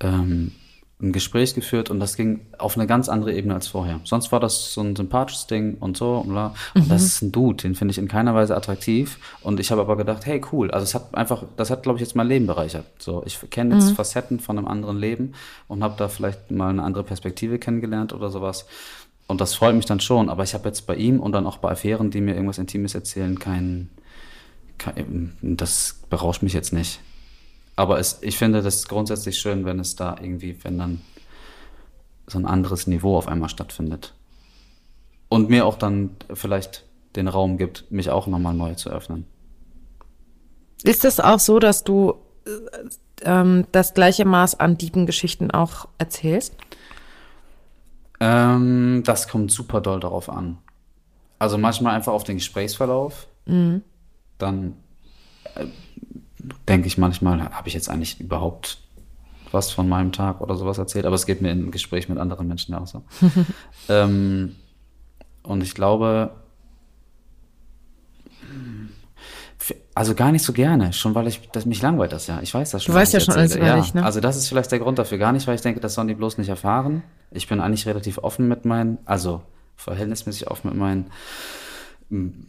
ähm, 0.00 0.52
ein 1.00 1.12
Gespräch 1.12 1.54
geführt 1.54 1.90
und 1.90 2.00
das 2.00 2.16
ging 2.16 2.46
auf 2.56 2.76
eine 2.76 2.86
ganz 2.86 3.10
andere 3.10 3.34
Ebene 3.34 3.52
als 3.52 3.68
vorher. 3.68 4.00
Sonst 4.04 4.32
war 4.32 4.40
das 4.40 4.72
so 4.72 4.80
ein 4.80 4.96
sympathisches 4.96 5.46
Ding 5.46 5.76
und 5.78 5.98
so 5.98 6.16
und 6.16 6.30
bla. 6.30 6.54
Und 6.74 6.86
mhm. 6.86 6.88
das 6.88 7.02
ist 7.02 7.22
ein 7.22 7.32
Dude, 7.32 7.62
den 7.62 7.74
finde 7.74 7.92
ich 7.92 7.98
in 7.98 8.08
keiner 8.08 8.34
Weise 8.34 8.56
attraktiv. 8.56 9.18
Und 9.42 9.60
ich 9.60 9.70
habe 9.70 9.82
aber 9.82 9.96
gedacht, 9.96 10.24
hey, 10.24 10.40
cool. 10.52 10.70
Also 10.70 10.84
es 10.84 10.94
hat 10.94 11.14
einfach, 11.14 11.44
das 11.58 11.68
hat, 11.68 11.82
glaube 11.82 11.98
ich, 11.98 12.00
jetzt 12.00 12.16
mein 12.16 12.26
Leben 12.26 12.46
bereichert. 12.46 12.86
So, 12.98 13.22
ich 13.26 13.38
kenne 13.50 13.74
jetzt 13.74 13.90
mhm. 13.90 13.94
Facetten 13.94 14.40
von 14.40 14.56
einem 14.56 14.66
anderen 14.66 14.96
Leben 14.98 15.32
und 15.68 15.84
habe 15.84 15.96
da 15.98 16.08
vielleicht 16.08 16.50
mal 16.50 16.70
eine 16.70 16.82
andere 16.82 17.04
Perspektive 17.04 17.58
kennengelernt 17.58 18.14
oder 18.14 18.30
sowas. 18.30 18.64
Und 19.26 19.42
das 19.42 19.54
freut 19.54 19.74
mich 19.74 19.84
dann 19.84 20.00
schon. 20.00 20.30
Aber 20.30 20.44
ich 20.44 20.54
habe 20.54 20.66
jetzt 20.66 20.86
bei 20.86 20.96
ihm 20.96 21.20
und 21.20 21.32
dann 21.32 21.46
auch 21.46 21.58
bei 21.58 21.70
Affären, 21.72 22.10
die 22.10 22.22
mir 22.22 22.32
irgendwas 22.32 22.56
Intimes 22.56 22.94
erzählen, 22.94 23.38
kein, 23.38 23.90
kein 24.78 25.36
das 25.42 26.00
berauscht 26.08 26.42
mich 26.42 26.54
jetzt 26.54 26.72
nicht. 26.72 27.00
Aber 27.76 27.98
es, 27.98 28.18
ich 28.22 28.38
finde 28.38 28.62
das 28.62 28.88
grundsätzlich 28.88 29.38
schön, 29.38 29.66
wenn 29.66 29.78
es 29.78 29.96
da 29.96 30.16
irgendwie, 30.20 30.56
wenn 30.64 30.78
dann 30.78 31.02
so 32.26 32.38
ein 32.38 32.46
anderes 32.46 32.86
Niveau 32.86 33.16
auf 33.16 33.28
einmal 33.28 33.50
stattfindet. 33.50 34.14
Und 35.28 35.50
mir 35.50 35.66
auch 35.66 35.76
dann 35.76 36.10
vielleicht 36.32 36.84
den 37.14 37.28
Raum 37.28 37.58
gibt, 37.58 37.90
mich 37.90 38.10
auch 38.10 38.26
nochmal 38.26 38.54
neu 38.54 38.74
zu 38.74 38.90
öffnen. 38.90 39.26
Ist 40.82 41.04
es 41.04 41.20
auch 41.20 41.38
so, 41.38 41.58
dass 41.58 41.84
du 41.84 42.14
äh, 42.46 42.50
ähm, 43.22 43.66
das 43.72 43.94
gleiche 43.94 44.24
Maß 44.24 44.60
an 44.60 44.78
Diebengeschichten 44.78 45.50
auch 45.50 45.88
erzählst? 45.98 46.54
Ähm, 48.20 49.02
das 49.04 49.28
kommt 49.28 49.50
super 49.50 49.80
doll 49.80 50.00
darauf 50.00 50.30
an. 50.30 50.58
Also 51.38 51.58
manchmal 51.58 51.94
einfach 51.94 52.12
auf 52.12 52.24
den 52.24 52.36
Gesprächsverlauf. 52.36 53.26
Mhm. 53.46 53.82
Dann 54.38 54.74
äh, 55.54 55.66
denke 56.68 56.86
ich 56.86 56.98
manchmal, 56.98 57.40
habe 57.50 57.68
ich 57.68 57.74
jetzt 57.74 57.88
eigentlich 57.88 58.20
überhaupt 58.20 58.78
was 59.52 59.70
von 59.70 59.88
meinem 59.88 60.12
Tag 60.12 60.40
oder 60.40 60.56
sowas 60.56 60.78
erzählt, 60.78 61.06
aber 61.06 61.14
es 61.14 61.26
geht 61.26 61.40
mir 61.40 61.50
in 61.50 61.70
Gespräch 61.70 62.08
mit 62.08 62.18
anderen 62.18 62.48
Menschen 62.48 62.74
auch 62.74 62.86
so. 62.86 63.04
ähm, 63.88 64.56
und 65.42 65.62
ich 65.62 65.74
glaube, 65.74 66.32
also 69.94 70.14
gar 70.14 70.30
nicht 70.30 70.44
so 70.44 70.52
gerne, 70.52 70.92
schon 70.92 71.14
weil 71.14 71.26
ich, 71.26 71.48
das 71.52 71.66
mich 71.66 71.82
langweilt 71.82 72.12
das 72.12 72.26
ja. 72.26 72.40
Ich 72.42 72.52
weiß 72.52 72.70
das 72.70 72.84
schon. 72.84 72.94
Du 72.94 73.00
weißt 73.00 73.14
ja 73.14 73.20
schon 73.20 73.34
alles 73.34 73.56
über 73.56 73.66
ja, 73.66 73.84
ne? 73.94 74.04
Also 74.04 74.20
das 74.20 74.36
ist 74.36 74.48
vielleicht 74.48 74.70
der 74.70 74.78
Grund 74.78 74.98
dafür. 74.98 75.18
Gar 75.18 75.32
nicht, 75.32 75.46
weil 75.46 75.54
ich 75.54 75.62
denke, 75.62 75.80
das 75.80 75.94
sollen 75.94 76.08
die 76.08 76.14
bloß 76.14 76.38
nicht 76.38 76.48
erfahren. 76.48 77.02
Ich 77.30 77.48
bin 77.48 77.60
eigentlich 77.60 77.86
relativ 77.86 78.18
offen 78.18 78.46
mit 78.46 78.64
meinen, 78.64 78.98
also 79.06 79.42
verhältnismäßig 79.76 80.48
offen 80.50 80.70
mit 80.70 80.78
meinen 80.78 81.10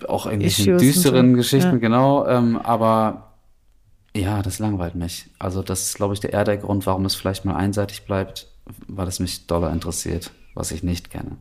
auch 0.07 0.25
irgendwelchen 0.25 0.77
düsteren 0.77 1.31
so. 1.31 1.37
Geschichten, 1.37 1.73
ja. 1.73 1.77
genau. 1.77 2.27
Ähm, 2.27 2.57
aber 2.57 3.26
ja, 4.17 4.41
das 4.41 4.59
langweilt 4.59 4.95
mich. 4.95 5.29
Also 5.39 5.61
das 5.61 5.83
ist, 5.83 5.95
glaube 5.95 6.13
ich, 6.13 6.19
der 6.19 6.33
eher 6.33 6.43
der 6.43 6.57
Grund, 6.57 6.85
warum 6.85 7.05
es 7.05 7.15
vielleicht 7.15 7.45
mal 7.45 7.55
einseitig 7.55 8.05
bleibt, 8.05 8.47
weil 8.87 9.07
es 9.07 9.19
mich 9.19 9.47
doller 9.47 9.71
interessiert, 9.71 10.31
was 10.53 10.71
ich 10.71 10.83
nicht 10.83 11.09
kenne. 11.09 11.37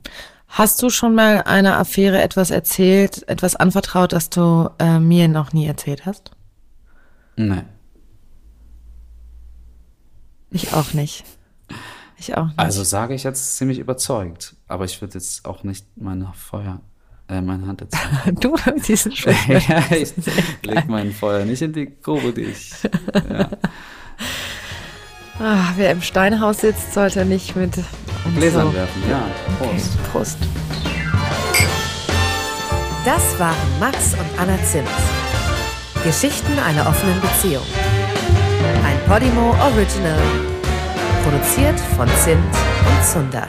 Hast 0.49 0.83
du 0.83 0.91
schon 0.91 1.14
mal 1.14 1.43
einer 1.43 1.79
Affäre 1.79 2.22
etwas 2.22 2.51
erzählt, 2.51 3.29
etwas 3.29 3.57
anvertraut, 3.57 4.12
das 4.12 4.31
du 4.31 4.70
äh, 4.79 4.99
mir 4.99 5.29
noch 5.29 5.53
nie 5.53 5.66
erzählt 5.66 6.07
hast? 6.07 6.31
Nein. 7.37 7.68
Ich 10.51 10.72
auch 10.72 10.93
nicht. 10.93 11.24
Ich 12.18 12.37
auch 12.37 12.47
nicht. 12.47 12.59
Also 12.59 12.85
sage 12.85 13.14
ich 13.14 13.24
jetzt 13.24 13.57
ziemlich 13.57 13.79
überzeugt, 13.79 14.55
aber 14.68 14.85
ich 14.85 15.01
würde 15.01 15.14
jetzt 15.14 15.45
auch 15.45 15.64
nicht 15.64 15.85
meine 15.97 16.33
Feuer, 16.35 16.81
äh, 17.29 17.41
meine 17.41 17.66
Hand 17.66 17.81
jetzt. 17.81 17.97
du 18.43 18.57
diesen 18.87 19.12
ja, 19.49 19.83
ich 19.91 20.12
leg 20.62 20.89
mein 20.89 21.12
Feuer 21.12 21.45
nicht 21.45 21.62
in 21.62 21.72
die 21.72 21.93
Grube, 22.01 22.33
die 22.33 22.43
ich. 22.43 22.72
Ja. 23.29 23.49
Ah, 25.39 25.72
wer 25.77 25.91
im 25.91 26.01
Steinhaus 26.01 26.62
sitzt, 26.62 26.95
sollte 26.95 27.27
nicht 27.27 27.57
mit 27.57 27.72
Gläsern 28.37 28.68
so. 28.68 28.74
werfen. 28.74 29.03
Ja, 29.09 29.29
Prost. 29.59 29.99
Okay, 29.99 30.09
Prost. 30.12 30.39
Das 33.05 33.39
waren 33.39 33.55
Max 33.79 34.14
und 34.14 34.41
Anna 34.41 34.57
Zimt. 34.64 34.89
Geschichten 36.03 36.59
einer 36.59 36.89
offenen 36.89 37.20
Beziehung. 37.20 37.64
Ein 38.85 38.99
Podimo 39.07 39.55
Original. 39.61 40.18
Produziert 41.22 41.79
von 41.97 42.09
Zimt 42.24 42.43
und 42.89 43.05
Zunder. 43.05 43.49